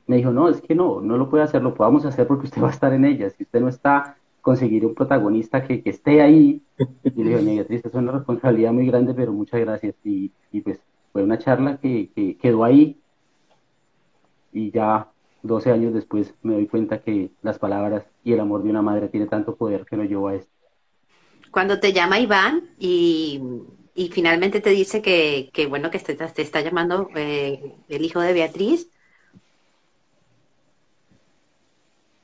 Me 0.09 0.17
dijo, 0.17 0.33
no, 0.33 0.49
es 0.49 0.61
que 0.61 0.75
no, 0.75 1.01
no 1.01 1.17
lo 1.17 1.31
puede 1.31 1.45
hacer, 1.45 1.63
lo 1.63 1.75
podamos 1.75 2.05
hacer 2.05 2.27
porque 2.27 2.47
usted 2.47 2.61
va 2.63 2.69
a 2.69 2.73
estar 2.73 2.93
en 2.93 3.05
ella. 3.05 3.31
Si 3.31 3.45
usted 3.45 3.61
no 3.61 3.69
está, 3.69 4.17
conseguir 4.41 4.85
un 4.85 4.95
protagonista 4.95 5.63
que, 5.63 5.83
esté 5.85 6.21
ahí. 6.21 6.63
Y 7.05 7.23
le 7.23 7.39
dije, 7.39 7.55
Beatriz, 7.57 7.85
es 7.85 7.95
una 7.95 8.13
responsabilidad 8.13 8.73
muy 8.73 8.87
grande, 8.87 9.15
pero 9.15 9.33
muchas 9.33 9.61
gracias. 9.61 9.95
Y, 10.05 10.33
pues 10.65 10.81
fue 11.13 11.23
una 11.23 11.39
charla 11.39 11.79
que, 11.79 12.11
que 12.15 12.37
quedó 12.37 12.65
ahí. 12.65 12.99
Y 14.53 14.71
ya 14.73 15.09
12 15.43 15.71
años 15.71 15.95
después 15.95 16.35
me 16.43 16.55
doy 16.55 16.67
cuenta 16.67 17.01
que 17.03 17.31
las 17.43 17.59
palabras 17.59 18.05
y 18.25 18.33
el 18.33 18.41
amor 18.41 18.63
de 18.63 18.71
una 18.71 18.83
madre 18.83 19.09
tiene 19.09 19.27
tanto 19.27 19.55
poder 19.57 19.85
que 19.85 19.97
lo 19.97 20.05
llevó 20.05 20.29
a 20.29 20.35
esto. 20.37 20.53
Cuando 21.51 21.81
te 21.81 21.93
llama 21.93 22.21
Iván 22.21 22.71
y, 22.79 23.41
finalmente 24.13 24.61
te 24.61 24.71
dice 24.71 25.03
que, 25.03 25.67
bueno, 25.69 25.91
que 25.91 25.99
te, 25.99 26.15
te 26.15 26.43
está 26.43 26.61
llamando 26.61 27.09
eh, 27.15 27.75
el 27.89 28.05
hijo 28.05 28.21
de 28.21 28.33
Beatriz. 28.33 28.91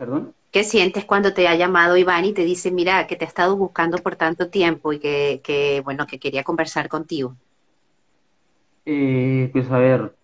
¿Perdón? 0.04 0.34
¿Qué 0.50 0.64
sientes 0.64 1.06
cuando 1.06 1.32
te 1.32 1.48
ha 1.48 1.54
llamado 1.54 1.96
Iván 1.96 2.26
y 2.26 2.34
te 2.34 2.44
dice, 2.44 2.70
mira, 2.70 3.06
que 3.06 3.16
te 3.16 3.24
ha 3.24 3.28
estado 3.28 3.56
buscando 3.56 3.96
por 3.96 4.16
tanto 4.16 4.50
tiempo 4.50 4.92
y 4.92 4.98
que, 4.98 5.80
bueno, 5.82 6.06
que 6.06 6.18
quería 6.18 6.44
conversar 6.44 6.90
contigo? 6.90 7.34
Eh, 8.84 9.48
pues 9.50 9.70
a 9.70 9.78
ver, 9.78 10.14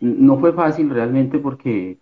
no 0.00 0.38
fue 0.38 0.52
fácil 0.52 0.90
realmente 0.90 1.38
porque 1.38 1.96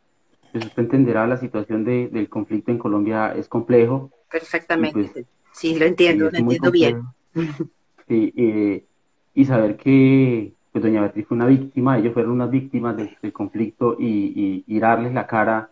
pues, 0.50 0.66
usted 0.66 0.82
entenderá 0.82 1.28
la 1.28 1.36
situación 1.36 1.84
del 1.84 2.28
conflicto 2.28 2.72
en 2.72 2.78
Colombia 2.78 3.34
es 3.36 3.46
complejo. 3.46 4.10
Perfectamente. 4.28 5.10
Pues, 5.12 5.26
Sí, 5.52 5.78
lo 5.78 5.84
entiendo, 5.84 6.28
lo 6.28 6.36
entiendo 6.36 6.70
bien. 6.72 7.02
Sí, 8.08 8.34
eh, 8.36 8.84
y 9.32 9.44
saber 9.44 9.76
que 9.76 10.52
pues, 10.72 10.82
doña 10.82 11.02
Beatriz 11.02 11.26
fue 11.28 11.36
una 11.36 11.46
víctima, 11.46 11.98
ellos 11.98 12.12
fueron 12.12 12.32
unas 12.32 12.50
víctimas 12.50 12.96
del, 12.96 13.32
conflicto 13.32 13.96
y, 13.98 14.64
y, 14.66 14.78
darles 14.80 15.14
la 15.14 15.26
cara, 15.26 15.70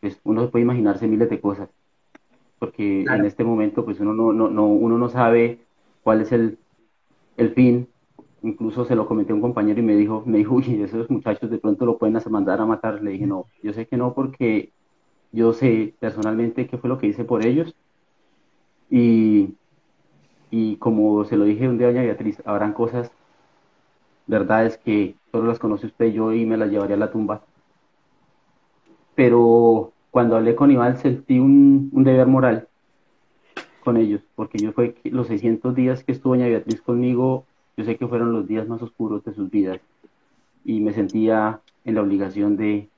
pues 0.00 0.20
uno 0.24 0.50
puede 0.50 0.64
imaginarse 0.64 1.06
miles 1.06 1.30
de 1.30 1.40
cosas, 1.40 1.68
porque 2.58 3.02
en 3.02 3.24
este 3.24 3.44
momento 3.44 3.84
pues 3.84 4.00
uno 4.00 4.12
no, 4.14 4.32
no, 4.32 4.48
no, 4.48 4.66
uno 4.66 4.98
no 4.98 5.08
sabe 5.08 5.60
cuál 6.02 6.20
es 6.22 6.32
el, 6.32 6.58
el 7.36 7.54
fin, 7.54 7.88
incluso 8.42 8.84
se 8.84 8.94
lo 8.94 9.06
comenté 9.06 9.32
a 9.32 9.36
un 9.36 9.40
compañero 9.40 9.80
y 9.80 9.82
me 9.84 9.96
dijo, 9.96 10.22
me 10.26 10.38
dijo, 10.38 10.54
uy, 10.56 10.82
esos 10.82 11.10
muchachos 11.10 11.50
de 11.50 11.58
pronto 11.58 11.86
lo 11.86 11.98
pueden 11.98 12.16
hacer 12.16 12.32
mandar 12.32 12.60
a 12.60 12.66
matar, 12.66 13.02
le 13.02 13.12
dije, 13.12 13.26
no, 13.26 13.46
yo 13.62 13.72
sé 13.72 13.86
que 13.86 13.96
no 13.96 14.14
porque 14.14 14.72
yo 15.32 15.52
sé 15.52 15.94
personalmente 16.00 16.66
qué 16.66 16.78
fue 16.78 16.88
lo 16.88 16.98
que 16.98 17.08
hice 17.08 17.24
por 17.24 17.44
ellos 17.46 17.74
y, 18.90 19.54
y 20.50 20.76
como 20.76 21.24
se 21.24 21.36
lo 21.36 21.44
dije 21.44 21.68
un 21.68 21.78
día 21.78 21.88
a 21.88 21.90
doña 21.90 22.02
Beatriz, 22.02 22.42
habrán 22.44 22.72
cosas, 22.72 23.10
verdades 24.26 24.78
que 24.78 25.16
solo 25.32 25.48
las 25.48 25.58
conoce 25.58 25.86
usted 25.86 26.06
y 26.06 26.12
yo 26.12 26.32
y 26.32 26.46
me 26.46 26.56
las 26.56 26.70
llevaría 26.70 26.96
a 26.96 26.98
la 26.98 27.10
tumba. 27.10 27.42
Pero 29.18 29.94
cuando 30.12 30.36
hablé 30.36 30.54
con 30.54 30.70
Iván 30.70 30.96
sentí 30.96 31.40
un, 31.40 31.90
deber 32.04 32.28
moral 32.28 32.68
con 33.82 33.96
ellos, 33.96 34.20
porque 34.36 34.58
yo 34.58 34.70
fue 34.70 34.94
los 35.02 35.26
600 35.26 35.74
días 35.74 36.04
que 36.04 36.12
estuvo 36.12 36.34
doña 36.34 36.46
Beatriz 36.46 36.80
conmigo, 36.82 37.44
yo 37.76 37.84
sé 37.84 37.96
que 37.96 38.06
fueron 38.06 38.32
los 38.32 38.46
días 38.46 38.68
más 38.68 38.80
oscuros 38.80 39.24
de 39.24 39.34
sus 39.34 39.50
vidas 39.50 39.80
y 40.64 40.78
me 40.78 40.92
sentía 40.92 41.62
en 41.84 41.96
la 41.96 42.02
obligación 42.02 42.56
de, 42.56 42.90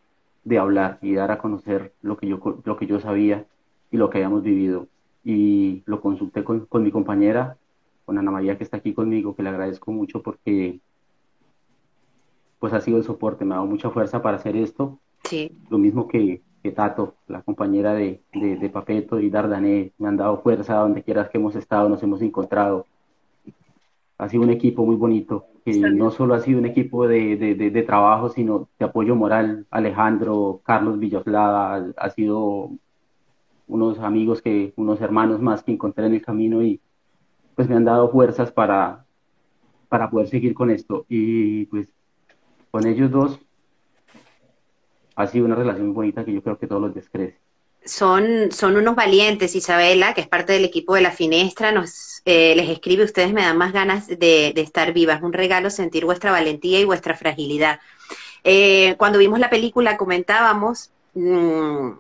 de 0.45 0.59
hablar 0.59 0.99
y 1.01 1.15
dar 1.15 1.31
a 1.31 1.39
conocer 1.39 1.95
lo 2.03 2.19
que 2.19 2.27
yo, 2.27 2.39
lo 2.67 2.77
que 2.77 2.87
yo 2.87 3.01
sabía 3.01 3.47
y 3.91 3.97
lo 3.97 4.11
que 4.11 4.19
habíamos 4.19 4.43
vivido 4.43 4.89
y 5.25 5.83
lo 5.87 6.03
consulté 6.03 6.45
con, 6.45 6.67
con, 6.67 6.83
mi 6.83 6.91
compañera, 6.91 7.57
con 8.05 8.19
Ana 8.19 8.31
María 8.31 8.59
que 8.59 8.65
está 8.65 8.77
aquí 8.77 8.93
conmigo, 8.93 9.35
que 9.35 9.43
le 9.43 9.49
agradezco 9.49 9.91
mucho 9.91 10.23
porque 10.23 10.81
pues 12.59 12.75
ha 12.75 12.83
sido 12.83 12.99
el 12.99 13.05
soporte, 13.05 13.47
me 13.47 13.55
ha 13.55 13.57
dado 13.57 13.69
mucha 13.69 13.89
fuerza 13.89 14.21
para 14.21 14.37
hacer 14.37 14.55
esto. 14.55 14.99
Sí. 15.25 15.51
Lo 15.69 15.79
mismo 15.79 16.09
que, 16.09 16.43
que 16.63 16.73
Tato, 16.73 17.15
la 17.29 17.43
compañera 17.43 17.95
de, 17.95 18.23
de, 18.33 18.71
Papeto 18.71 19.21
y 19.21 19.31
Dardané, 19.31 19.93
me 19.99 20.09
han 20.09 20.17
dado 20.17 20.41
fuerza 20.41 20.77
donde 20.77 21.03
quieras 21.03 21.29
que 21.31 21.39
hemos 21.39 21.57
estado, 21.57 21.89
nos 21.89 22.03
hemos 22.03 22.23
encontrado. 22.23 22.87
Ha 24.19 24.29
sido 24.29 24.43
un 24.43 24.51
equipo 24.51 24.85
muy 24.85 24.97
bonito, 24.97 25.47
que 25.65 25.79
no 25.79 26.11
solo 26.11 26.35
ha 26.35 26.41
sido 26.41 26.59
un 26.59 26.67
equipo 26.67 27.07
de, 27.07 27.37
de, 27.37 27.83
trabajo, 27.83 28.29
sino 28.29 28.69
de 28.79 28.85
apoyo 28.85 29.17
moral. 29.17 29.67
Alejandro, 29.71 30.61
Carlos 30.63 30.99
Villoslada, 30.99 31.93
ha 31.97 32.11
sido 32.11 32.71
unos 33.67 33.99
amigos 34.01 34.43
que, 34.43 34.75
unos 34.77 35.01
hermanos 35.01 35.41
más 35.41 35.63
que 35.63 35.73
encontré 35.73 36.07
en 36.07 36.15
el 36.15 36.23
camino 36.23 36.63
y 36.63 36.81
pues 37.55 37.69
me 37.69 37.77
han 37.77 37.85
dado 37.85 38.11
fuerzas 38.11 38.53
para, 38.53 39.07
para 39.89 40.11
poder 40.11 40.29
seguir 40.29 40.53
con 40.53 40.71
esto. 40.71 41.07
Y 41.09 41.65
pues 41.67 41.89
con 42.71 42.87
ellos 42.87 43.11
dos 43.11 43.41
ha 45.17 45.27
sido 45.27 45.47
una 45.47 45.55
relación 45.55 45.87
muy 45.87 45.95
bonita 45.95 46.25
que 46.25 46.33
yo 46.33 46.43
creo 46.43 46.59
que 46.59 46.67
todos 46.67 46.83
los 46.83 46.95
descrece. 46.95 47.39
Son, 47.85 48.53
son 48.53 48.77
unos 48.77 48.95
valientes, 48.95 49.55
Isabela, 49.57 50.13
que 50.13 50.21
es 50.21 50.29
parte 50.29 50.53
del 50.53 50.65
equipo 50.65 50.95
de 50.95 51.01
la 51.01 51.13
Finestra, 51.13 51.73
nos 51.73 52.21
eh, 52.27 52.55
les 52.55 52.69
escribe, 52.69 53.05
ustedes 53.05 53.33
me 53.33 53.43
dan 53.43 53.57
más 53.57 53.73
ganas 53.73 54.07
de, 54.07 54.53
estar 54.57 54.93
vivas, 54.93 55.23
un 55.23 55.33
regalo 55.33 55.71
sentir 55.71 56.05
vuestra 56.05 56.31
valentía 56.31 56.79
y 56.79 56.85
vuestra 56.85 57.17
fragilidad. 57.17 57.81
Eh, 58.45 58.95
cuando 58.99 59.19
vimos 59.19 59.39
la 59.39 59.49
película 59.49 59.97
comentábamos, 59.97 60.91
mm, 61.15 61.91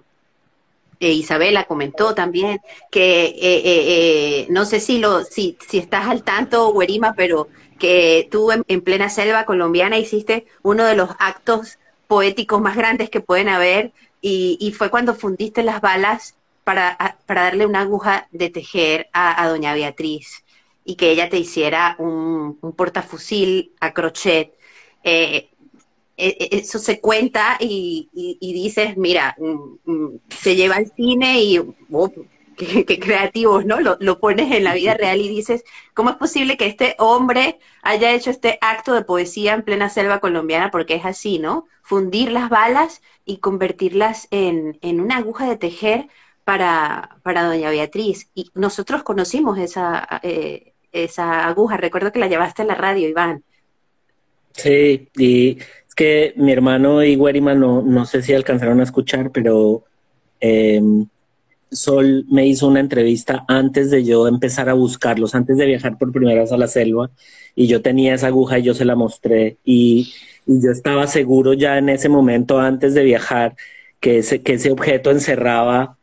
eh, 1.01 1.13
Isabela 1.13 1.65
comentó 1.65 2.15
también 2.15 2.61
que 2.91 3.25
eh, 3.25 3.41
eh, 3.43 4.47
no 4.51 4.67
sé 4.67 4.81
si 4.81 4.99
lo 4.99 5.25
si, 5.25 5.57
si 5.67 5.79
estás 5.79 6.07
al 6.09 6.23
tanto, 6.23 6.75
Guerima, 6.75 7.15
pero 7.15 7.49
que 7.79 8.29
tú 8.31 8.51
en, 8.53 8.81
plena 8.83 9.09
selva 9.09 9.47
colombiana 9.47 9.97
hiciste 9.97 10.47
uno 10.63 10.85
de 10.85 10.95
los 10.95 11.09
actos 11.19 11.79
poéticos 12.11 12.61
más 12.61 12.75
grandes 12.77 13.09
que 13.09 13.21
pueden 13.21 13.49
haber 13.49 13.93
y, 14.21 14.75
fue 14.77 14.91
cuando 14.91 15.15
fundiste 15.15 15.63
las 15.63 15.81
balas 15.81 16.35
para, 16.65 17.17
para, 17.25 17.45
darle 17.45 17.67
una 17.67 17.83
aguja 17.83 18.27
de 18.33 18.51
tejer 18.51 19.09
a, 19.13 19.47
doña 19.49 19.75
Beatriz 19.75 20.43
y 20.85 20.97
que 20.97 21.13
ella 21.13 21.29
te 21.29 21.39
hiciera 21.39 21.95
un, 22.01 22.59
un 22.61 22.73
portafusil 22.73 23.71
a 23.79 23.93
crochet. 23.93 24.53
E, 25.05 25.51
e, 26.17 26.49
eso 26.51 26.81
se 26.81 27.01
cuenta 27.01 27.57
y, 27.61 28.09
dices, 28.41 28.97
mira, 28.97 29.37
mm, 29.39 29.93
mm, 29.93 30.21
se 30.31 30.57
lleva 30.57 30.77
al 30.77 30.93
cine 30.97 31.41
y 31.45 31.59
oh, 31.59 32.13
qué, 32.87 32.99
creativos, 32.99 33.65
¿no? 33.65 33.81
Lo, 33.81 33.97
lo, 34.01 34.19
pones 34.19 34.53
en 34.53 34.65
la 34.65 34.75
vida 34.75 34.95
real 34.95 35.21
y 35.21 35.29
dices, 35.29 35.65
¿cómo 35.95 36.11
es 36.11 36.17
posible 36.17 36.57
que 36.57 36.67
este 36.67 36.95
hombre 36.99 37.59
haya 37.83 38.13
hecho 38.13 38.31
este 38.31 38.59
acto 38.61 38.95
de 38.95 39.05
poesía 39.05 39.55
en 39.55 39.63
plena 39.63 39.89
selva 39.89 40.21
colombiana? 40.21 40.71
Porque 40.71 40.95
es 40.95 41.05
así, 41.05 41.39
¿no? 41.39 41.67
Fundir 41.83 42.31
las 42.31 42.51
balas 42.51 43.03
y 43.25 43.39
convertirlas 43.39 44.29
en, 44.31 44.79
en 44.83 45.01
una 45.01 45.19
aguja 45.19 45.49
de 45.49 45.57
tejer 45.57 46.09
para, 46.45 47.17
para 47.23 47.45
doña 47.45 47.71
Beatriz. 47.71 48.29
Y 48.35 48.51
nosotros 48.55 49.03
conocimos 49.03 49.59
esa, 49.59 50.21
eh, 50.23 50.73
esa 50.93 51.47
aguja, 51.47 51.77
recuerdo 51.77 52.13
que 52.13 52.21
la 52.21 52.29
llevaste 52.29 52.63
a 52.63 52.67
la 52.67 52.75
radio, 52.75 53.09
Iván. 53.09 53.43
Sí, 54.53 55.09
y 55.17 55.59
es 55.59 55.95
que 55.95 56.35
mi 56.37 56.53
hermano 56.53 57.03
y 57.03 57.17
Guerima 57.17 57.55
no, 57.55 57.83
no 57.83 58.05
sé 58.05 58.23
si 58.23 58.35
alcanzaron 58.35 58.81
a 58.81 58.85
escuchar, 58.85 59.31
pero... 59.31 59.85
Eh, 60.41 60.81
Sol 61.71 62.25
me 62.29 62.47
hizo 62.47 62.67
una 62.67 62.81
entrevista 62.81 63.45
antes 63.49 63.91
de 63.91 64.05
yo 64.05 64.27
empezar 64.27 64.69
a 64.69 64.75
buscarlos, 64.75 65.35
antes 65.35 65.57
de 65.57 65.67
viajar 65.67 65.99
por 65.99 66.13
primera 66.13 66.43
vez 66.43 66.53
a 66.53 66.57
la 66.57 66.67
selva, 66.67 67.11
y 67.55 67.67
yo 67.67 67.83
tenía 67.83 68.15
esa 68.15 68.29
aguja 68.29 68.59
y 68.59 68.63
yo 68.63 68.75
se 68.75 68.85
la 68.85 68.97
mostré, 68.97 69.59
y, 69.65 70.13
yo 70.47 70.73
estaba 70.73 71.07
seguro 71.07 71.53
ya 71.53 71.79
en 71.79 71.91
ese 71.91 72.09
momento, 72.09 72.59
antes 72.59 72.95
de 72.95 73.05
viajar, 73.05 73.55
que 74.01 74.19
ese, 74.19 74.43
que 74.43 74.55
ese 74.55 74.73
objeto 74.73 75.11
encerraba, 75.13 75.97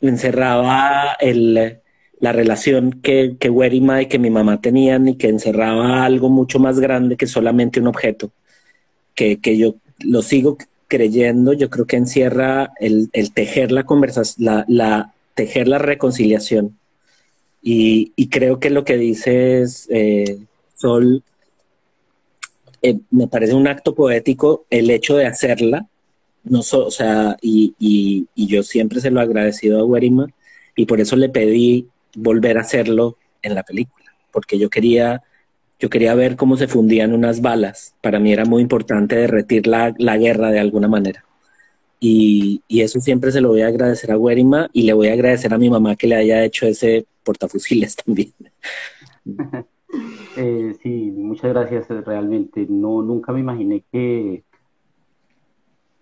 encerraba 0.00 1.16
el, 1.20 1.80
la 2.20 2.32
relación 2.32 2.92
que, 3.02 3.36
que 3.38 3.50
Werima 3.50 4.02
y 4.02 4.06
que 4.06 4.18
mi 4.18 4.30
mamá 4.30 4.60
tenían, 4.60 5.08
y 5.08 5.16
que 5.16 5.28
encerraba 5.28 6.04
algo 6.04 6.30
mucho 6.30 6.58
más 6.58 6.80
grande 6.80 7.16
que 7.16 7.26
solamente 7.26 7.80
un 7.80 7.88
objeto, 7.88 8.30
que, 9.14 9.40
que 9.40 9.58
yo 9.58 9.76
lo 10.00 10.22
sigo 10.22 10.56
creyendo, 10.88 11.52
yo 11.52 11.70
creo 11.70 11.86
que 11.86 11.96
encierra 11.96 12.72
el, 12.80 13.10
tejer 13.34 13.72
la 13.72 13.84
conversación, 13.84 14.64
la, 14.68 15.12
tejer 15.34 15.68
la 15.68 15.78
reconciliación. 15.78 16.78
Y, 17.62 18.28
creo 18.28 18.60
que 18.60 18.70
lo 18.70 18.84
que 18.84 18.96
dices, 18.96 19.88
eh, 19.90 20.38
Sol, 20.74 21.24
eh, 22.82 22.98
me 23.10 23.26
parece 23.26 23.54
un 23.54 23.66
acto 23.66 23.94
poético 23.94 24.66
el 24.70 24.90
hecho 24.90 25.16
de 25.16 25.26
hacerla, 25.26 25.88
no 26.44 26.60
o 26.60 26.90
sea, 26.90 27.36
y, 27.42 27.74
y, 27.78 28.46
yo 28.46 28.62
siempre 28.62 29.00
se 29.00 29.10
lo 29.10 29.18
he 29.18 29.24
agradecido 29.24 29.80
a 29.80 29.84
Werima 29.84 30.28
y 30.76 30.86
por 30.86 31.00
eso 31.00 31.16
le 31.16 31.28
pedí 31.28 31.88
volver 32.14 32.58
a 32.58 32.60
hacerlo 32.60 33.16
en 33.42 33.56
la 33.56 33.64
película, 33.64 34.14
porque 34.30 34.58
yo 34.58 34.70
quería 34.70 35.22
yo 35.78 35.90
quería 35.90 36.14
ver 36.14 36.36
cómo 36.36 36.56
se 36.56 36.68
fundían 36.68 37.12
unas 37.12 37.40
balas. 37.42 37.94
Para 38.02 38.18
mí 38.18 38.32
era 38.32 38.44
muy 38.44 38.62
importante 38.62 39.16
derretir 39.16 39.66
la, 39.66 39.90
guerra 40.16 40.50
de 40.50 40.58
alguna 40.58 40.88
manera. 40.88 41.24
Y, 42.00 42.62
eso 42.68 43.00
siempre 43.00 43.32
se 43.32 43.40
lo 43.40 43.48
voy 43.48 43.62
a 43.62 43.68
agradecer 43.68 44.12
a 44.12 44.18
Werima 44.18 44.68
y 44.72 44.82
le 44.82 44.92
voy 44.92 45.08
a 45.08 45.12
agradecer 45.12 45.52
a 45.52 45.58
mi 45.58 45.70
mamá 45.70 45.96
que 45.96 46.06
le 46.06 46.16
haya 46.16 46.44
hecho 46.44 46.66
ese 46.66 47.06
portafusiles 47.24 47.96
también. 48.04 48.32
Eh, 50.38 50.76
sí, 50.82 51.10
muchas 51.16 51.50
gracias 51.54 51.88
realmente. 52.04 52.66
No, 52.68 53.00
nunca 53.00 53.32
me 53.32 53.40
imaginé 53.40 53.82
que, 53.90 54.44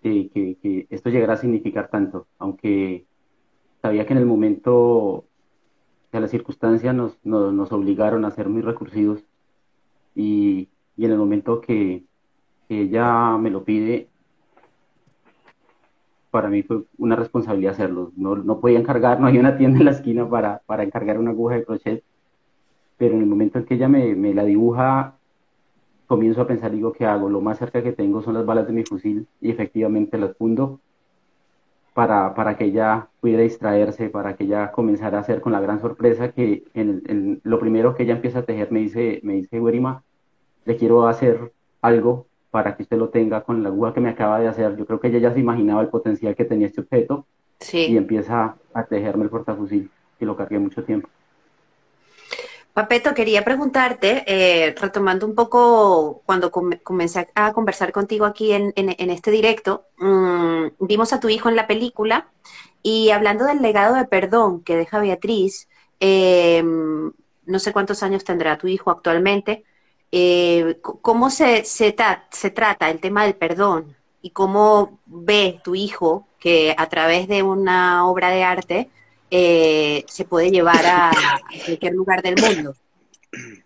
que, 0.01 0.87
esto 0.89 1.09
llegara 1.09 1.35
a 1.35 1.37
significar 1.37 1.89
tanto, 1.89 2.27
aunque 2.37 3.05
sabía 3.81 4.05
que 4.05 4.11
en 4.11 4.19
el 4.19 4.25
momento, 4.25 5.23
que 6.11 6.19
las 6.19 6.31
circunstancias 6.31 6.93
nos, 6.93 7.17
nos 7.23 7.71
obligaron 7.71 8.25
a 8.25 8.31
ser 8.31 8.49
muy 8.49 8.61
recursivos 8.61 9.23
y, 10.15 10.69
en 10.97 11.11
el 11.11 11.17
momento 11.17 11.61
que, 11.61 12.03
ella 12.67 13.37
me 13.37 13.51
lo 13.51 13.63
pide, 13.63 14.07
para 16.31 16.49
mí 16.49 16.63
fue 16.63 16.83
una 16.97 17.15
responsabilidad 17.15 17.73
hacerlo. 17.73 18.11
No, 18.15 18.35
no 18.35 18.59
podía 18.59 18.79
encargar, 18.79 19.19
no 19.21 19.27
hay 19.27 19.37
una 19.37 19.57
tienda 19.57 19.79
en 19.79 19.85
la 19.85 19.91
esquina 19.91 20.27
para, 20.29 20.61
para 20.65 20.83
encargar 20.83 21.19
una 21.19 21.31
aguja 21.31 21.55
de 21.55 21.65
crochet, 21.65 22.03
pero 22.97 23.15
en 23.15 23.21
el 23.21 23.27
momento 23.27 23.59
en 23.59 23.65
que 23.65 23.75
ella 23.75 23.87
me, 23.87 24.15
me, 24.15 24.33
la 24.33 24.43
dibuja, 24.45 25.17
comienzo 26.07 26.41
a 26.41 26.47
pensar, 26.47 26.71
digo, 26.71 26.93
¿qué 26.93 27.05
hago? 27.05 27.29
Lo 27.29 27.41
más 27.41 27.59
cerca 27.59 27.83
que 27.83 27.91
tengo 27.91 28.21
son 28.21 28.33
las 28.35 28.45
balas 28.45 28.67
de 28.67 28.73
mi 28.73 28.83
fusil 28.83 29.27
y 29.41 29.51
efectivamente 29.51 30.17
las 30.17 30.35
fundo 30.37 30.79
para, 31.95 32.35
para 32.35 32.57
que 32.57 32.65
ella 32.65 33.07
pudiera 33.21 33.43
distraerse, 33.43 34.09
para 34.09 34.35
que 34.35 34.43
ella 34.43 34.73
comenzara 34.73 35.17
a 35.17 35.21
hacer 35.21 35.39
con 35.39 35.53
la 35.53 35.61
gran 35.61 35.79
sorpresa 35.79 36.33
que 36.33 36.65
en, 36.73 37.39
lo 37.43 37.57
primero 37.57 37.95
que 37.95 38.03
ella 38.03 38.15
empieza 38.15 38.39
a 38.39 38.43
tejer 38.43 38.69
me 38.69 38.81
dice, 38.81 39.21
me 39.23 39.35
dice, 39.35 39.61
Werima, 39.61 40.03
le 40.65 40.77
quiero 40.77 41.07
hacer 41.07 41.53
algo 41.81 42.27
para 42.51 42.75
que 42.75 42.83
usted 42.83 42.97
lo 42.97 43.09
tenga 43.09 43.41
con 43.41 43.63
la 43.63 43.69
aguja 43.69 43.93
que 43.93 44.01
me 44.01 44.09
acaba 44.09 44.39
de 44.39 44.47
hacer. 44.47 44.75
Yo 44.75 44.85
creo 44.85 44.99
que 44.99 45.07
ella 45.07 45.19
ya 45.19 45.33
se 45.33 45.39
imaginaba 45.39 45.81
el 45.81 45.89
potencial 45.89 46.35
que 46.35 46.45
tenía 46.45 46.67
este 46.67 46.81
objeto 46.81 47.25
y 47.71 47.97
empieza 47.97 48.55
a 48.73 48.83
tejerme 48.85 49.25
el 49.25 49.29
portafusil 49.29 49.89
y 50.19 50.25
lo 50.25 50.35
cargué 50.35 50.59
mucho 50.59 50.83
tiempo. 50.83 51.09
Papeto, 52.73 53.13
quería 53.13 53.45
preguntarte, 53.45 54.25
eh, 54.27 54.75
retomando 54.77 55.25
un 55.25 55.33
poco 55.33 56.23
cuando 56.25 56.51
comencé 56.51 57.29
a 57.33 57.53
conversar 57.53 57.93
contigo 57.93 58.25
aquí 58.25 58.51
en, 58.51 58.73
este 58.75 59.31
directo, 59.31 59.85
mm, 59.97 60.65
vimos 60.79 61.13
a 61.13 61.21
tu 61.21 61.29
hijo 61.29 61.47
en 61.47 61.55
la 61.55 61.67
película 61.67 62.27
y 62.83 63.11
hablando 63.11 63.45
del 63.45 63.61
legado 63.61 63.95
de 63.95 64.03
perdón 64.05 64.61
que 64.61 64.75
deja 64.75 64.99
Beatriz, 64.99 65.69
em, 66.01 67.13
no 67.45 67.59
sé 67.59 67.71
cuántos 67.71 68.03
años 68.03 68.25
tendrá 68.25 68.57
tu 68.57 68.67
hijo 68.67 68.91
actualmente, 68.91 69.63
eh, 70.17 70.77
¿cómo 70.81 71.29
se, 71.29 71.65
se, 71.65 71.93
se 72.31 72.49
trata 72.49 72.89
el 72.89 73.01
tema 73.01 73.25
del 73.25 73.35
perdón 73.35 73.97
y 74.21 74.29
cómo 74.29 75.01
ve 75.05 75.59
tu 75.61 75.75
hijo 75.75 76.25
que 76.39 76.73
a 76.77 76.87
través 76.87 77.27
de 77.27 77.43
una 77.43 78.07
obra 78.07 78.29
de 78.29 78.41
arte 78.41 78.89
eh, 79.29 80.05
se 80.07 80.23
puede 80.23 80.51
llevar 80.51 80.85
a, 80.85 81.11
cualquier 81.65 81.93
lugar 81.93 82.21
del 82.21 82.35
mundo? 82.41 82.73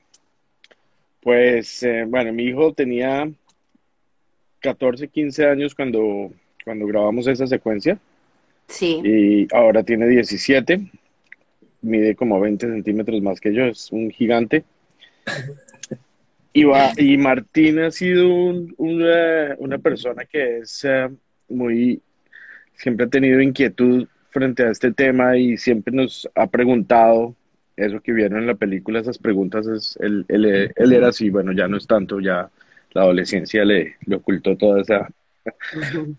Pues, 1.21 1.83
eh, 1.83 2.05
bueno, 2.07 2.31
mi 2.31 2.43
hijo 2.43 2.73
tenía 2.73 3.29
14, 4.61 5.09
15 5.09 5.45
años 5.45 5.75
cuando, 5.75 6.31
cuando 6.63 6.87
grabamos 6.87 7.27
esa 7.27 7.45
secuencia. 7.45 7.99
Sí. 8.67 9.01
Y 9.03 9.47
ahora 9.53 9.83
tiene 9.83 10.07
17. 10.07 10.79
Mide 11.81 12.15
como 12.15 12.39
20 12.39 12.67
centímetros 12.67 13.21
más 13.21 13.41
que 13.41 13.53
yo, 13.53 13.65
es 13.65 13.91
un 13.91 14.09
gigante. 14.09 14.63
Y, 16.51 16.63
va, 16.63 16.91
y 16.97 17.17
Martín 17.17 17.79
ha 17.79 17.91
sido 17.91 18.27
una, 18.77 19.55
una, 19.59 19.77
persona 19.77 20.25
que 20.25 20.59
es 20.59 20.83
eh, 20.83 21.09
muy, 21.47 22.01
siempre 22.73 23.05
ha 23.05 23.09
tenido 23.09 23.39
inquietud 23.39 24.07
frente 24.31 24.63
a 24.63 24.71
este 24.71 24.91
tema 24.91 25.37
y 25.37 25.57
siempre 25.57 25.93
nos 25.93 26.27
ha 26.35 26.47
preguntado 26.47 27.35
eso 27.75 28.01
que 28.01 28.11
vieron 28.11 28.39
en 28.39 28.47
la 28.47 28.55
película, 28.55 28.99
esas 28.99 29.17
preguntas, 29.17 29.67
es, 29.67 29.97
él, 30.01 30.25
él, 30.27 30.71
él 30.75 30.93
era 30.93 31.09
así, 31.09 31.29
bueno, 31.29 31.51
ya 31.53 31.67
no 31.67 31.77
es 31.77 31.87
tanto, 31.87 32.19
ya 32.19 32.49
la 32.91 33.01
adolescencia 33.01 33.63
le, 33.63 33.95
le 34.05 34.15
ocultó 34.15 34.55
toda 34.57 34.81
esa... 34.81 35.07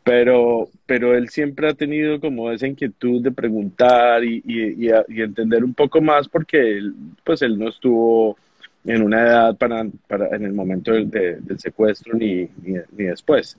Pero, 0.03 0.71
pero 0.87 1.15
él 1.15 1.29
siempre 1.29 1.69
ha 1.69 1.75
tenido 1.75 2.19
como 2.19 2.51
esa 2.51 2.67
inquietud 2.67 3.23
de 3.23 3.31
preguntar 3.31 4.25
y, 4.25 4.43
y, 4.45 4.89
y, 4.89 5.23
entender 5.23 5.63
un 5.63 5.75
poco 5.75 6.01
más 6.01 6.29
porque 6.29 6.79
él, 6.79 6.95
pues 7.23 7.43
él 7.43 7.59
no 7.59 7.69
estuvo 7.69 8.37
en 8.85 9.03
una 9.03 9.23
edad 9.23 9.57
para, 9.57 9.87
para 10.09 10.35
en 10.35 10.45
el 10.45 10.53
momento 10.53 10.93
del, 10.93 11.11
del 11.11 11.59
secuestro 11.59 12.15
ni, 12.15 12.49
ni, 12.63 12.75
ni, 12.93 13.05
después. 13.05 13.59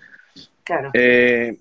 Claro. 0.63 0.89
Eh, 0.93 1.57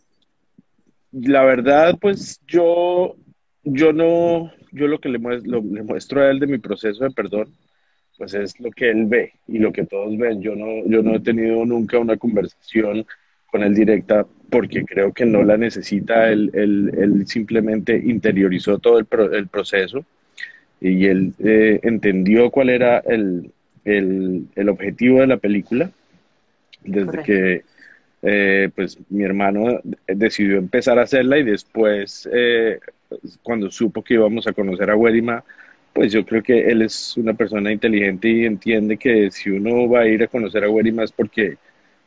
la 1.13 1.45
verdad, 1.45 1.97
pues 2.01 2.41
yo, 2.47 3.17
yo 3.65 3.93
no, 3.93 4.53
yo 4.73 4.87
lo 4.87 4.99
que 5.01 5.09
le 5.09 5.19
muestro, 5.19 5.63
le 5.63 5.83
muestro 5.83 6.23
a 6.23 6.31
él 6.31 6.39
de 6.39 6.47
mi 6.47 6.59
proceso 6.59 7.05
de 7.05 7.11
perdón, 7.11 7.49
pues 8.17 8.35
es 8.35 8.61
lo 8.61 8.71
que 8.71 8.91
él 8.91 9.07
ve 9.07 9.33
y 9.49 9.59
lo 9.59 9.73
que 9.73 9.87
todos 9.87 10.17
ven. 10.17 10.43
Yo 10.43 10.55
no, 10.55 10.85
yo 10.87 11.03
no 11.03 11.17
he 11.17 11.21
tenido 11.21 11.65
nunca 11.65 11.99
una 11.99 12.17
conversación 12.17 13.07
con 13.47 13.63
él 13.63 13.75
directa 13.75 14.27
porque 14.51 14.85
creo 14.85 15.13
que 15.13 15.25
no 15.25 15.43
la 15.43 15.57
necesita. 15.57 16.31
Él, 16.31 16.51
él, 16.53 17.27
simplemente 17.27 17.97
interiorizó 17.97 18.79
todo 18.79 18.99
el, 18.99 19.07
el 19.33 19.49
proceso 19.49 20.05
y 20.81 21.07
él 21.07 21.35
eh, 21.39 21.81
entendió 21.83 22.51
cuál 22.51 22.71
era 22.71 22.99
el, 23.01 23.53
el, 23.85 24.47
el, 24.55 24.69
objetivo 24.69 25.21
de 25.21 25.27
la 25.27 25.37
película 25.37 25.91
desde 26.83 27.23
que 27.23 27.63
eh, 28.23 28.71
pues 28.75 28.99
mi 29.11 29.25
hermano 29.25 29.81
decidió 30.07 30.59
empezar 30.59 30.99
a 30.99 31.03
hacerla 31.03 31.39
y 31.39 31.45
después, 31.45 32.29
eh, 32.33 32.79
cuando 33.43 33.71
supo 33.71 34.03
que 34.03 34.15
íbamos 34.15 34.47
a 34.47 34.53
conocer 34.53 34.91
a 34.91 34.97
Werima, 34.97 35.45
pues 35.93 36.13
yo 36.13 36.25
creo 36.25 36.43
que 36.43 36.71
él 36.71 36.83
es 36.83 37.17
una 37.17 37.35
persona 37.35 37.73
inteligente 37.73 38.29
y 38.29 38.45
entiende 38.45 38.97
que 38.97 39.31
si 39.31 39.51
uno 39.51 39.89
va 39.89 40.01
a 40.01 40.09
ir 40.09 40.23
a 40.23 40.29
conocer 40.29 40.65
a 40.65 40.71
Werima 40.71 41.05
es 41.05 41.13
porque 41.13 41.57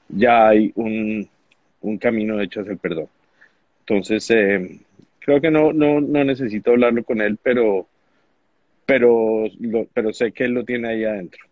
ya 0.09 0.49
hay 0.49 0.71
un, 0.75 1.27
un 1.81 1.97
camino 1.97 2.39
hecho 2.41 2.61
hacia 2.61 2.71
el 2.73 2.77
perdón. 2.77 3.07
Entonces, 3.81 4.27
creo 5.19 5.41
que 5.41 5.51
no, 5.51 5.73
no, 5.73 5.99
no 5.99 6.23
necesito 6.23 6.71
hablarlo 6.71 7.03
con 7.03 7.21
él, 7.21 7.37
pero, 7.43 7.87
pero, 8.85 9.45
pero 9.93 10.13
sé 10.13 10.31
que 10.31 10.45
él 10.45 10.51
lo 10.51 10.65
tiene 10.65 10.89
ahí 10.89 11.03
adentro 11.03 11.43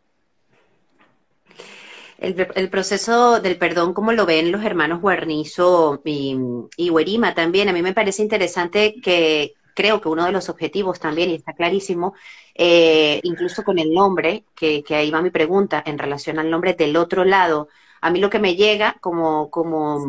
el, 2.22 2.70
proceso 2.70 3.42
del 3.42 3.58
perdón, 3.58 3.94
como 3.94 4.12
lo 4.14 4.28
ven 4.28 4.52
los 4.52 4.64
hermanos 4.64 5.02
Guarnizo 5.02 6.02
y, 6.06 6.38
y 6.78 6.90
Huerima 6.92 7.34
también. 7.34 7.68
A 7.68 7.74
mí 7.74 7.82
me 7.82 7.94
parece 7.94 8.22
interesante 8.22 8.96
que 9.02 9.54
creo 9.74 10.00
que 10.00 10.08
uno 10.10 10.26
de 10.26 10.32
los 10.32 10.48
objetivos 10.48 11.00
también, 11.00 11.32
y 11.32 11.36
está 11.36 11.54
clarísimo, 11.54 12.14
eh, 12.54 13.20
incluso 13.24 13.64
con 13.64 13.80
el 13.80 13.92
nombre, 13.92 14.46
que, 14.56 14.84
que, 14.84 14.96
ahí 14.96 15.10
va 15.10 15.22
mi 15.24 15.32
pregunta 15.32 15.82
en 15.84 15.98
relación 15.98 16.38
al 16.38 16.52
nombre 16.52 16.76
del 16.76 16.96
otro 16.96 17.26
lado, 17.26 17.70
a 18.02 18.12
mí 18.12 18.20
lo 18.20 18.30
que 18.30 18.40
me 18.40 18.56
llega 18.56 18.98
como, 19.02 19.50
como, 19.50 20.08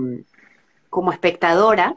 como 0.90 1.12
espectadora, 1.12 1.96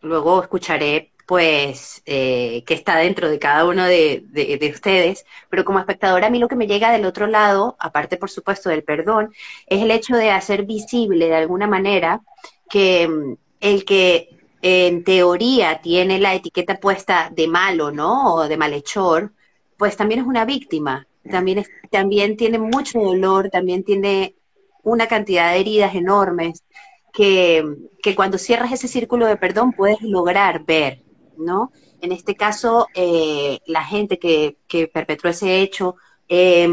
luego 0.00 0.42
escucharé 0.42 1.10
pues 1.26 2.02
eh, 2.06 2.62
que 2.66 2.74
está 2.74 2.96
dentro 2.96 3.28
de 3.28 3.40
cada 3.40 3.64
uno 3.66 3.84
de, 3.84 4.24
de, 4.30 4.70
ustedes, 4.72 5.26
pero 5.50 5.64
como 5.64 5.80
espectadora 5.80 6.28
a 6.28 6.30
mí 6.30 6.38
lo 6.38 6.48
que 6.48 6.54
me 6.54 6.68
llega 6.68 6.92
del 6.92 7.04
otro 7.04 7.26
lado, 7.26 7.76
aparte 7.80 8.16
por 8.16 8.30
supuesto 8.30 8.70
del 8.70 8.84
perdón, 8.84 9.34
es 9.66 9.82
el 9.82 9.90
hecho 9.90 10.16
de 10.16 10.30
hacer 10.30 10.64
visible 10.64 11.26
de 11.26 11.34
alguna 11.34 11.66
manera 11.66 12.22
que 12.70 13.08
mm, 13.08 13.36
el 13.60 13.84
que 13.84 14.30
en 14.62 15.04
teoría 15.04 15.80
tiene 15.82 16.18
la 16.18 16.34
etiqueta 16.34 16.78
puesta 16.78 17.30
de 17.34 17.48
malo, 17.48 17.90
¿no? 17.90 18.34
O 18.34 18.48
de 18.48 18.56
malhechor, 18.56 19.32
pues 19.76 19.96
también 19.96 20.20
es 20.20 20.26
una 20.26 20.44
víctima, 20.44 21.06
también, 21.30 21.64
también 21.90 22.36
tiene 22.36 22.58
mucho 22.58 23.00
dolor, 23.00 23.50
también 23.50 23.84
tiene 23.84 24.36
una 24.82 25.08
cantidad 25.08 25.52
de 25.52 25.60
heridas 25.60 25.94
enormes 25.94 26.64
que, 27.12 27.64
que 28.02 28.14
cuando 28.14 28.38
cierras 28.38 28.72
ese 28.72 28.88
círculo 28.88 29.26
de 29.26 29.36
perdón 29.36 29.72
puedes 29.72 30.00
lograr 30.02 30.64
ver, 30.64 31.02
¿no? 31.38 31.72
En 32.00 32.12
este 32.12 32.34
caso, 32.34 32.88
eh, 32.94 33.60
la 33.66 33.84
gente 33.84 34.18
que, 34.18 34.58
que, 34.66 34.88
perpetró 34.88 35.30
ese 35.30 35.60
hecho, 35.60 35.96
eh, 36.28 36.68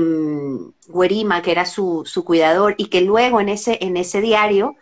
Guerima, 0.88 1.42
que 1.42 1.52
era 1.52 1.66
su, 1.66 2.04
su, 2.06 2.24
cuidador, 2.24 2.76
y 2.78 2.88
que 2.88 3.02
luego 3.02 3.40
en 3.40 3.50
ese, 3.50 3.80
en 3.82 3.98
ese 3.98 4.22
diario 4.22 4.76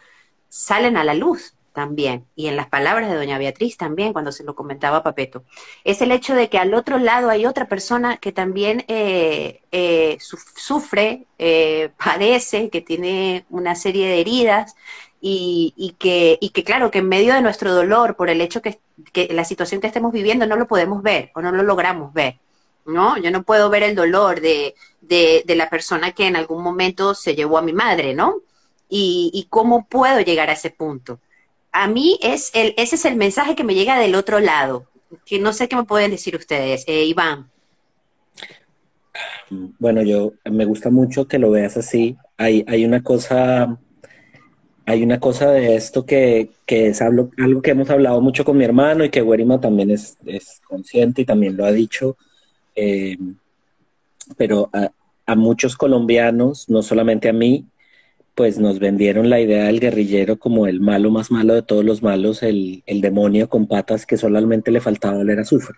salen 0.50 0.98
a 0.98 1.04
la 1.04 1.14
luz, 1.14 1.56
también, 1.74 2.28
y 2.36 2.48
en 2.48 2.56
las 2.56 2.68
palabras 2.68 3.10
de 3.10 3.16
doña 3.16 3.38
Beatriz 3.38 3.78
también, 3.78 4.14
cuando 4.14 4.32
se 4.32 4.44
lo 4.44 4.56
comentaba 4.56 4.98
a 4.98 5.04
Papeto, 5.04 5.44
es 5.84 6.02
el 6.02 6.12
hecho 6.12 6.36
de 6.36 6.50
que 6.50 6.58
al 6.58 6.74
otro 6.74 6.98
lado 6.98 7.30
hay 7.30 7.46
otra 7.46 7.68
persona 7.68 8.18
que 8.18 8.32
también 8.32 8.84
eh, 8.88 9.62
eh, 9.72 10.18
sufre, 10.20 11.28
eh, 11.38 11.92
padece, 11.98 12.70
que 12.70 12.82
tiene 12.82 13.46
una 13.50 13.76
serie 13.76 14.08
de 14.08 14.20
heridas 14.20 14.76
y, 15.22 15.74
y, 15.78 15.92
que, 15.94 16.38
y 16.42 16.50
que 16.50 16.64
claro, 16.64 16.92
que 16.92 17.00
en 17.00 17.08
medio 17.08 17.34
de 17.34 17.42
nuestro 17.42 17.74
dolor, 17.74 18.16
por 18.16 18.30
el 18.30 18.42
hecho 18.42 18.62
que, 18.62 18.80
que 19.14 19.30
la 19.32 19.46
situación 19.46 19.80
que 19.80 19.88
estemos 19.88 20.12
viviendo, 20.12 20.46
no 20.48 20.56
lo 20.56 20.68
podemos 20.68 21.04
ver 21.04 21.32
o 21.36 21.42
no 21.42 21.52
lo 21.52 21.64
logramos 21.64 22.14
ver. 22.14 22.40
¿no? 22.86 23.18
Yo 23.18 23.30
no 23.32 23.44
puedo 23.44 23.70
ver 23.70 23.84
el 23.84 23.96
dolor 23.96 24.42
de, 24.42 24.74
de, 25.02 25.44
de 25.46 25.56
la 25.56 25.70
persona 25.70 26.12
que 26.12 26.26
en 26.26 26.36
algún 26.36 26.64
momento 26.64 27.14
se 27.14 27.36
llevó 27.36 27.60
a 27.60 27.62
mi 27.62 27.74
madre, 27.74 28.16
¿no? 28.16 28.38
Y, 28.90 29.48
cómo 29.50 29.86
puedo 29.86 30.20
llegar 30.20 30.50
a 30.50 30.54
ese 30.54 30.70
punto 30.70 31.20
a 31.72 31.88
mí 31.88 32.20
es 32.22 32.52
el, 32.54 32.74
ese 32.78 32.96
es 32.96 33.06
el 33.06 33.16
mensaje 33.16 33.56
que 33.56 33.64
me 33.64 33.74
llega 33.74 33.98
del 33.98 34.16
otro 34.16 34.40
lado, 34.40 34.88
que 35.26 35.40
no 35.40 35.54
sé 35.54 35.68
qué 35.68 35.76
me 35.76 35.86
pueden 35.86 36.12
decir 36.12 36.36
ustedes, 36.36 36.84
eh, 36.88 37.06
Iván. 37.06 37.50
Bueno, 39.50 40.02
yo 40.02 40.34
me 40.46 40.66
gusta 40.66 40.90
mucho 40.90 41.28
que 41.28 41.40
lo 41.40 41.52
veas 41.52 41.78
así. 41.78 42.18
Hay, 42.38 42.64
hay 42.68 42.86
una 42.86 43.02
cosa, 43.04 43.78
hay 44.86 45.04
una 45.04 45.20
cosa 45.20 45.52
de 45.52 45.76
esto 45.76 46.06
que, 46.06 46.50
que 46.66 46.88
es 46.88 47.02
algo, 47.02 47.30
que 47.62 47.72
hemos 47.72 47.90
hablado 47.90 48.22
mucho 48.22 48.44
con 48.44 48.58
mi 48.58 48.64
hermano 48.64 49.06
y 49.06 49.10
que 49.10 49.22
Werima 49.22 49.60
también 49.62 49.92
es, 49.92 50.18
es 50.26 50.62
consciente 50.68 51.22
y 51.22 51.26
también 51.26 51.56
lo 51.56 51.66
ha 51.66 51.72
dicho. 51.72 52.18
Eh, 52.76 53.18
pero 54.38 54.70
a, 54.74 54.92
a 55.26 55.36
muchos 55.36 55.76
colombianos, 55.76 56.70
no 56.70 56.82
solamente 56.82 57.30
a 57.30 57.34
mí, 57.34 57.66
pues 58.36 58.58
nos 58.58 58.80
vendieron 58.80 59.30
la 59.30 59.40
idea 59.40 59.66
del 59.66 59.80
guerrillero 59.80 60.38
como 60.38 60.68
el 60.68 60.80
malo 60.80 61.12
más 61.12 61.32
malo 61.32 61.54
de 61.54 61.62
todos 61.62 61.84
los 61.86 62.02
malos, 62.02 62.44
el, 62.44 62.84
el 62.86 63.02
demonio 63.02 63.50
con 63.50 63.68
patas 63.68 64.06
que 64.06 64.18
solamente 64.18 64.72
le 64.72 64.82
faltaba 64.82 65.20
oler 65.20 65.40
azufre. 65.40 65.76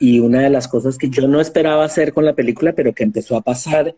Y 0.00 0.20
una 0.20 0.40
de 0.40 0.50
las 0.50 0.68
cosas 0.68 0.96
que 0.96 1.10
yo 1.10 1.28
no 1.28 1.40
esperaba 1.40 1.84
hacer 1.84 2.12
con 2.12 2.24
la 2.24 2.34
película, 2.34 2.72
pero 2.72 2.92
que 2.94 3.02
empezó 3.02 3.36
a 3.36 3.42
pasar 3.42 3.94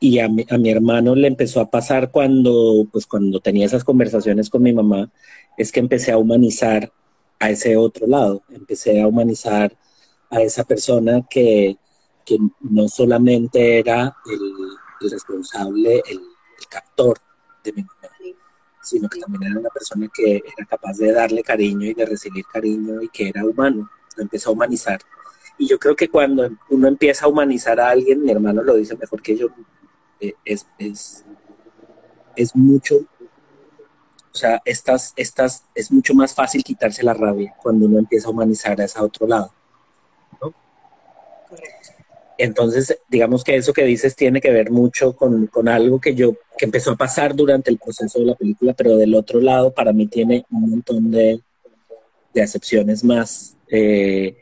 y 0.00 0.18
a 0.18 0.28
mi, 0.28 0.46
a 0.48 0.56
mi, 0.56 0.70
hermano 0.70 1.14
le 1.14 1.28
empezó 1.28 1.60
a 1.60 1.70
pasar 1.70 2.10
cuando, 2.10 2.88
pues 2.90 3.06
cuando 3.06 3.40
tenía 3.40 3.66
esas 3.66 3.84
conversaciones 3.84 4.48
con 4.48 4.62
mi 4.62 4.72
mamá, 4.72 5.10
es 5.58 5.70
que 5.70 5.80
empecé 5.80 6.10
a 6.10 6.16
humanizar 6.16 6.90
a 7.38 7.50
ese 7.50 7.76
otro 7.76 8.06
lado, 8.06 8.42
empecé 8.48 9.00
a 9.02 9.06
humanizar 9.06 9.76
a 10.30 10.40
esa 10.40 10.64
persona 10.64 11.26
que, 11.28 11.76
que 12.24 12.38
no 12.60 12.88
solamente 12.88 13.78
era 13.78 14.16
el, 14.26 14.40
el 15.02 15.10
responsable, 15.10 16.02
el, 16.08 16.18
el 16.18 16.66
captor 16.68 17.18
de 17.62 17.72
mi 17.74 17.82
mamá, 17.82 18.00
sino 18.82 19.08
que 19.08 19.20
también 19.20 19.52
era 19.52 19.60
una 19.60 19.68
persona 19.68 20.08
que 20.12 20.36
era 20.36 20.66
capaz 20.66 20.96
de 20.96 21.12
darle 21.12 21.42
cariño 21.42 21.86
y 21.86 21.94
de 21.94 22.06
recibir 22.06 22.44
cariño 22.50 23.02
y 23.02 23.08
que 23.08 23.28
era 23.28 23.44
humano, 23.44 23.90
lo 24.16 24.22
empezó 24.22 24.48
a 24.48 24.52
humanizar. 24.54 25.00
Y 25.58 25.68
yo 25.68 25.78
creo 25.78 25.94
que 25.94 26.08
cuando 26.08 26.48
uno 26.70 26.88
empieza 26.88 27.26
a 27.26 27.28
humanizar 27.28 27.78
a 27.80 27.90
alguien, 27.90 28.22
mi 28.22 28.30
hermano 28.30 28.62
lo 28.62 28.76
dice 28.76 28.96
mejor 28.96 29.20
que 29.20 29.36
yo, 29.36 29.48
es, 30.44 30.66
es, 30.78 31.24
es 32.36 32.56
mucho, 32.56 32.96
o 32.96 34.36
sea, 34.36 34.60
estas, 34.64 35.12
estas, 35.16 35.64
es 35.74 35.90
mucho 35.90 36.14
más 36.14 36.34
fácil 36.34 36.62
quitarse 36.62 37.02
la 37.02 37.14
rabia 37.14 37.54
cuando 37.62 37.86
uno 37.86 37.98
empieza 37.98 38.28
a 38.28 38.30
humanizar 38.30 38.80
a 38.80 38.84
ese 38.84 39.00
otro 39.00 39.26
lado. 39.26 39.52
Entonces, 42.38 42.98
digamos 43.10 43.44
que 43.44 43.56
eso 43.56 43.74
que 43.74 43.84
dices 43.84 44.16
tiene 44.16 44.40
que 44.40 44.50
ver 44.50 44.70
mucho 44.70 45.14
con, 45.14 45.46
con, 45.48 45.68
algo 45.68 46.00
que 46.00 46.14
yo, 46.14 46.36
que 46.56 46.64
empezó 46.64 46.92
a 46.92 46.96
pasar 46.96 47.36
durante 47.36 47.70
el 47.70 47.78
proceso 47.78 48.18
de 48.18 48.24
la 48.24 48.34
película, 48.34 48.72
pero 48.72 48.96
del 48.96 49.14
otro 49.14 49.40
lado 49.40 49.74
para 49.74 49.92
mí 49.92 50.06
tiene 50.06 50.46
un 50.50 50.70
montón 50.70 51.10
de, 51.10 51.42
de 52.32 52.42
acepciones 52.42 53.04
más. 53.04 53.56
Eh, 53.68 54.38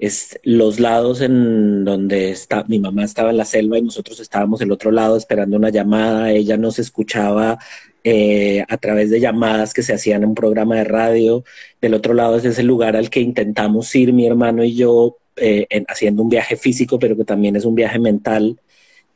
es 0.00 0.40
los 0.44 0.80
lados 0.80 1.20
en 1.20 1.84
donde 1.84 2.30
está, 2.30 2.64
mi 2.66 2.78
mamá 2.78 3.04
estaba 3.04 3.30
en 3.30 3.36
la 3.36 3.44
selva 3.44 3.78
y 3.78 3.82
nosotros 3.82 4.18
estábamos 4.18 4.58
del 4.58 4.72
otro 4.72 4.90
lado 4.90 5.16
esperando 5.16 5.58
una 5.58 5.68
llamada, 5.68 6.32
ella 6.32 6.56
nos 6.56 6.78
escuchaba 6.78 7.58
eh, 8.02 8.64
a 8.66 8.78
través 8.78 9.10
de 9.10 9.20
llamadas 9.20 9.74
que 9.74 9.82
se 9.82 9.92
hacían 9.92 10.22
en 10.22 10.30
un 10.30 10.34
programa 10.34 10.76
de 10.76 10.84
radio. 10.84 11.44
Del 11.82 11.92
otro 11.92 12.14
lado 12.14 12.38
es 12.38 12.46
ese 12.46 12.62
lugar 12.62 12.96
al 12.96 13.10
que 13.10 13.20
intentamos 13.20 13.94
ir 13.94 14.14
mi 14.14 14.26
hermano 14.26 14.64
y 14.64 14.74
yo 14.74 15.18
eh, 15.36 15.66
en, 15.68 15.84
haciendo 15.86 16.22
un 16.22 16.30
viaje 16.30 16.56
físico, 16.56 16.98
pero 16.98 17.14
que 17.14 17.24
también 17.24 17.56
es 17.56 17.66
un 17.66 17.74
viaje 17.74 17.98
mental 17.98 18.58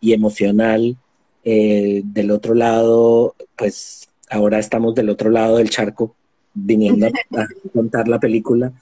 y 0.01 0.13
emocional. 0.13 0.97
Eh, 1.45 2.03
del 2.05 2.31
otro 2.31 2.55
lado, 2.55 3.35
pues 3.57 4.11
ahora 4.29 4.59
estamos 4.59 4.95
del 4.95 5.09
otro 5.09 5.31
lado 5.31 5.57
del 5.57 5.71
charco 5.71 6.15
viniendo 6.53 7.07
a, 7.07 7.41
a 7.41 7.47
contar 7.73 8.07
la 8.07 8.21
película. 8.21 8.73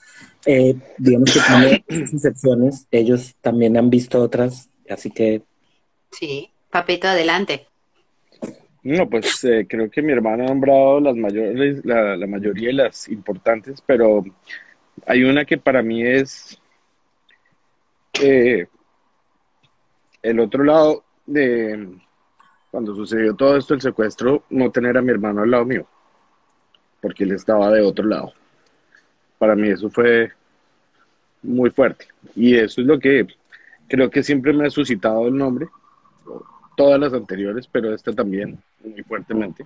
Eh, 0.45 0.75
digamos 0.97 1.33
que 1.33 1.39
tiene 1.39 1.83
excepciones, 1.87 2.87
ellos 2.91 3.35
también 3.41 3.77
han 3.77 3.89
visto 3.89 4.21
otras, 4.21 4.69
así 4.89 5.09
que... 5.09 5.41
Sí, 6.11 6.49
Papito, 6.69 7.07
adelante. 7.07 7.67
No, 8.83 9.09
pues 9.09 9.43
eh, 9.45 9.65
creo 9.69 9.89
que 9.89 10.01
mi 10.01 10.11
hermano 10.11 10.43
ha 10.43 10.47
nombrado 10.47 10.99
las 10.99 11.15
mayores, 11.15 11.85
la, 11.85 12.17
la 12.17 12.27
mayoría 12.27 12.67
de 12.67 12.73
las 12.73 13.07
importantes, 13.07 13.81
pero 13.85 14.23
hay 15.05 15.23
una 15.23 15.45
que 15.45 15.57
para 15.57 15.81
mí 15.81 16.03
es 16.03 16.59
eh, 18.21 18.67
el 20.21 20.39
otro 20.39 20.63
lado 20.63 21.03
de 21.25 21.95
cuando 22.71 22.95
sucedió 22.95 23.35
todo 23.35 23.55
esto, 23.55 23.75
el 23.75 23.81
secuestro, 23.81 24.43
no 24.49 24.71
tener 24.71 24.97
a 24.97 25.01
mi 25.01 25.11
hermano 25.11 25.43
al 25.43 25.51
lado 25.51 25.65
mío, 25.65 25.85
porque 27.01 27.23
él 27.23 27.33
estaba 27.33 27.69
de 27.69 27.81
otro 27.81 28.05
lado. 28.05 28.33
Para 29.43 29.57
mí 29.57 29.67
eso 29.67 29.89
fue 29.89 30.31
muy 31.41 31.69
fuerte. 31.69 32.07
Y 32.33 32.55
eso 32.55 32.79
es 32.79 32.87
lo 32.87 32.97
que 32.97 33.27
creo 33.89 34.09
que 34.09 34.23
siempre 34.23 34.53
me 34.53 34.65
ha 34.65 34.69
suscitado 34.69 35.27
el 35.27 35.35
nombre, 35.35 35.67
todas 36.77 36.97
las 36.97 37.13
anteriores, 37.13 37.67
pero 37.69 37.93
esta 37.93 38.13
también 38.13 38.57
muy 38.81 39.03
fuertemente, 39.03 39.65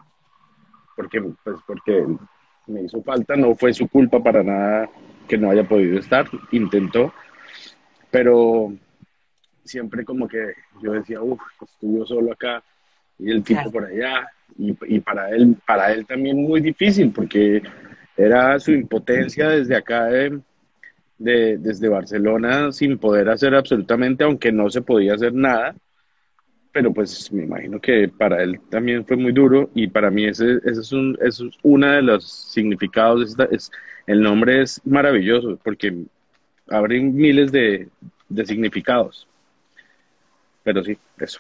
porque, 0.96 1.22
pues, 1.22 1.58
porque 1.68 2.08
me 2.66 2.82
hizo 2.82 3.04
falta, 3.04 3.36
no 3.36 3.54
fue 3.54 3.72
su 3.72 3.88
culpa 3.88 4.20
para 4.20 4.42
nada 4.42 4.90
que 5.28 5.38
no 5.38 5.52
haya 5.52 5.64
podido 5.64 6.00
estar, 6.00 6.28
intentó, 6.50 7.14
pero 8.10 8.74
siempre 9.64 10.04
como 10.04 10.28
que 10.28 10.54
yo 10.82 10.94
decía, 10.94 11.22
uff, 11.22 11.40
estuvo 11.62 12.04
solo 12.04 12.32
acá 12.32 12.64
y 13.20 13.30
el 13.30 13.44
tipo 13.44 13.60
claro. 13.60 13.72
por 13.72 13.86
allá, 13.86 14.28
y, 14.58 14.76
y, 14.88 15.00
para 15.02 15.30
él, 15.30 15.56
para 15.68 15.94
él 15.94 16.08
también 16.08 16.42
muy 16.42 16.62
difícil, 16.62 17.12
porque 17.12 17.62
era 18.18 18.60
su 18.60 18.72
impotencia 18.72 19.50
desde 19.50 19.76
acá 19.76 20.06
de, 20.06 20.40
de, 21.18 21.58
desde 21.58 21.88
Barcelona 21.88 22.72
sin 22.72 22.98
poder 22.98 23.30
hacer 23.30 23.54
absolutamente, 23.56 24.24
aunque 24.24 24.52
no 24.52 24.70
se 24.70 24.82
podía 24.82 25.14
hacer 25.14 25.34
nada, 25.34 25.76
pero 26.72 26.94
pues 26.94 27.32
me 27.32 27.44
imagino 27.44 27.80
que 27.80 28.10
para 28.10 28.42
él 28.44 28.60
también 28.70 29.06
fue 29.06 29.18
muy 29.18 29.32
duro 29.32 29.70
y 29.74 29.88
para 29.88 30.10
mí 30.10 30.26
ese, 30.26 30.60
ese 30.66 30.82
es, 30.82 30.92
un, 30.92 31.18
es 31.22 31.42
uno 31.64 31.92
de 31.92 32.02
los 32.02 32.30
significados, 32.30 33.36
es, 33.52 33.72
el 34.08 34.22
nombre 34.22 34.62
es 34.64 34.82
maravilloso 34.86 35.60
porque 35.64 35.96
abren 36.70 37.16
miles 37.16 37.52
de, 37.52 37.88
de 38.30 38.46
significados. 38.46 39.28
Pero 40.64 40.84
sí, 40.84 40.98
eso. 41.20 41.40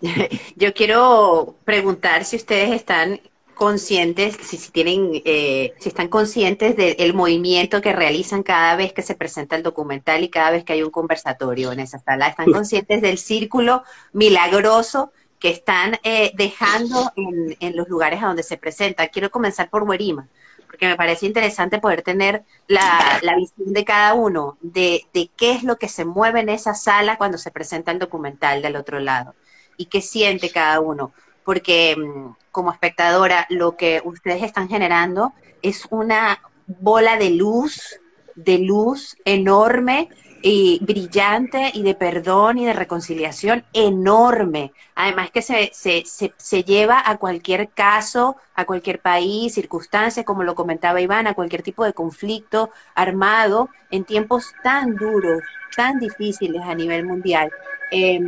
Yo 0.56 0.72
quiero 0.72 1.56
preguntar 1.64 2.24
si 2.24 2.36
ustedes 2.36 2.70
están 2.72 3.20
conscientes, 3.60 4.38
si, 4.40 4.56
si 4.56 4.72
tienen, 4.72 5.20
eh, 5.26 5.74
si 5.78 5.90
están 5.90 6.08
conscientes 6.08 6.74
del 6.78 7.12
movimiento 7.12 7.82
que 7.82 7.92
realizan 7.92 8.42
cada 8.42 8.74
vez 8.74 8.94
que 8.94 9.02
se 9.02 9.14
presenta 9.14 9.54
el 9.54 9.62
documental 9.62 10.24
y 10.24 10.30
cada 10.30 10.50
vez 10.50 10.64
que 10.64 10.72
hay 10.72 10.82
un 10.82 10.88
conversatorio 10.88 11.70
en 11.70 11.80
esa 11.80 11.98
sala. 11.98 12.28
Están 12.28 12.50
conscientes 12.50 13.02
del 13.02 13.18
círculo 13.18 13.82
milagroso 14.14 15.12
que 15.38 15.50
están 15.50 15.98
eh, 16.04 16.32
dejando 16.36 17.12
en, 17.16 17.54
en, 17.60 17.76
los 17.76 17.86
lugares 17.86 18.22
a 18.22 18.28
donde 18.28 18.44
se 18.44 18.56
presenta. 18.56 19.08
Quiero 19.08 19.30
comenzar 19.30 19.68
por 19.68 19.82
Huerima, 19.82 20.26
porque 20.66 20.88
me 20.88 20.96
parece 20.96 21.26
interesante 21.26 21.80
poder 21.80 22.00
tener 22.00 22.44
la, 22.66 23.18
la 23.20 23.36
visión 23.36 23.74
de 23.74 23.84
cada 23.84 24.14
uno, 24.14 24.56
de, 24.62 25.04
de, 25.12 25.28
qué 25.36 25.52
es 25.52 25.64
lo 25.64 25.76
que 25.76 25.88
se 25.88 26.06
mueve 26.06 26.40
en 26.40 26.48
esa 26.48 26.72
sala 26.72 27.18
cuando 27.18 27.36
se 27.36 27.50
presenta 27.50 27.92
el 27.92 27.98
documental 27.98 28.62
del 28.62 28.76
otro 28.76 29.00
lado 29.00 29.34
y 29.76 29.84
qué 29.84 30.00
siente 30.00 30.48
cada 30.48 30.80
uno. 30.80 31.12
Porque 31.44 31.96
mm, 31.96 32.36
como 32.50 32.72
espectadora, 32.72 33.46
lo 33.50 33.76
que 33.76 34.02
ustedes 34.04 34.42
están 34.42 34.68
generando 34.68 35.32
es 35.62 35.86
una 35.90 36.40
bola 36.66 37.16
de 37.16 37.30
luz, 37.30 38.00
de 38.34 38.58
luz 38.58 39.16
enorme 39.24 40.08
y 40.42 40.78
brillante 40.82 41.70
y 41.74 41.82
de 41.82 41.94
perdón 41.94 42.58
y 42.58 42.64
de 42.64 42.72
reconciliación 42.72 43.64
enorme. 43.72 44.72
Además 44.94 45.30
que 45.30 45.42
se, 45.42 45.70
se, 45.74 46.04
se, 46.06 46.64
lleva 46.64 47.02
a 47.04 47.18
cualquier 47.18 47.70
caso, 47.70 48.36
a 48.54 48.64
cualquier 48.64 49.00
país, 49.00 49.54
circunstancia, 49.54 50.24
como 50.24 50.44
lo 50.44 50.54
comentaba 50.54 51.00
Iván, 51.00 51.26
a 51.26 51.34
cualquier 51.34 51.62
tipo 51.62 51.84
de 51.84 51.92
conflicto 51.92 52.70
armado 52.94 53.68
en 53.90 54.04
tiempos 54.04 54.52
tan 54.62 54.96
duros, 54.96 55.42
tan 55.76 55.98
difíciles 55.98 56.62
a 56.62 56.74
nivel 56.74 57.04
mundial. 57.04 57.50
Eh, 57.90 58.20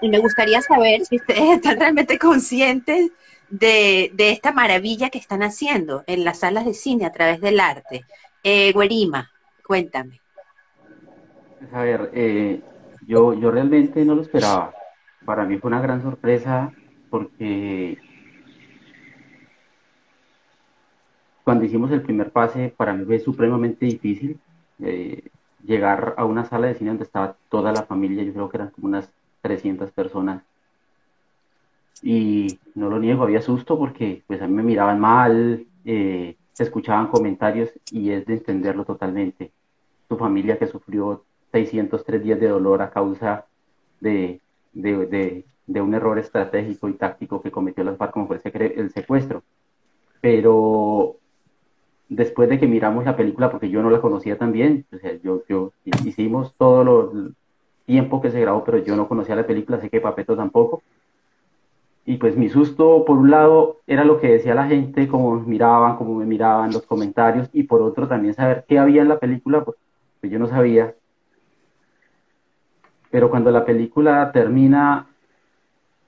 y 0.00 0.08
me 0.08 0.18
gustaría 0.18 0.60
saber 0.60 1.04
si 1.04 1.16
ustedes 1.16 1.50
están 1.56 1.78
realmente 1.78 2.18
conscientes 2.18 3.10
de, 3.50 4.10
de, 4.14 4.30
esta 4.30 4.52
maravilla 4.52 5.10
que 5.10 5.18
están 5.18 5.42
haciendo 5.42 6.04
en 6.06 6.24
las 6.24 6.40
salas 6.40 6.64
de 6.66 6.74
cine 6.74 7.06
a 7.06 7.12
través 7.12 7.40
del 7.40 7.60
arte. 7.60 8.04
Eh, 8.42 8.72
Guerima, 8.72 9.30
cuéntame. 9.66 10.20
A 11.72 11.82
ver, 11.82 12.10
eh, 12.14 12.60
yo, 13.06 13.34
yo 13.34 13.50
realmente 13.50 14.04
no 14.04 14.14
lo 14.14 14.22
esperaba. 14.22 14.74
Para 15.24 15.44
mí 15.44 15.58
fue 15.58 15.68
una 15.68 15.80
gran 15.80 16.02
sorpresa 16.02 16.72
porque 17.10 17.98
cuando 21.42 21.64
hicimos 21.64 21.90
el 21.90 22.02
primer 22.02 22.30
pase, 22.30 22.72
para 22.76 22.92
mí 22.92 23.04
fue 23.06 23.18
supremamente 23.18 23.86
difícil 23.86 24.38
eh, 24.82 25.30
llegar 25.64 26.14
a 26.16 26.24
una 26.24 26.44
sala 26.44 26.66
de 26.66 26.74
cine 26.74 26.90
donde 26.90 27.04
estaba 27.04 27.36
toda 27.48 27.72
la 27.72 27.84
familia, 27.84 28.22
yo 28.22 28.32
creo 28.32 28.48
que 28.48 28.56
eran 28.58 28.70
como 28.70 28.88
unas 28.88 29.10
300 29.42 29.90
personas. 29.92 30.42
Y 32.02 32.58
no 32.74 32.88
lo 32.88 32.98
niego, 32.98 33.24
había 33.24 33.42
susto 33.42 33.78
porque 33.78 34.22
pues 34.26 34.40
a 34.40 34.46
mí 34.46 34.54
me 34.54 34.62
miraban 34.62 35.00
mal, 35.00 35.66
eh, 35.84 36.36
se 36.52 36.62
escuchaban 36.64 37.08
comentarios 37.08 37.70
y 37.90 38.10
es 38.10 38.26
de 38.26 38.34
entenderlo 38.34 38.84
totalmente. 38.84 39.52
Tu 40.08 40.16
familia 40.16 40.58
que 40.58 40.66
sufrió 40.66 41.24
603 41.52 42.22
días 42.22 42.40
de 42.40 42.48
dolor 42.48 42.82
a 42.82 42.90
causa 42.90 43.46
de, 44.00 44.40
de, 44.72 45.44
de, 45.66 45.80
un 45.80 45.94
error 45.94 46.18
estratégico 46.18 46.88
y 46.88 46.94
táctico 46.94 47.42
que 47.42 47.50
cometió 47.50 47.84
las 47.84 47.96
FARC, 47.96 48.12
como 48.12 48.26
fue 48.26 48.40
el 48.44 48.90
secuestro. 48.90 49.42
Pero 50.20 51.16
después 52.08 52.48
de 52.48 52.58
que 52.58 52.66
miramos 52.66 53.04
la 53.04 53.16
película, 53.16 53.50
porque 53.50 53.70
yo 53.70 53.82
no 53.82 53.90
la 53.90 54.00
conocía 54.00 54.38
tan 54.38 54.52
bien, 54.52 54.86
yo, 55.22 55.42
yo 55.48 55.72
hicimos 56.04 56.54
todo 56.56 56.84
lo 56.84 57.32
tiempo 57.88 58.20
que 58.20 58.30
se 58.30 58.40
grabó, 58.40 58.62
pero 58.62 58.78
yo 58.78 58.94
no 58.94 59.08
conocía 59.08 59.34
la 59.34 59.48
película, 59.48 59.80
sé 59.80 59.90
que 59.90 60.00
Papeto 60.00 60.36
tampoco. 60.36 60.82
Y 62.04 62.18
pues 62.18 62.36
mi 62.36 62.48
susto, 62.48 63.04
por 63.04 63.18
un 63.18 63.30
lado, 63.30 63.78
era 63.88 64.04
lo 64.04 64.20
que 64.20 64.28
decía 64.28 64.54
la 64.54 64.68
gente, 64.68 65.08
como 65.08 65.40
miraban, 65.40 65.96
como 65.96 66.14
me 66.14 66.24
miraban, 66.24 66.70
los 66.70 66.86
comentarios, 66.86 67.50
y 67.52 67.64
por 67.64 67.82
otro 67.82 68.06
también 68.06 68.34
saber 68.34 68.64
qué 68.68 68.78
había 68.78 69.02
en 69.02 69.08
la 69.08 69.18
película, 69.18 69.64
pues, 69.64 69.76
pues 70.20 70.32
yo 70.32 70.38
no 70.38 70.46
sabía 70.46 70.94
pero 73.10 73.30
cuando 73.30 73.50
la 73.50 73.64
película 73.64 74.30
termina 74.32 75.06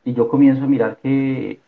y 0.05 0.13
yo 0.13 0.29
comienzo 0.29 0.65
a 0.65 0.67
mirar 0.67 0.99
que 1.03 1.61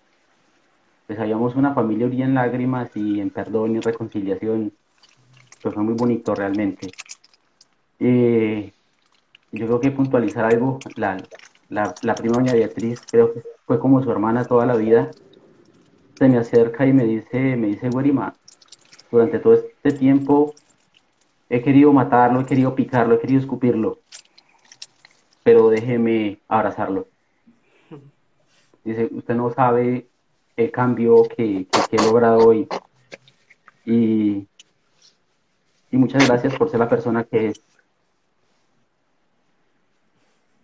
pues 1.06 1.18
habíamos 1.18 1.56
una 1.56 1.74
familia 1.74 2.06
orilla 2.06 2.24
en 2.24 2.34
lágrimas 2.34 2.90
y 2.94 3.20
en 3.20 3.30
perdón 3.30 3.76
y 3.76 3.80
reconciliación, 3.80 4.72
pues 5.62 5.74
fue 5.74 5.82
muy 5.82 5.94
bonito 5.94 6.34
realmente. 6.34 6.90
Eh, 7.98 8.72
yo 9.52 9.66
creo 9.66 9.80
que 9.80 9.90
puntualizar 9.90 10.46
algo, 10.46 10.78
la, 10.96 11.18
la, 11.68 12.14
prima 12.14 12.36
doña 12.36 12.54
Beatriz, 12.54 13.02
creo 13.10 13.34
que 13.34 13.42
fue 13.66 13.78
como 13.78 14.02
su 14.02 14.10
hermana 14.10 14.44
toda 14.44 14.64
la 14.64 14.76
vida, 14.76 15.10
se 16.14 16.28
me 16.28 16.38
acerca 16.38 16.86
y 16.86 16.92
me 16.92 17.04
dice, 17.04 17.56
me 17.56 17.68
dice, 17.68 17.90
Guerima, 17.90 18.34
durante 19.10 19.38
todo 19.38 19.54
este 19.54 19.92
tiempo 19.92 20.54
he 21.50 21.62
querido 21.62 21.92
matarlo, 21.92 22.40
he 22.40 22.46
querido 22.46 22.74
picarlo, 22.74 23.14
he 23.14 23.20
querido 23.20 23.40
escupirlo, 23.40 23.98
pero 25.42 25.68
déjeme 25.68 26.38
abrazarlo. 26.48 27.06
Dice, 28.84 29.10
usted 29.12 29.34
no 29.34 29.52
sabe 29.52 30.06
el 30.56 30.70
cambio 30.70 31.24
que, 31.24 31.66
que, 31.90 31.96
he 31.96 32.02
logrado 32.02 32.38
hoy. 32.38 32.66
Y, 33.84 34.46
y 35.90 35.96
muchas 35.96 36.26
gracias 36.26 36.54
por 36.56 36.70
ser 36.70 36.80
la 36.80 36.88
persona 36.88 37.24
que 37.24 37.48
es. 37.48 37.62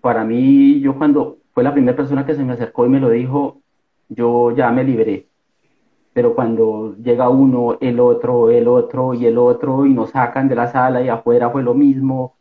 Para 0.08 0.24
mí, 0.24 0.80
yo 0.80 0.96
cuando 0.96 1.36
fue 1.52 1.62
la 1.62 1.74
primera 1.74 1.94
persona 1.94 2.24
que 2.24 2.34
se 2.34 2.42
me 2.42 2.54
acercó 2.54 2.86
y 2.86 2.88
me 2.88 2.98
lo 2.98 3.10
dijo, 3.10 3.60
yo 4.08 4.52
ya 4.52 4.70
me 4.70 4.82
liberé. 4.82 5.28
Pero 6.14 6.34
cuando 6.34 6.96
llega 6.96 7.28
uno, 7.28 7.76
el 7.82 8.00
otro, 8.00 8.48
el 8.50 8.68
otro 8.68 9.12
y 9.12 9.26
el 9.26 9.36
otro 9.36 9.84
y 9.84 9.92
nos 9.92 10.12
sacan 10.12 10.48
de 10.48 10.54
la 10.54 10.68
sala 10.68 11.02
y 11.02 11.10
afuera 11.10 11.50
fue 11.50 11.62
lo 11.62 11.74
mismo, 11.74 12.36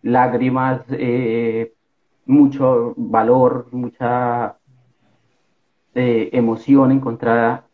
lágrimas, 0.00 0.80
eh, 0.92 1.74
mucho 2.24 2.94
valor, 2.96 3.66
mucha 3.70 4.56
eh, 5.94 6.30
emoción 6.32 6.90
encontrada. 6.90 7.66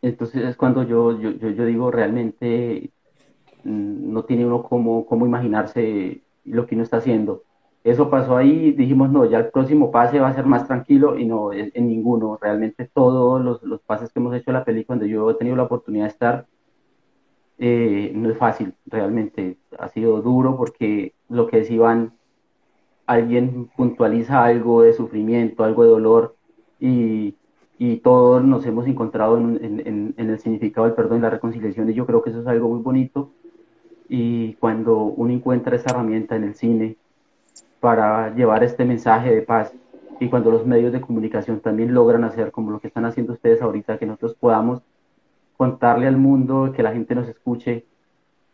Entonces 0.00 0.42
es 0.42 0.56
cuando 0.56 0.84
yo, 0.84 1.20
yo, 1.20 1.32
yo, 1.32 1.66
digo 1.66 1.90
realmente 1.90 2.90
mm, 3.62 4.10
no 4.10 4.24
tiene 4.24 4.46
uno 4.46 4.62
cómo, 4.62 5.04
cómo 5.04 5.26
imaginarse 5.26 6.23
lo 6.44 6.66
que 6.66 6.74
uno 6.74 6.84
está 6.84 6.98
haciendo. 6.98 7.42
Eso 7.84 8.08
pasó 8.08 8.36
ahí, 8.36 8.72
dijimos, 8.72 9.10
no, 9.10 9.26
ya 9.26 9.38
el 9.38 9.50
próximo 9.50 9.90
pase 9.90 10.18
va 10.18 10.28
a 10.28 10.34
ser 10.34 10.46
más 10.46 10.66
tranquilo 10.66 11.18
y 11.18 11.26
no, 11.26 11.52
en, 11.52 11.70
ninguno. 11.86 12.38
Realmente 12.40 12.88
todos 12.92 13.42
los, 13.44 13.62
los, 13.62 13.80
pases 13.82 14.10
que 14.12 14.20
hemos 14.20 14.34
hecho 14.34 14.50
en 14.50 14.54
la 14.54 14.64
película, 14.64 14.96
donde 14.96 15.12
yo 15.12 15.30
he 15.30 15.34
tenido 15.34 15.56
la 15.56 15.64
oportunidad 15.64 16.04
de 16.04 16.10
estar, 16.10 16.46
eh, 17.58 18.10
no 18.14 18.30
es 18.30 18.38
fácil, 18.38 18.74
realmente. 18.86 19.58
Ha 19.78 19.88
sido 19.88 20.22
duro 20.22 20.56
porque 20.56 21.14
lo 21.28 21.46
que 21.46 21.58
decían, 21.58 22.14
alguien 23.06 23.70
puntualiza 23.76 24.44
algo 24.44 24.82
de 24.82 24.94
sufrimiento, 24.94 25.64
algo 25.64 25.84
de 25.84 25.90
dolor 25.90 26.36
y, 26.80 27.36
y 27.78 27.98
todos 27.98 28.42
nos 28.44 28.64
hemos 28.66 28.86
encontrado 28.86 29.36
en, 29.38 29.62
en, 29.62 30.14
en, 30.16 30.30
el 30.30 30.38
significado 30.38 30.86
del 30.86 30.96
perdón 30.96 31.18
y 31.18 31.22
la 31.22 31.30
reconciliación 31.30 31.90
y 31.90 31.94
yo 31.94 32.06
creo 32.06 32.22
que 32.22 32.30
eso 32.30 32.40
es 32.40 32.46
algo 32.46 32.68
muy 32.70 32.82
bonito 32.82 33.32
y 34.08 34.54
cuando 34.54 34.98
uno 34.98 35.32
encuentra 35.32 35.76
esa 35.76 35.90
herramienta 35.90 36.36
en 36.36 36.44
el 36.44 36.54
cine 36.54 36.96
para 37.80 38.34
llevar 38.34 38.64
este 38.64 38.84
mensaje 38.84 39.34
de 39.34 39.42
paz 39.42 39.72
y 40.20 40.28
cuando 40.28 40.50
los 40.50 40.66
medios 40.66 40.92
de 40.92 41.00
comunicación 41.00 41.60
también 41.60 41.94
logran 41.94 42.24
hacer 42.24 42.50
como 42.50 42.70
lo 42.70 42.80
que 42.80 42.88
están 42.88 43.04
haciendo 43.04 43.32
ustedes 43.32 43.62
ahorita, 43.62 43.98
que 43.98 44.06
nosotros 44.06 44.34
podamos 44.34 44.82
contarle 45.56 46.06
al 46.06 46.16
mundo, 46.16 46.72
que 46.74 46.82
la 46.82 46.92
gente 46.92 47.14
nos 47.14 47.28
escuche 47.28 47.84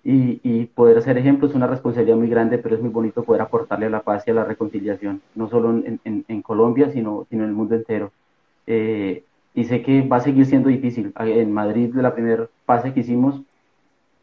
y, 0.02 0.66
poder 0.74 0.98
hacer 0.98 1.18
ejemplos 1.18 1.50
es 1.50 1.56
una 1.56 1.66
responsabilidad 1.66 2.16
muy 2.16 2.28
grande, 2.28 2.56
pero 2.58 2.74
es 2.74 2.80
muy 2.80 2.90
bonito 2.90 3.22
poder 3.22 3.42
aportarle 3.42 3.86
a 3.86 3.90
la 3.90 4.00
paz 4.00 4.24
y 4.26 4.30
a 4.30 4.34
la 4.34 4.44
reconciliación, 4.44 5.20
no 5.34 5.48
solo 5.48 5.70
en, 5.70 6.42
Colombia, 6.42 6.90
sino, 6.90 7.26
en 7.30 7.42
el 7.42 7.52
mundo 7.52 7.74
entero. 7.74 8.10
Eh, 8.66 9.24
y 9.54 9.64
sé 9.64 9.82
que 9.82 10.02
va 10.02 10.16
a 10.16 10.20
seguir 10.20 10.46
siendo 10.46 10.68
difícil. 10.70 11.12
En 11.18 11.52
Madrid, 11.52 11.92
de 11.94 12.02
la 12.02 12.14
primera 12.14 12.48
fase 12.64 12.94
que 12.94 13.00
hicimos, 13.00 13.42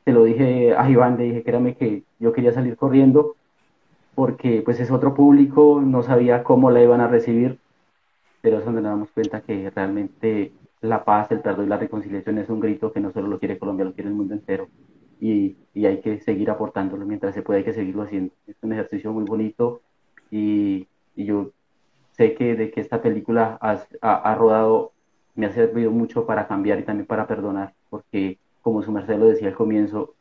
te 0.08 0.14
lo 0.14 0.24
dije 0.24 0.74
a 0.74 0.90
Iván, 0.90 1.18
le 1.18 1.26
dije, 1.26 1.44
créame 1.44 1.76
que 1.76 2.04
yo 2.18 2.32
quería 2.32 2.54
salir 2.54 2.78
corriendo, 2.78 3.36
porque 4.16 4.62
pues 4.64 4.80
es 4.80 4.90
otro 4.90 5.14
público, 5.14 5.82
no 5.86 6.02
sabía 6.02 6.46
cómo 6.46 6.72
la 6.72 6.82
iban 6.82 7.02
a 7.02 7.10
recibir, 7.10 7.60
pero 8.40 8.60
es 8.60 8.64
donde 8.64 8.82
nos 8.82 8.92
damos 8.92 9.12
cuenta 9.12 9.42
que 9.42 9.70
realmente 9.70 10.54
la 10.80 11.04
paz, 11.04 11.30
el 11.32 11.42
perdón 11.42 11.66
y 11.66 11.68
la 11.68 11.78
reconciliación 11.78 12.38
es 12.38 12.48
un 12.48 12.62
grito 12.62 12.94
que 12.94 13.02
no 13.02 13.12
solo 13.12 13.28
lo 13.28 13.38
quiere 13.38 13.60
Colombia, 13.60 13.84
lo 13.84 13.92
quiere 13.92 14.10
el 14.10 14.16
mundo 14.16 14.34
entero. 14.34 14.70
Y, 15.20 15.58
y, 15.74 15.86
hay 15.86 16.00
que 16.00 16.22
seguir 16.22 16.50
aportándolo 16.52 17.06
mientras 17.06 17.36
se 17.36 17.42
puede, 17.42 17.60
hay 17.60 17.66
que 17.66 17.74
seguirlo 17.74 18.04
haciendo. 18.04 18.34
Es 18.48 18.56
un 18.62 18.72
ejercicio 18.72 19.12
muy 19.12 19.26
bonito 19.26 19.82
y, 20.32 20.88
y 21.18 21.26
yo 21.26 21.52
sé 22.12 22.34
que 22.34 22.56
de 22.56 22.72
que 22.72 22.80
esta 22.80 23.02
película 23.02 23.60
ha, 23.60 24.36
rodado 24.36 24.94
me 25.36 25.48
ha 25.48 25.52
servido 25.52 25.92
mucho 25.92 26.26
para 26.26 26.48
cambiar 26.48 26.80
y 26.80 26.84
también 26.84 27.08
para 27.08 27.28
perdonar, 27.28 27.74
porque 27.90 28.40
como 28.68 28.84
su 28.84 28.92
merced 28.92 29.18
lo 29.18 29.28
decía 29.28 29.48
al 29.48 29.56
comienzo, 29.56 30.14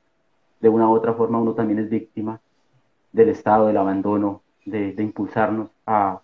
de 0.60 0.68
una 0.68 0.88
u 0.88 0.92
otra 0.92 1.14
forma 1.14 1.40
uno 1.40 1.54
también 1.54 1.80
es 1.80 1.90
víctima 1.90 2.40
del 3.10 3.30
estado, 3.30 3.66
del 3.66 3.76
abandono, 3.76 4.42
de, 4.64 4.94
impulsarnos 4.98 5.68
a, 5.84 6.20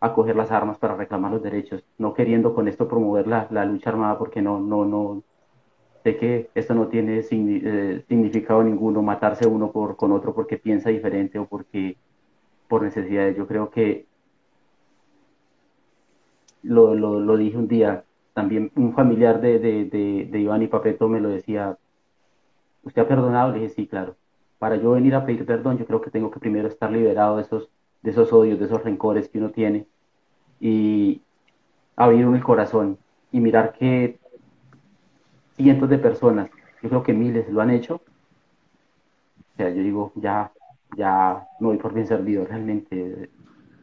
a 0.00 0.12
coger 0.12 0.34
las 0.34 0.50
armas 0.50 0.78
para 0.78 0.96
reclamar 0.96 1.30
los 1.30 1.44
derechos, 1.44 1.84
no 1.96 2.12
queriendo 2.12 2.56
con 2.56 2.66
esto 2.66 2.88
promover 2.88 3.28
la, 3.28 3.46
la 3.52 3.64
lucha 3.64 3.90
armada 3.90 4.18
porque 4.18 4.42
no, 4.42 4.58
no, 4.58 4.84
no, 4.84 5.22
sé 6.02 6.16
que 6.16 6.50
esto 6.56 6.74
no 6.74 6.88
tiene 6.88 7.20
eh, 7.20 8.04
significado 8.08 8.64
ninguno, 8.64 9.00
matarse 9.00 9.46
uno 9.46 9.70
por, 9.70 9.94
con 9.94 10.10
otro 10.10 10.34
porque 10.34 10.56
piensa 10.56 10.90
diferente 10.90 11.38
o 11.38 11.46
porque 11.46 11.96
por 12.66 12.82
necesidades. 12.82 13.36
Yo 13.36 13.46
creo 13.46 13.70
que 13.70 14.06
lo, 16.64 16.96
lo, 16.96 17.20
lo 17.20 17.36
dije 17.36 17.56
un 17.56 17.68
día, 17.68 18.02
también 18.34 18.70
un 18.76 18.94
familiar 18.94 19.40
de, 19.40 19.58
de, 19.58 20.28
de, 20.30 20.40
Iván 20.40 20.62
y 20.62 20.68
Papeto 20.68 21.08
me 21.08 21.20
lo 21.20 21.28
decía, 21.28 21.76
¿usted 22.84 23.02
ha 23.02 23.08
perdonado? 23.08 23.52
Le 23.52 23.60
dije, 23.60 23.74
sí, 23.74 23.86
claro. 23.86 24.16
Para 24.58 24.76
yo 24.76 24.92
venir 24.92 25.14
a 25.14 25.24
pedir 25.24 25.46
perdón, 25.46 25.78
yo 25.78 25.86
creo 25.86 26.00
que 26.00 26.10
tengo 26.10 26.30
que 26.30 26.40
primero 26.40 26.68
estar 26.68 26.90
liberado 26.90 27.36
de 27.36 27.42
esos, 27.42 27.70
de 28.02 28.10
esos 28.10 28.32
odios, 28.32 28.58
de 28.58 28.66
esos 28.66 28.82
rencores 28.82 29.28
que 29.28 29.38
uno 29.38 29.50
tiene 29.50 29.86
y 30.60 31.22
abrir 31.96 32.26
el 32.26 32.42
corazón 32.42 32.98
y 33.32 33.40
mirar 33.40 33.72
que 33.72 34.18
cientos 35.56 35.88
de 35.88 35.98
personas, 35.98 36.50
yo 36.82 36.88
creo 36.88 37.02
que 37.02 37.12
miles 37.12 37.48
lo 37.50 37.60
han 37.60 37.70
hecho. 37.70 38.02
O 39.54 39.56
sea, 39.56 39.70
yo 39.70 39.82
digo, 39.82 40.12
ya, 40.14 40.52
ya 40.96 41.46
no 41.60 41.68
voy 41.68 41.78
por 41.78 41.92
bien 41.92 42.06
servido, 42.06 42.44
realmente 42.44 43.30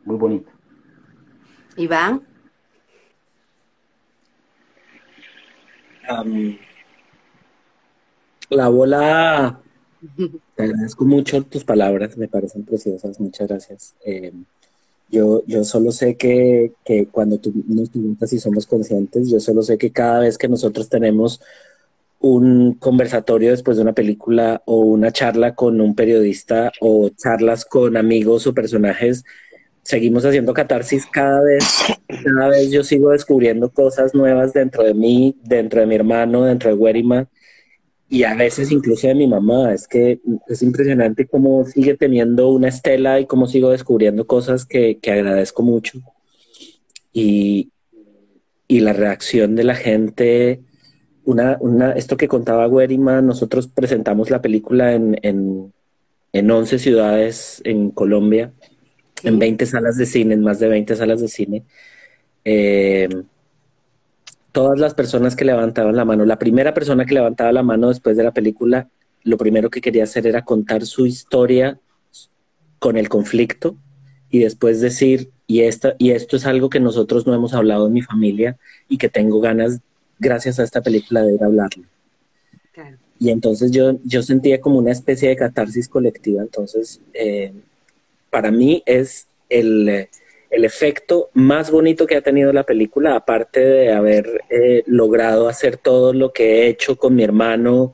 muy 0.05 0.15
bonito. 0.15 0.51
Iván. 1.75 2.26
La 8.49 8.69
bola, 8.69 9.61
te 10.55 10.63
agradezco 10.63 11.05
mucho 11.05 11.41
tus 11.43 11.63
palabras, 11.63 12.17
me 12.17 12.27
parecen 12.27 12.63
preciosas, 12.63 13.19
muchas 13.19 13.47
gracias. 13.47 13.95
Eh, 14.05 14.33
yo, 15.09 15.43
yo 15.45 15.63
solo 15.63 15.91
sé 15.91 16.17
que, 16.17 16.73
que 16.83 17.07
cuando 17.07 17.37
tú 17.37 17.53
nos 17.67 17.89
preguntas 17.89 18.29
si 18.29 18.39
somos 18.39 18.65
conscientes, 18.65 19.29
yo 19.29 19.39
solo 19.39 19.63
sé 19.63 19.77
que 19.77 19.91
cada 19.91 20.19
vez 20.19 20.37
que 20.37 20.47
nosotros 20.47 20.89
tenemos 20.89 21.41
un 22.19 22.73
conversatorio 22.73 23.51
después 23.51 23.77
de 23.77 23.83
una 23.83 23.93
película 23.93 24.61
o 24.65 24.79
una 24.79 25.11
charla 25.11 25.55
con 25.55 25.79
un 25.79 25.95
periodista 25.95 26.71
o 26.81 27.09
charlas 27.09 27.63
con 27.63 27.95
amigos 27.95 28.47
o 28.47 28.53
personajes, 28.53 29.23
seguimos 29.87 30.25
haciendo 30.25 30.53
catarsis 30.53 31.05
cada 31.05 31.41
vez, 31.41 31.63
cada 32.25 32.49
vez 32.49 32.71
yo 32.71 32.83
sigo 32.83 33.11
descubriendo 33.11 33.69
cosas 33.69 34.13
nuevas 34.13 34.51
dentro 34.51 34.83
de 34.83 34.93
mí, 34.93 35.37
dentro 35.45 35.79
de 35.79 35.85
mi 35.85 35.95
hermano, 35.95 36.43
dentro 36.43 36.69
de 36.69 36.75
Werima 36.75 37.29
y 38.09 38.23
a 38.23 38.35
veces 38.35 38.69
incluso 38.69 39.07
de 39.07 39.15
mi 39.15 39.27
mamá. 39.27 39.73
Es 39.73 39.87
que 39.87 40.19
es 40.47 40.61
impresionante 40.61 41.25
cómo 41.25 41.65
sigue 41.65 41.95
teniendo 41.95 42.49
una 42.49 42.67
estela 42.67 43.21
y 43.21 43.27
cómo 43.27 43.47
sigo 43.47 43.69
descubriendo 43.69 44.27
cosas 44.27 44.65
que, 44.65 44.97
que 44.97 45.11
agradezco 45.13 45.63
mucho. 45.63 46.01
Y, 47.13 47.71
y, 48.67 48.81
la 48.81 48.91
reacción 48.91 49.55
de 49.55 49.63
la 49.63 49.75
gente, 49.75 50.59
una, 51.23 51.57
una, 51.61 51.93
esto 51.93 52.17
que 52.17 52.27
contaba 52.27 52.67
Werima, 52.67 53.21
nosotros 53.21 53.69
presentamos 53.69 54.31
la 54.31 54.41
película 54.41 54.93
en, 54.93 55.17
en, 55.21 55.71
en 56.33 56.51
11 56.51 56.77
ciudades 56.77 57.61
en 57.63 57.91
Colombia 57.91 58.51
en 59.23 59.39
20 59.39 59.65
salas 59.65 59.97
de 59.97 60.05
cine, 60.05 60.33
en 60.33 60.41
más 60.41 60.59
de 60.59 60.67
20 60.67 60.95
salas 60.95 61.21
de 61.21 61.27
cine. 61.27 61.63
Eh, 62.45 63.09
todas 64.51 64.79
las 64.79 64.93
personas 64.93 65.35
que 65.35 65.45
levantaban 65.45 65.95
la 65.95 66.05
mano, 66.05 66.25
la 66.25 66.39
primera 66.39 66.73
persona 66.73 67.05
que 67.05 67.13
levantaba 67.13 67.51
la 67.51 67.63
mano 67.63 67.89
después 67.89 68.17
de 68.17 68.23
la 68.23 68.33
película, 68.33 68.89
lo 69.23 69.37
primero 69.37 69.69
que 69.69 69.81
quería 69.81 70.03
hacer 70.03 70.25
era 70.25 70.45
contar 70.45 70.85
su 70.85 71.05
historia 71.05 71.79
con 72.79 72.97
el 72.97 73.09
conflicto 73.09 73.75
y 74.29 74.39
después 74.39 74.81
decir, 74.81 75.29
y, 75.47 75.61
esta, 75.61 75.95
y 75.97 76.11
esto 76.11 76.37
es 76.37 76.45
algo 76.45 76.69
que 76.69 76.79
nosotros 76.79 77.25
no 77.27 77.33
hemos 77.33 77.53
hablado 77.53 77.87
en 77.87 77.93
mi 77.93 78.01
familia 78.01 78.57
y 78.89 78.97
que 78.97 79.09
tengo 79.09 79.39
ganas, 79.39 79.79
gracias 80.19 80.59
a 80.59 80.63
esta 80.63 80.81
película, 80.81 81.23
de 81.23 81.35
ir 81.35 81.43
a 81.43 81.47
hablarlo. 81.47 81.83
Y 83.19 83.29
entonces 83.31 83.71
yo, 83.71 83.99
yo 84.03 84.21
sentía 84.21 84.61
como 84.61 84.77
una 84.77 84.91
especie 84.91 85.29
de 85.29 85.35
catarsis 85.35 85.89
colectiva, 85.89 86.43
entonces 86.43 87.01
eh, 87.13 87.51
para 88.29 88.51
mí 88.51 88.83
es 88.85 89.27
el, 89.49 90.07
efecto 90.49 91.29
más 91.33 91.71
bonito 91.71 92.07
que 92.07 92.15
ha 92.15 92.21
tenido 92.21 92.51
la 92.53 92.63
película, 92.63 93.15
aparte 93.15 93.59
de 93.59 93.91
haber 93.91 94.41
eh, 94.49 94.83
logrado 94.87 95.47
hacer 95.47 95.77
todo 95.77 96.13
lo 96.13 96.31
que 96.33 96.63
he 96.63 96.67
hecho 96.67 96.95
con 96.95 97.15
mi 97.15 97.23
hermano, 97.23 97.93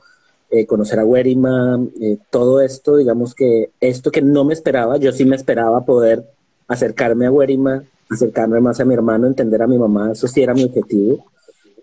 eh, 0.50 0.66
conocer 0.66 0.98
a 0.98 1.04
Werima, 1.04 1.80
eh, 2.00 2.18
todo 2.30 2.60
esto, 2.60 2.96
digamos 2.96 3.34
que 3.34 3.70
esto 3.80 4.10
que 4.10 4.22
no 4.22 4.44
me 4.44 4.54
esperaba, 4.54 4.96
yo 4.98 5.12
sí 5.12 5.24
me 5.24 5.36
esperaba 5.36 5.84
poder 5.84 6.24
acercarme 6.68 7.26
a 7.26 7.32
Werima, 7.32 7.84
acercarme 8.08 8.60
más 8.60 8.80
a 8.80 8.84
mi 8.84 8.94
hermano, 8.94 9.26
entender 9.26 9.60
a 9.62 9.66
mi 9.66 9.78
mamá, 9.78 10.12
eso 10.12 10.28
sí 10.28 10.42
era 10.42 10.54
mi 10.54 10.64
objetivo, 10.64 11.26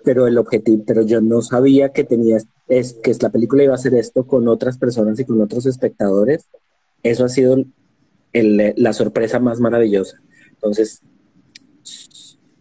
pero 0.03 0.25
el 0.25 0.37
objetivo, 0.37 0.83
pero 0.87 1.01
yo 1.01 1.21
no 1.21 1.41
sabía 1.41 1.89
que 1.89 2.03
tenía, 2.03 2.37
es 2.67 2.93
que 2.93 3.13
la 3.19 3.29
película 3.29 3.63
iba 3.63 3.73
a 3.73 3.75
hacer 3.75 3.93
esto 3.93 4.25
con 4.25 4.47
otras 4.47 4.77
personas 4.77 5.19
y 5.19 5.25
con 5.25 5.41
otros 5.41 5.65
espectadores. 5.65 6.45
Eso 7.03 7.25
ha 7.25 7.29
sido 7.29 7.57
la 8.33 8.93
sorpresa 8.93 9.39
más 9.39 9.59
maravillosa. 9.59 10.21
Entonces, 10.49 11.01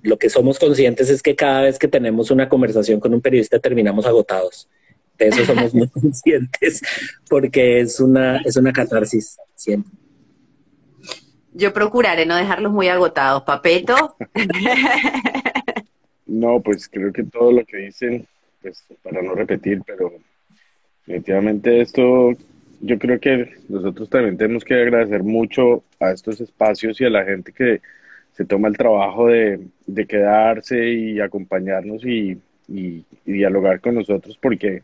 lo 0.02 0.18
que 0.18 0.30
somos 0.30 0.58
conscientes 0.58 1.10
es 1.10 1.22
que 1.22 1.36
cada 1.36 1.62
vez 1.62 1.78
que 1.78 1.88
tenemos 1.88 2.30
una 2.30 2.48
conversación 2.48 3.00
con 3.00 3.14
un 3.14 3.20
periodista 3.20 3.58
terminamos 3.58 4.06
agotados. 4.06 4.68
De 5.18 5.28
eso 5.28 5.44
somos 5.44 5.74
muy 5.74 5.88
conscientes 5.90 6.80
porque 7.28 7.80
es 7.80 8.00
una, 8.00 8.38
es 8.38 8.56
una 8.56 8.72
catarsis 8.72 9.36
siempre. 9.54 9.92
Yo 11.52 11.72
procuraré 11.72 12.26
no 12.26 12.36
dejarlos 12.36 12.72
muy 12.72 12.88
agotados. 12.88 13.42
Papeto. 13.42 14.16
No, 16.26 16.60
pues 16.60 16.88
creo 16.88 17.12
que 17.12 17.24
todo 17.24 17.50
lo 17.50 17.64
que 17.64 17.76
dicen, 17.78 18.24
pues 18.62 18.84
para 19.02 19.20
no 19.20 19.34
repetir, 19.34 19.82
pero 19.84 20.12
definitivamente 21.04 21.80
esto 21.80 22.30
yo 22.80 22.98
creo 22.98 23.20
que 23.20 23.56
nosotros 23.68 24.08
también 24.08 24.36
tenemos 24.36 24.64
que 24.64 24.74
agradecer 24.74 25.22
mucho 25.22 25.84
a 26.00 26.10
estos 26.10 26.40
espacios 26.40 27.00
y 27.00 27.04
a 27.04 27.10
la 27.10 27.24
gente 27.24 27.52
que 27.52 27.80
se 28.32 28.44
toma 28.44 28.68
el 28.68 28.76
trabajo 28.76 29.28
de, 29.28 29.60
quedarse 30.08 30.88
y 30.90 31.20
acompañarnos 31.20 32.04
y, 32.04 32.38
dialogar 33.24 33.80
con 33.80 33.96
nosotros 33.96 34.38
porque, 34.40 34.82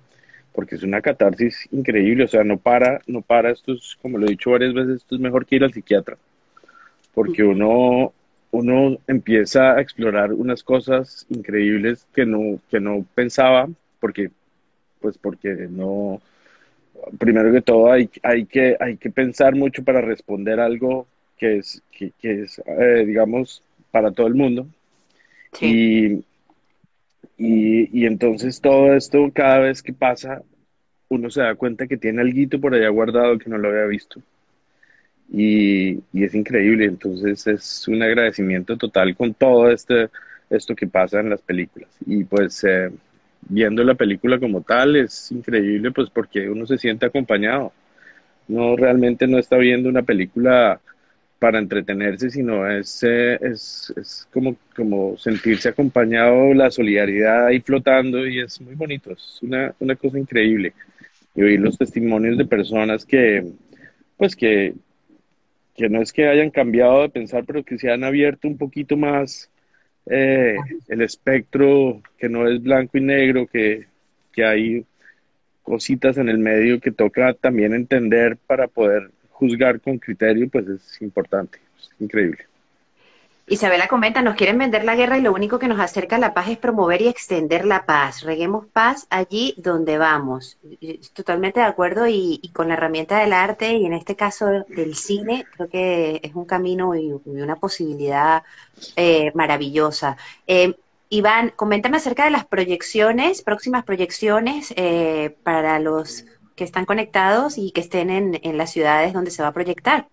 porque 0.52 0.74
es 0.74 0.82
una 0.82 1.00
catarsis 1.00 1.68
increíble, 1.70 2.24
o 2.24 2.28
sea, 2.28 2.42
no 2.42 2.58
para, 2.58 3.00
no 3.06 3.22
para, 3.22 3.50
esto 3.50 3.72
es, 3.72 3.96
como 4.02 4.18
lo 4.18 4.26
he 4.26 4.30
dicho 4.30 4.50
varias 4.50 4.74
veces, 4.74 4.96
esto 4.96 5.14
es 5.14 5.20
mejor 5.20 5.46
que 5.46 5.56
ir 5.56 5.64
al 5.64 5.72
psiquiatra, 5.72 6.18
porque 7.14 7.44
uno, 7.44 8.12
uno 8.50 8.98
empieza 9.06 9.74
a 9.74 9.80
explorar 9.80 10.32
unas 10.32 10.64
cosas 10.64 11.26
increíbles 11.30 12.06
que 12.12 12.26
no, 12.26 12.58
que 12.68 12.80
no 12.80 13.06
pensaba, 13.14 13.68
porque, 14.00 14.30
pues 15.00 15.16
porque 15.16 15.68
no, 15.70 16.20
primero 17.18 17.52
que 17.52 17.62
todo 17.62 17.90
hay, 17.90 18.10
hay, 18.22 18.46
que, 18.46 18.76
hay 18.80 18.96
que 18.96 19.10
pensar 19.10 19.54
mucho 19.54 19.84
para 19.84 20.00
responder 20.00 20.60
algo 20.60 21.06
que 21.38 21.58
es, 21.58 21.82
que, 21.90 22.12
es 22.20 22.62
eh, 22.66 23.04
digamos, 23.06 23.62
para 23.90 24.10
todo 24.10 24.26
el 24.26 24.34
mundo. 24.34 24.66
Y, 25.60 26.24
y, 27.38 28.06
entonces 28.06 28.60
todo 28.60 28.94
esto, 28.94 29.30
cada 29.32 29.60
vez 29.60 29.82
que 29.82 29.92
pasa, 29.92 30.42
uno 31.08 31.30
se 31.30 31.40
da 31.42 31.54
cuenta 31.54 31.86
que 31.86 31.96
tiene 31.96 32.20
algo 32.20 32.60
por 32.60 32.74
allá 32.74 32.88
guardado 32.88 33.38
que 33.38 33.48
no 33.48 33.58
lo 33.58 33.68
había 33.68 33.86
visto. 33.86 34.20
Y, 35.30 36.02
y, 36.12 36.24
es 36.24 36.34
increíble, 36.34 36.84
entonces 36.84 37.46
es 37.46 37.88
un 37.88 38.02
agradecimiento 38.02 38.76
total 38.76 39.16
con 39.16 39.34
todo 39.34 39.70
este, 39.70 40.08
esto 40.50 40.74
que 40.74 40.86
pasa 40.86 41.20
en 41.20 41.30
las 41.30 41.42
películas. 41.42 41.90
Y 42.06 42.24
pues 42.24 42.62
eh, 42.64 42.90
viendo 43.48 43.84
la 43.84 43.94
película 43.94 44.38
como 44.38 44.62
tal 44.62 44.96
es 44.96 45.30
increíble, 45.32 45.90
pues 45.92 46.10
porque 46.10 46.48
uno 46.48 46.66
se 46.66 46.78
siente 46.78 47.06
acompañado. 47.06 47.72
No 48.48 48.76
realmente 48.76 49.26
no 49.26 49.38
está 49.38 49.56
viendo 49.56 49.88
una 49.88 50.02
película 50.02 50.80
para 51.38 51.58
entretenerse, 51.58 52.30
sino 52.30 52.68
es, 52.70 53.02
eh, 53.02 53.38
es, 53.40 53.92
es 53.96 54.28
como, 54.32 54.56
como 54.74 55.16
sentirse 55.18 55.68
acompañado, 55.68 56.54
la 56.54 56.70
solidaridad 56.70 57.46
ahí 57.46 57.60
flotando 57.60 58.26
y 58.26 58.40
es 58.40 58.60
muy 58.60 58.74
bonito, 58.74 59.12
es 59.12 59.38
una, 59.42 59.74
una 59.80 59.96
cosa 59.96 60.18
increíble. 60.18 60.72
Y 61.34 61.42
oír 61.42 61.60
los 61.60 61.76
testimonios 61.76 62.38
de 62.38 62.46
personas 62.46 63.04
que, 63.04 63.44
pues 64.16 64.34
que, 64.34 64.74
que 65.74 65.88
no 65.88 66.00
es 66.00 66.12
que 66.12 66.28
hayan 66.28 66.50
cambiado 66.50 67.02
de 67.02 67.10
pensar, 67.10 67.44
pero 67.46 67.62
que 67.62 67.78
se 67.78 67.90
han 67.90 68.04
abierto 68.04 68.48
un 68.48 68.56
poquito 68.56 68.96
más 68.96 69.50
eh, 70.06 70.56
el 70.88 71.02
espectro 71.02 72.00
que 72.18 72.28
no 72.28 72.48
es 72.48 72.62
blanco 72.62 72.98
y 72.98 73.00
negro, 73.00 73.46
que, 73.46 73.86
que 74.32 74.44
hay 74.44 74.86
cositas 75.62 76.16
en 76.18 76.28
el 76.28 76.38
medio 76.38 76.80
que 76.80 76.92
toca 76.92 77.34
también 77.34 77.74
entender 77.74 78.36
para 78.46 78.68
poder 78.68 79.10
juzgar 79.30 79.80
con 79.80 79.98
criterio, 79.98 80.48
pues 80.48 80.66
es 80.68 81.02
importante, 81.02 81.58
es 81.78 81.90
increíble. 81.98 82.46
Isabela 83.48 83.86
comenta, 83.86 84.22
nos 84.22 84.34
quieren 84.34 84.58
vender 84.58 84.84
la 84.84 84.96
guerra 84.96 85.18
y 85.18 85.20
lo 85.20 85.32
único 85.32 85.60
que 85.60 85.68
nos 85.68 85.78
acerca 85.78 86.16
a 86.16 86.18
la 86.18 86.34
paz 86.34 86.48
es 86.48 86.58
promover 86.58 87.00
y 87.00 87.06
extender 87.06 87.64
la 87.64 87.86
paz. 87.86 88.22
Reguemos 88.22 88.66
paz 88.66 89.06
allí 89.08 89.54
donde 89.56 89.98
vamos. 89.98 90.58
Totalmente 91.12 91.60
de 91.60 91.66
acuerdo 91.66 92.08
y, 92.08 92.50
con 92.52 92.66
la 92.66 92.74
herramienta 92.74 93.20
del 93.20 93.32
arte 93.32 93.74
y 93.74 93.86
en 93.86 93.92
este 93.92 94.16
caso 94.16 94.46
del 94.68 94.96
cine, 94.96 95.46
creo 95.54 95.68
que 95.68 96.20
es 96.24 96.34
un 96.34 96.44
camino 96.44 96.96
y, 96.96 97.12
una 97.24 97.54
posibilidad 97.54 98.42
eh, 98.96 99.30
maravillosa. 99.36 100.16
Eh, 100.48 100.74
Iván, 101.08 101.52
coméntame 101.54 101.98
acerca 101.98 102.24
de 102.24 102.30
las 102.30 102.46
proyecciones, 102.46 103.42
próximas 103.42 103.84
proyecciones 103.84 104.74
eh, 104.76 105.36
para 105.44 105.78
los 105.78 106.24
que 106.56 106.64
están 106.64 106.84
conectados 106.84 107.58
y 107.58 107.70
que 107.70 107.80
estén 107.80 108.10
en 108.10 108.58
las 108.58 108.72
ciudades 108.72 109.12
donde 109.12 109.30
se 109.30 109.42
va 109.42 109.48
a 109.48 109.54
proyectar. 109.54 110.08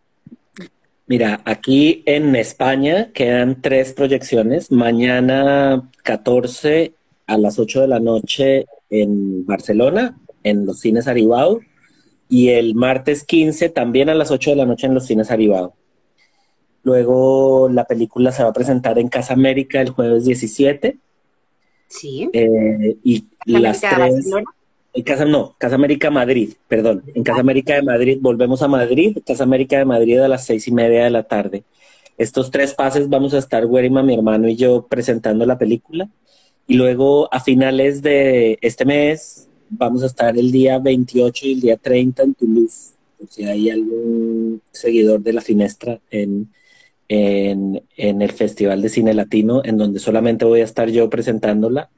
Mira, 1.06 1.42
aquí 1.46 2.02
en 2.06 2.36
España 2.36 3.12
quedan 3.14 3.62
tres 3.62 3.94
proyecciones. 3.94 4.72
Mañana 4.72 5.90
14 6.04 6.94
a 7.28 7.38
las 7.38 7.60
8 7.60 7.82
de 7.82 7.88
la 7.88 8.00
noche 8.00 8.66
en 8.90 9.46
Barcelona, 9.46 10.18
en 10.44 10.66
los 10.66 10.80
cines 10.80 11.08
Aribao. 11.08 11.60
Y 12.30 12.50
el 12.50 12.74
martes 12.74 13.26
15 13.26 13.70
también 13.70 14.10
a 14.10 14.16
las 14.16 14.32
8 14.32 14.52
de 14.52 14.56
la 14.56 14.66
noche 14.66 14.88
en 14.88 14.94
los 14.94 15.06
cines 15.06 15.30
Aribao. 15.30 15.76
Luego 16.84 17.70
la 17.70 17.86
película 17.86 18.32
se 18.32 18.44
va 18.44 18.50
a 18.50 18.54
presentar 18.54 18.98
en 18.98 19.10
Casa 19.10 19.34
América 19.34 19.82
el 19.82 19.90
jueves 19.90 20.26
17. 20.26 20.98
Sí. 21.88 22.30
Eh, 22.32 22.98
y 23.04 23.26
las 23.46 23.82
tres... 23.82 24.32
En 24.94 25.02
Casa, 25.04 25.26
no, 25.26 25.56
Casa 25.58 25.76
América 25.76 26.12
Madrid, 26.12 26.54
perdón. 26.68 27.04
En 27.16 27.24
Casa 27.24 27.40
América 27.40 27.74
de 27.74 27.82
Madrid, 27.82 28.20
volvemos 28.22 28.62
a 28.62 28.68
Madrid, 28.68 29.18
Casa 29.26 29.44
América 29.44 29.78
de 29.80 29.86
Madrid 29.86 30.20
a 30.20 30.28
las 30.28 30.46
seis 30.46 30.68
y 30.68 30.72
media 30.72 31.06
de 31.06 31.10
la 31.10 31.24
tarde. 31.24 31.64
Estos 32.18 32.52
tres 32.52 32.76
pases 32.76 33.10
vamos 33.10 33.34
a 33.34 33.40
estar 33.40 33.66
Werima, 33.66 34.04
mi 34.04 34.14
hermano 34.14 34.48
y 34.48 34.56
yo 34.56 34.86
presentando 34.88 35.48
la 35.48 35.58
película. 35.58 36.10
Y 36.68 36.76
luego 36.76 37.28
a 37.34 37.40
finales 37.40 38.04
de 38.04 38.60
este 38.62 38.86
mes 38.86 39.50
vamos 39.70 40.04
a 40.04 40.06
estar 40.06 40.38
el 40.38 40.52
día 40.52 40.78
28 40.78 41.48
y 41.48 41.54
el 41.54 41.62
día 41.62 41.78
30 41.78 42.24
en 42.24 42.34
Toulouse. 42.36 42.94
Por 43.18 43.28
si 43.30 43.46
hay 43.46 43.72
algún 43.72 44.62
seguidor 44.72 45.22
de 45.22 45.34
la 45.34 45.42
Finestra 45.42 46.00
en, 46.12 46.50
en, 47.08 47.82
en 47.98 48.22
el 48.22 48.32
Festival 48.32 48.84
de 48.84 48.90
Cine 48.90 49.16
Latino, 49.16 49.64
en 49.66 49.78
donde 49.78 50.00
solamente 50.00 50.46
voy 50.46 50.62
a 50.62 50.66
estar 50.66 50.88
yo 50.90 51.10
presentándola 51.10 51.90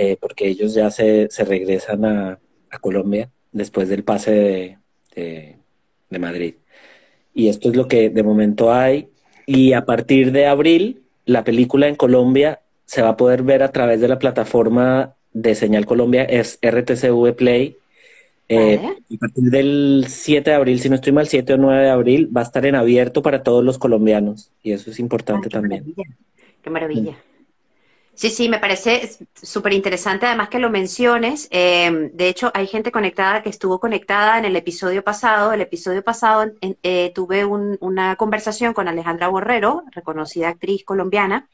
eh, 0.00 0.16
porque 0.20 0.46
ellos 0.46 0.74
ya 0.74 0.90
se, 0.92 1.28
se 1.28 1.44
regresan 1.44 2.04
a, 2.04 2.38
a, 2.70 2.78
Colombia 2.78 3.30
después 3.50 3.88
del 3.88 4.04
pase 4.04 4.78
de, 5.16 5.56
de, 6.08 6.18
Madrid. 6.20 6.54
Y 7.34 7.48
esto 7.48 7.68
es 7.68 7.74
lo 7.74 7.88
que 7.88 8.08
de 8.08 8.22
momento 8.22 8.72
hay. 8.72 9.08
Y 9.46 9.72
a 9.72 9.84
partir 9.84 10.30
de 10.30 10.46
abril, 10.46 11.02
la 11.24 11.42
película 11.42 11.88
en 11.88 11.96
Colombia 11.96 12.60
se 12.84 13.02
va 13.02 13.10
a 13.10 13.16
poder 13.16 13.42
ver 13.42 13.64
a 13.64 13.72
través 13.72 14.00
de 14.00 14.06
la 14.06 14.20
plataforma 14.20 15.16
de 15.32 15.56
Señal 15.56 15.84
Colombia, 15.84 16.22
es 16.22 16.60
RTCV 16.62 17.34
Play. 17.34 17.76
Eh, 18.48 18.80
a 18.80 19.18
partir 19.18 19.44
del 19.50 20.04
7 20.08 20.50
de 20.50 20.56
abril, 20.56 20.78
si 20.78 20.88
no 20.88 20.94
estoy 20.94 21.12
mal, 21.12 21.26
7 21.26 21.54
o 21.54 21.56
9 21.56 21.82
de 21.82 21.90
abril, 21.90 22.30
va 22.34 22.42
a 22.42 22.44
estar 22.44 22.64
en 22.66 22.76
abierto 22.76 23.20
para 23.20 23.42
todos 23.42 23.64
los 23.64 23.78
colombianos. 23.78 24.52
Y 24.62 24.72
eso 24.72 24.92
es 24.92 25.00
importante 25.00 25.48
también. 25.48 25.92
Qué 26.62 26.70
maravilla. 26.70 27.16
Sí, 28.18 28.30
sí, 28.30 28.48
me 28.48 28.58
parece 28.58 29.08
súper 29.40 29.72
interesante 29.74 30.26
además 30.26 30.48
que 30.48 30.58
lo 30.58 30.70
menciones. 30.70 31.46
Em, 31.52 32.10
de 32.12 32.28
hecho, 32.28 32.50
hay 32.52 32.66
gente 32.66 32.90
conectada 32.90 33.42
que 33.44 33.48
estuvo 33.48 33.78
conectada 33.78 34.38
en 34.38 34.44
el 34.44 34.56
episodio 34.56 35.04
pasado. 35.04 35.52
El 35.52 35.60
episodio 35.60 36.02
pasado 36.02 36.50
eh, 36.82 37.12
tuve 37.14 37.44
una 37.44 38.16
conversación 38.16 38.74
con 38.74 38.88
Alejandra 38.88 39.28
Borrero, 39.28 39.84
reconocida 39.92 40.48
actriz 40.48 40.84
colombiana, 40.84 41.48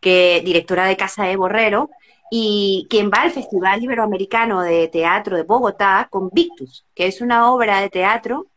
que 0.00 0.42
directora 0.44 0.86
de 0.86 0.96
Casa 0.96 1.26
de 1.26 1.36
Borrero, 1.36 1.90
y 2.30 2.88
quien 2.90 3.08
va 3.10 3.22
al 3.22 3.30
Festival 3.30 3.82
Iberoamericano 3.82 4.62
de 4.62 4.88
Teatro 4.88 5.36
de 5.36 5.44
Bogotá 5.44 6.08
con 6.10 6.30
Victus, 6.32 6.86
que 6.92 7.06
es 7.06 7.20
una 7.20 7.52
obra 7.52 7.80
de 7.80 7.88
teatro 7.88 8.49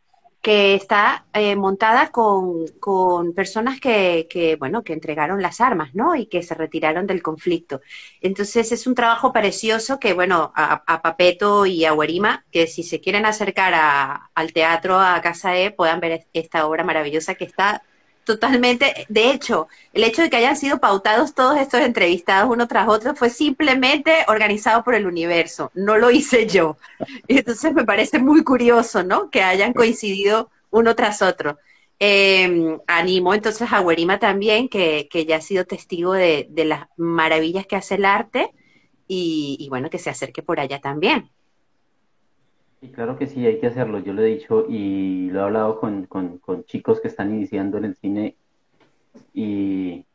que 0.43 0.75
está 0.75 1.25
eh, 1.33 1.55
montada 1.55 2.11
con, 2.11 2.67
con 2.81 3.33
personas 3.33 3.79
que, 3.79 4.27
que, 4.29 4.57
bueno, 4.57 4.83
que 4.83 4.91
entregaron 4.93 5.41
las 5.41 5.61
armas, 5.61 5.95
¿no? 5.95 6.15
Y 6.15 6.25
que 6.27 6.43
se 6.43 6.53
retiraron 6.53 7.07
del 7.07 7.23
conflicto. 7.23 7.81
Entonces 8.21 8.73
es 8.73 8.85
un 8.85 8.93
trabajo 8.93 9.31
precioso 9.31 9.99
que, 9.99 10.13
bueno, 10.13 10.51
a, 10.55 10.83
a 10.85 11.01
Papeto 11.01 11.65
y 11.65 11.85
a 11.85 11.93
Huerima, 11.93 12.45
que 12.51 12.67
si 12.67 12.83
se 12.83 12.99
quieren 12.99 13.25
acercar 13.25 13.73
a, 13.73 14.31
al 14.35 14.51
teatro, 14.51 14.99
a 14.99 15.21
Casa 15.21 15.57
E, 15.57 15.71
puedan 15.71 16.01
ver 16.01 16.27
esta 16.33 16.67
obra 16.67 16.83
maravillosa 16.83 17.35
que 17.35 17.45
está 17.45 17.81
totalmente, 18.25 19.05
de 19.09 19.31
hecho, 19.31 19.67
el 19.93 20.03
hecho 20.03 20.21
de 20.21 20.29
que 20.29 20.37
hayan 20.37 20.57
sido 20.57 20.79
pautados 20.79 21.33
todos 21.33 21.57
estos 21.57 21.81
entrevistados 21.81 22.51
uno 22.51 22.67
tras 22.67 22.87
otro 22.87 23.15
fue 23.15 23.29
simplemente 23.29 24.25
organizado 24.27 24.83
por 24.83 24.95
el 24.95 25.05
universo, 25.05 25.71
no 25.73 25.97
lo 25.97 26.11
hice 26.11 26.47
yo. 26.47 26.77
Y 27.27 27.39
entonces 27.39 27.73
me 27.73 27.85
parece 27.85 28.19
muy 28.19 28.43
curioso, 28.43 29.03
¿no? 29.03 29.29
Que 29.29 29.43
hayan 29.43 29.73
coincidido 29.73 30.49
uno 30.71 30.95
tras 30.95 31.21
otro. 31.21 31.57
Eh, 31.99 32.77
animo 32.87 33.33
entonces 33.33 33.71
a 33.71 33.81
Werima 33.81 34.19
también, 34.19 34.67
que, 34.67 35.07
que 35.09 35.25
ya 35.25 35.37
ha 35.37 35.41
sido 35.41 35.65
testigo 35.65 36.13
de, 36.13 36.47
de, 36.49 36.65
las 36.65 36.87
maravillas 36.97 37.65
que 37.65 37.75
hace 37.77 37.95
el 37.95 38.05
arte 38.05 38.51
y, 39.07 39.57
y 39.59 39.69
bueno, 39.69 39.89
que 39.89 39.99
se 39.99 40.09
acerque 40.09 40.43
por 40.43 40.59
allá 40.59 40.81
también. 40.81 41.29
Y 42.83 42.89
claro 42.89 43.17
que 43.17 43.27
sí, 43.27 43.45
hay 43.47 43.61
que 43.61 43.67
hacerlo. 43.67 43.99
Yo 43.99 44.11
lo 44.11 44.21
he 44.23 44.25
dicho 44.25 44.65
y 44.67 45.29
lo 45.31 45.39
he 45.39 45.43
hablado 45.43 45.79
con, 45.79 46.05
chicos 46.65 46.99
que 46.99 47.07
están 47.07 47.33
iniciando 47.33 47.77
en 47.77 47.85
el 47.85 47.95
cine 47.95 48.35
y, 49.33 50.05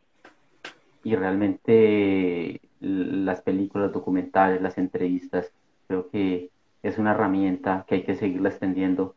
y 1.03 1.17
realmente 1.17 2.61
las 2.81 3.41
películas 3.41 3.91
documentales, 3.91 4.61
las 4.61 4.77
entrevistas, 4.77 5.51
creo 5.87 6.11
que 6.11 6.51
es 6.83 6.99
una 6.99 7.13
herramienta 7.13 7.87
que 7.89 7.95
hay 7.97 8.03
que 8.03 8.17
seguirla 8.17 8.51
extendiendo 8.51 9.15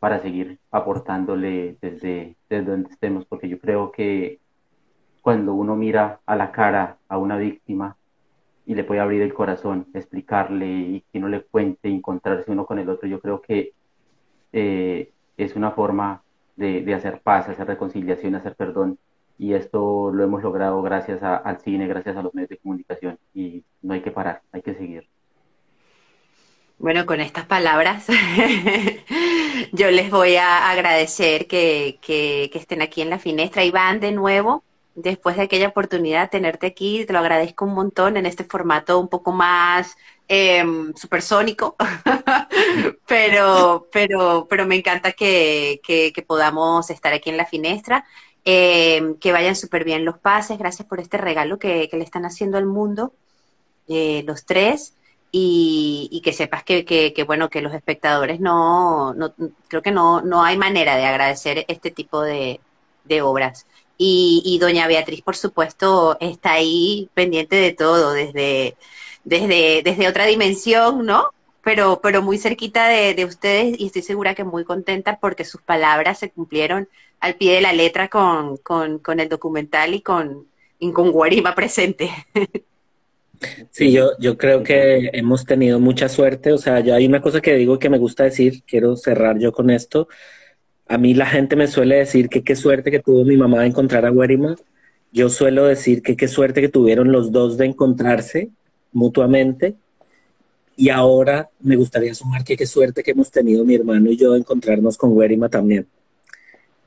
para 0.00 0.20
seguir 0.20 0.58
aportándole 0.70 1.76
desde, 1.82 2.36
desde 2.48 2.70
donde 2.70 2.90
estemos, 2.90 3.26
porque 3.26 3.50
yo 3.50 3.60
creo 3.60 3.92
que 3.92 4.40
cuando 5.20 5.52
uno 5.52 5.76
mira 5.76 6.20
a 6.24 6.36
la 6.36 6.52
cara 6.52 6.96
a 7.08 7.18
una 7.18 7.36
víctima, 7.36 7.98
y 8.66 8.74
le 8.74 8.84
puede 8.84 9.00
abrir 9.00 9.22
el 9.22 9.34
corazón, 9.34 9.86
explicarle 9.94 10.66
y 10.66 11.04
que 11.12 11.20
no 11.20 11.28
le 11.28 11.42
cuente, 11.42 11.88
encontrarse 11.88 12.50
uno 12.50 12.64
con 12.66 12.78
el 12.78 12.88
otro. 12.88 13.08
Yo 13.08 13.20
creo 13.20 13.40
que 13.42 13.72
eh, 14.52 15.10
es 15.36 15.56
una 15.56 15.72
forma 15.72 16.22
de, 16.56 16.94
hacer 16.94 17.20
paz, 17.20 17.48
hacer 17.48 17.66
reconciliación, 17.66 18.34
hacer 18.34 18.54
perdón. 18.54 18.98
Y 19.38 19.54
esto 19.54 20.10
lo 20.12 20.24
hemos 20.24 20.42
logrado 20.42 20.80
gracias 20.80 21.22
al 21.22 21.60
cine, 21.60 21.88
gracias 21.88 22.16
a 22.16 22.22
los 22.22 22.34
medios 22.34 22.50
de 22.50 22.58
comunicación. 22.58 23.18
Y 23.34 23.64
no 23.82 23.94
hay 23.94 24.00
que 24.00 24.12
parar, 24.12 24.42
hay 24.52 24.62
que 24.62 24.74
seguir. 24.74 25.08
Bueno, 26.78 27.06
con 27.06 27.20
estas 27.20 27.46
palabras 27.46 28.06
yo 29.72 29.90
les 29.90 30.10
voy 30.10 30.36
a 30.36 30.70
agradecer 30.70 31.46
que, 31.46 31.98
que, 32.00 32.50
que 32.52 32.58
estén 32.58 32.82
aquí 32.82 33.02
en 33.02 33.10
la 33.10 33.18
finestra. 33.18 33.64
Iván, 33.64 34.00
de 34.00 34.12
nuevo, 34.12 34.64
después 34.94 35.36
de 35.36 35.42
aquella 35.42 35.68
oportunidad 35.68 36.30
tenerte 36.30 36.66
aquí, 36.66 37.04
te 37.04 37.12
lo 37.12 37.18
agradezco 37.18 37.64
un 37.64 37.74
montón 37.74 38.16
en 38.16 38.26
este 38.26 38.44
formato 38.44 38.98
un 38.98 39.08
poco 39.08 39.32
más 39.32 39.96
eh, 40.28 40.64
supersónico, 40.96 41.76
pero, 43.06 43.88
pero, 43.92 44.46
pero 44.48 44.66
me 44.66 44.76
encanta 44.76 45.12
que, 45.12 45.80
que, 45.84 46.24
podamos 46.26 46.90
estar 46.90 47.12
aquí 47.12 47.30
en 47.30 47.36
la 47.36 47.46
finestra, 47.46 48.04
em, 48.44 49.16
que 49.18 49.32
vayan 49.32 49.56
súper 49.56 49.84
bien 49.84 50.04
los 50.04 50.18
pases, 50.18 50.58
gracias 50.58 50.88
por 50.88 51.00
este 51.00 51.18
regalo 51.18 51.58
que, 51.58 51.88
le 51.92 52.04
están 52.04 52.24
haciendo 52.24 52.58
al 52.58 52.66
mundo, 52.66 53.12
eh, 53.88 54.22
los 54.26 54.44
tres. 54.46 54.94
Y, 55.36 56.08
y, 56.12 56.20
que 56.20 56.32
sepas 56.32 56.62
que, 56.62 56.84
que, 56.84 57.24
bueno 57.24 57.50
que 57.50 57.60
los 57.60 57.74
espectadores 57.74 58.38
no, 58.38 59.14
no 59.14 59.34
creo 59.66 59.82
que 59.82 59.90
no, 59.90 60.20
no 60.20 60.44
hay 60.44 60.56
manera 60.56 60.94
de 60.96 61.06
agradecer 61.06 61.64
este 61.66 61.90
tipo 61.90 62.22
de 62.22 62.60
obras. 63.20 63.66
Y, 63.96 64.58
doña 64.60 64.88
Beatriz, 64.88 65.22
por 65.22 65.36
supuesto, 65.36 66.16
está 66.20 66.52
ahí 66.52 67.08
pendiente 67.14 67.56
de 67.56 67.72
todo, 67.72 68.12
desde, 68.12 68.76
desde, 69.24 69.82
desde 69.84 70.08
otra 70.08 70.26
dimensión, 70.26 71.06
¿no? 71.06 71.30
Pero, 71.62 72.00
pero 72.02 72.20
muy 72.20 72.38
cerquita 72.38 72.88
de, 72.88 73.24
ustedes 73.24 73.78
y 73.78 73.86
estoy 73.86 74.02
segura 74.02 74.34
que 74.34 74.44
muy 74.44 74.64
contenta 74.64 75.18
porque 75.20 75.44
sus 75.44 75.62
palabras 75.62 76.18
se 76.18 76.30
cumplieron 76.30 76.88
al 77.20 77.36
pie 77.36 77.54
de 77.54 77.60
la 77.62 77.72
letra 77.72 78.08
con, 78.08 78.58
con, 78.58 78.98
con 78.98 79.20
el 79.20 79.28
documental 79.28 79.94
y 79.94 80.02
con, 80.02 80.46
y 80.78 80.92
con 80.92 81.10
Guarima 81.10 81.54
presente. 81.54 82.10
Sí, 83.70 83.92
yo, 83.92 84.10
yo 84.18 84.36
creo 84.36 84.62
que 84.62 85.10
hemos 85.12 85.44
tenido 85.44 85.80
mucha 85.80 86.08
suerte. 86.08 86.52
O 86.52 86.58
sea, 86.58 86.80
yo 86.80 86.94
hay 86.94 87.06
una 87.06 87.20
cosa 87.20 87.40
que 87.40 87.54
digo 87.54 87.78
que 87.78 87.90
me 87.90 87.98
gusta 87.98 88.24
decir, 88.24 88.62
quiero 88.66 88.96
cerrar 88.96 89.38
yo 89.38 89.52
con 89.52 89.70
esto. 89.70 90.08
A 90.86 90.98
mí 90.98 91.14
la 91.14 91.26
gente 91.26 91.56
me 91.56 91.66
suele 91.66 91.96
decir 91.96 92.28
que 92.28 92.42
qué 92.42 92.56
suerte 92.56 92.90
que 92.90 93.00
tuvo 93.00 93.24
mi 93.24 93.36
mamá 93.36 93.60
de 93.60 93.68
encontrar 93.68 94.04
a 94.04 94.10
Guerima. 94.10 94.54
Yo 95.12 95.28
suelo 95.28 95.64
decir 95.64 96.02
que 96.02 96.16
qué 96.16 96.28
suerte 96.28 96.60
que 96.60 96.68
tuvieron 96.68 97.12
los 97.12 97.32
dos 97.32 97.56
de 97.56 97.66
encontrarse 97.66 98.50
mutuamente. 98.92 99.74
Y 100.76 100.90
ahora 100.90 101.48
me 101.60 101.76
gustaría 101.76 102.14
sumar 102.14 102.44
que 102.44 102.56
qué 102.56 102.66
suerte 102.66 103.02
que 103.02 103.12
hemos 103.12 103.30
tenido 103.30 103.64
mi 103.64 103.76
hermano 103.76 104.10
y 104.10 104.16
yo 104.16 104.32
de 104.32 104.40
encontrarnos 104.40 104.96
con 104.96 105.16
Guerima 105.18 105.48
también. 105.48 105.86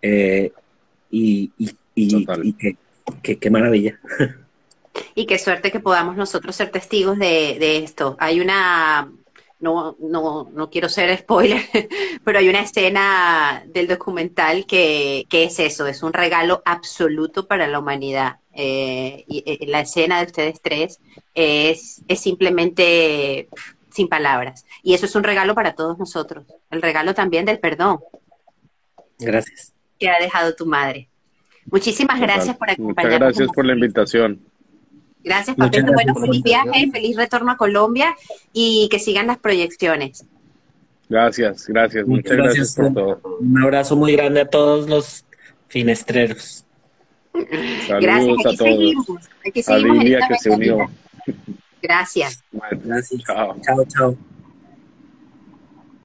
Eh, 0.01 0.51
y, 1.09 1.51
y, 1.57 1.71
y, 1.95 2.53
qué, 3.23 3.37
qué 3.37 3.49
maravilla. 3.49 3.99
Y 5.13 5.27
qué 5.27 5.37
suerte 5.37 5.71
que 5.71 5.79
podamos 5.79 6.15
nosotros 6.15 6.55
ser 6.55 6.71
testigos 6.71 7.19
de, 7.19 7.57
de 7.59 7.77
esto. 7.77 8.15
Hay 8.19 8.39
una, 8.39 9.11
no, 9.59 9.95
no, 9.99 10.49
no 10.53 10.69
quiero 10.69 10.89
ser 10.89 11.17
spoiler, 11.17 11.61
pero 12.23 12.39
hay 12.39 12.49
una 12.49 12.61
escena 12.61 13.63
del 13.67 13.87
documental 13.87 14.65
que, 14.65 15.25
que 15.29 15.45
es 15.45 15.59
eso, 15.59 15.87
es 15.87 16.03
un 16.03 16.13
regalo 16.13 16.61
absoluto 16.65 17.47
para 17.47 17.67
la 17.67 17.79
humanidad. 17.79 18.37
Eh, 18.53 19.23
y, 19.27 19.43
eh, 19.45 19.67
la 19.67 19.81
escena 19.81 20.19
de 20.19 20.25
ustedes 20.25 20.61
tres 20.61 20.99
es, 21.35 22.03
es 22.07 22.19
simplemente 22.19 23.49
sin 23.91 24.07
palabras. 24.07 24.65
Y 24.83 24.93
eso 24.93 25.05
es 25.05 25.15
un 25.15 25.23
regalo 25.23 25.55
para 25.55 25.73
todos 25.73 25.97
nosotros. 25.97 26.45
El 26.71 26.81
regalo 26.81 27.13
también 27.13 27.45
del 27.45 27.59
perdón. 27.59 27.99
Gracias. 29.19 29.73
Que 29.99 30.09
ha 30.09 30.19
dejado 30.19 30.55
tu 30.55 30.65
madre. 30.65 31.09
Muchísimas 31.65 32.19
gracias 32.19 32.55
por 32.57 32.69
acompañarnos. 32.69 33.19
Muchas 33.19 33.37
gracias 33.37 33.55
por 33.55 33.65
la 33.65 33.73
invitación. 33.73 34.41
Gracias, 35.27 35.57
Papito. 35.57 35.91
Bueno, 35.91 36.15
feliz 36.15 36.41
viaje, 36.41 36.89
feliz 36.91 37.17
retorno 37.17 37.51
a 37.51 37.57
Colombia 37.57 38.15
y 38.53 38.87
que 38.89 38.97
sigan 38.97 39.27
las 39.27 39.37
proyecciones. 39.37 40.25
Gracias, 41.09 41.67
gracias. 41.67 42.07
Muchas, 42.07 42.37
gracias, 42.37 42.75
por 42.75 42.93
todo. 42.93 43.21
Un 43.41 43.61
abrazo 43.61 43.95
muy 43.95 44.13
grande 44.13 44.41
a 44.41 44.45
todos 44.49 44.89
los 44.89 45.25
finestreros. 45.67 46.65
Saludos 47.33 48.01
gracias, 48.01 48.39
a 48.39 48.43
todos. 48.43 48.57
Seguimos. 48.57 49.07
Aquí 49.45 49.63
seguimos 49.63 49.99
a 49.99 50.03
Lidia 50.03 50.27
que 50.27 50.35
se 50.37 50.49
unió. 50.49 50.91
Gracias. 51.81 52.43
Bueno, 52.51 52.81
gracias. 52.85 53.23
Chao, 53.23 53.55
chao. 53.61 53.85
chao. 53.85 54.17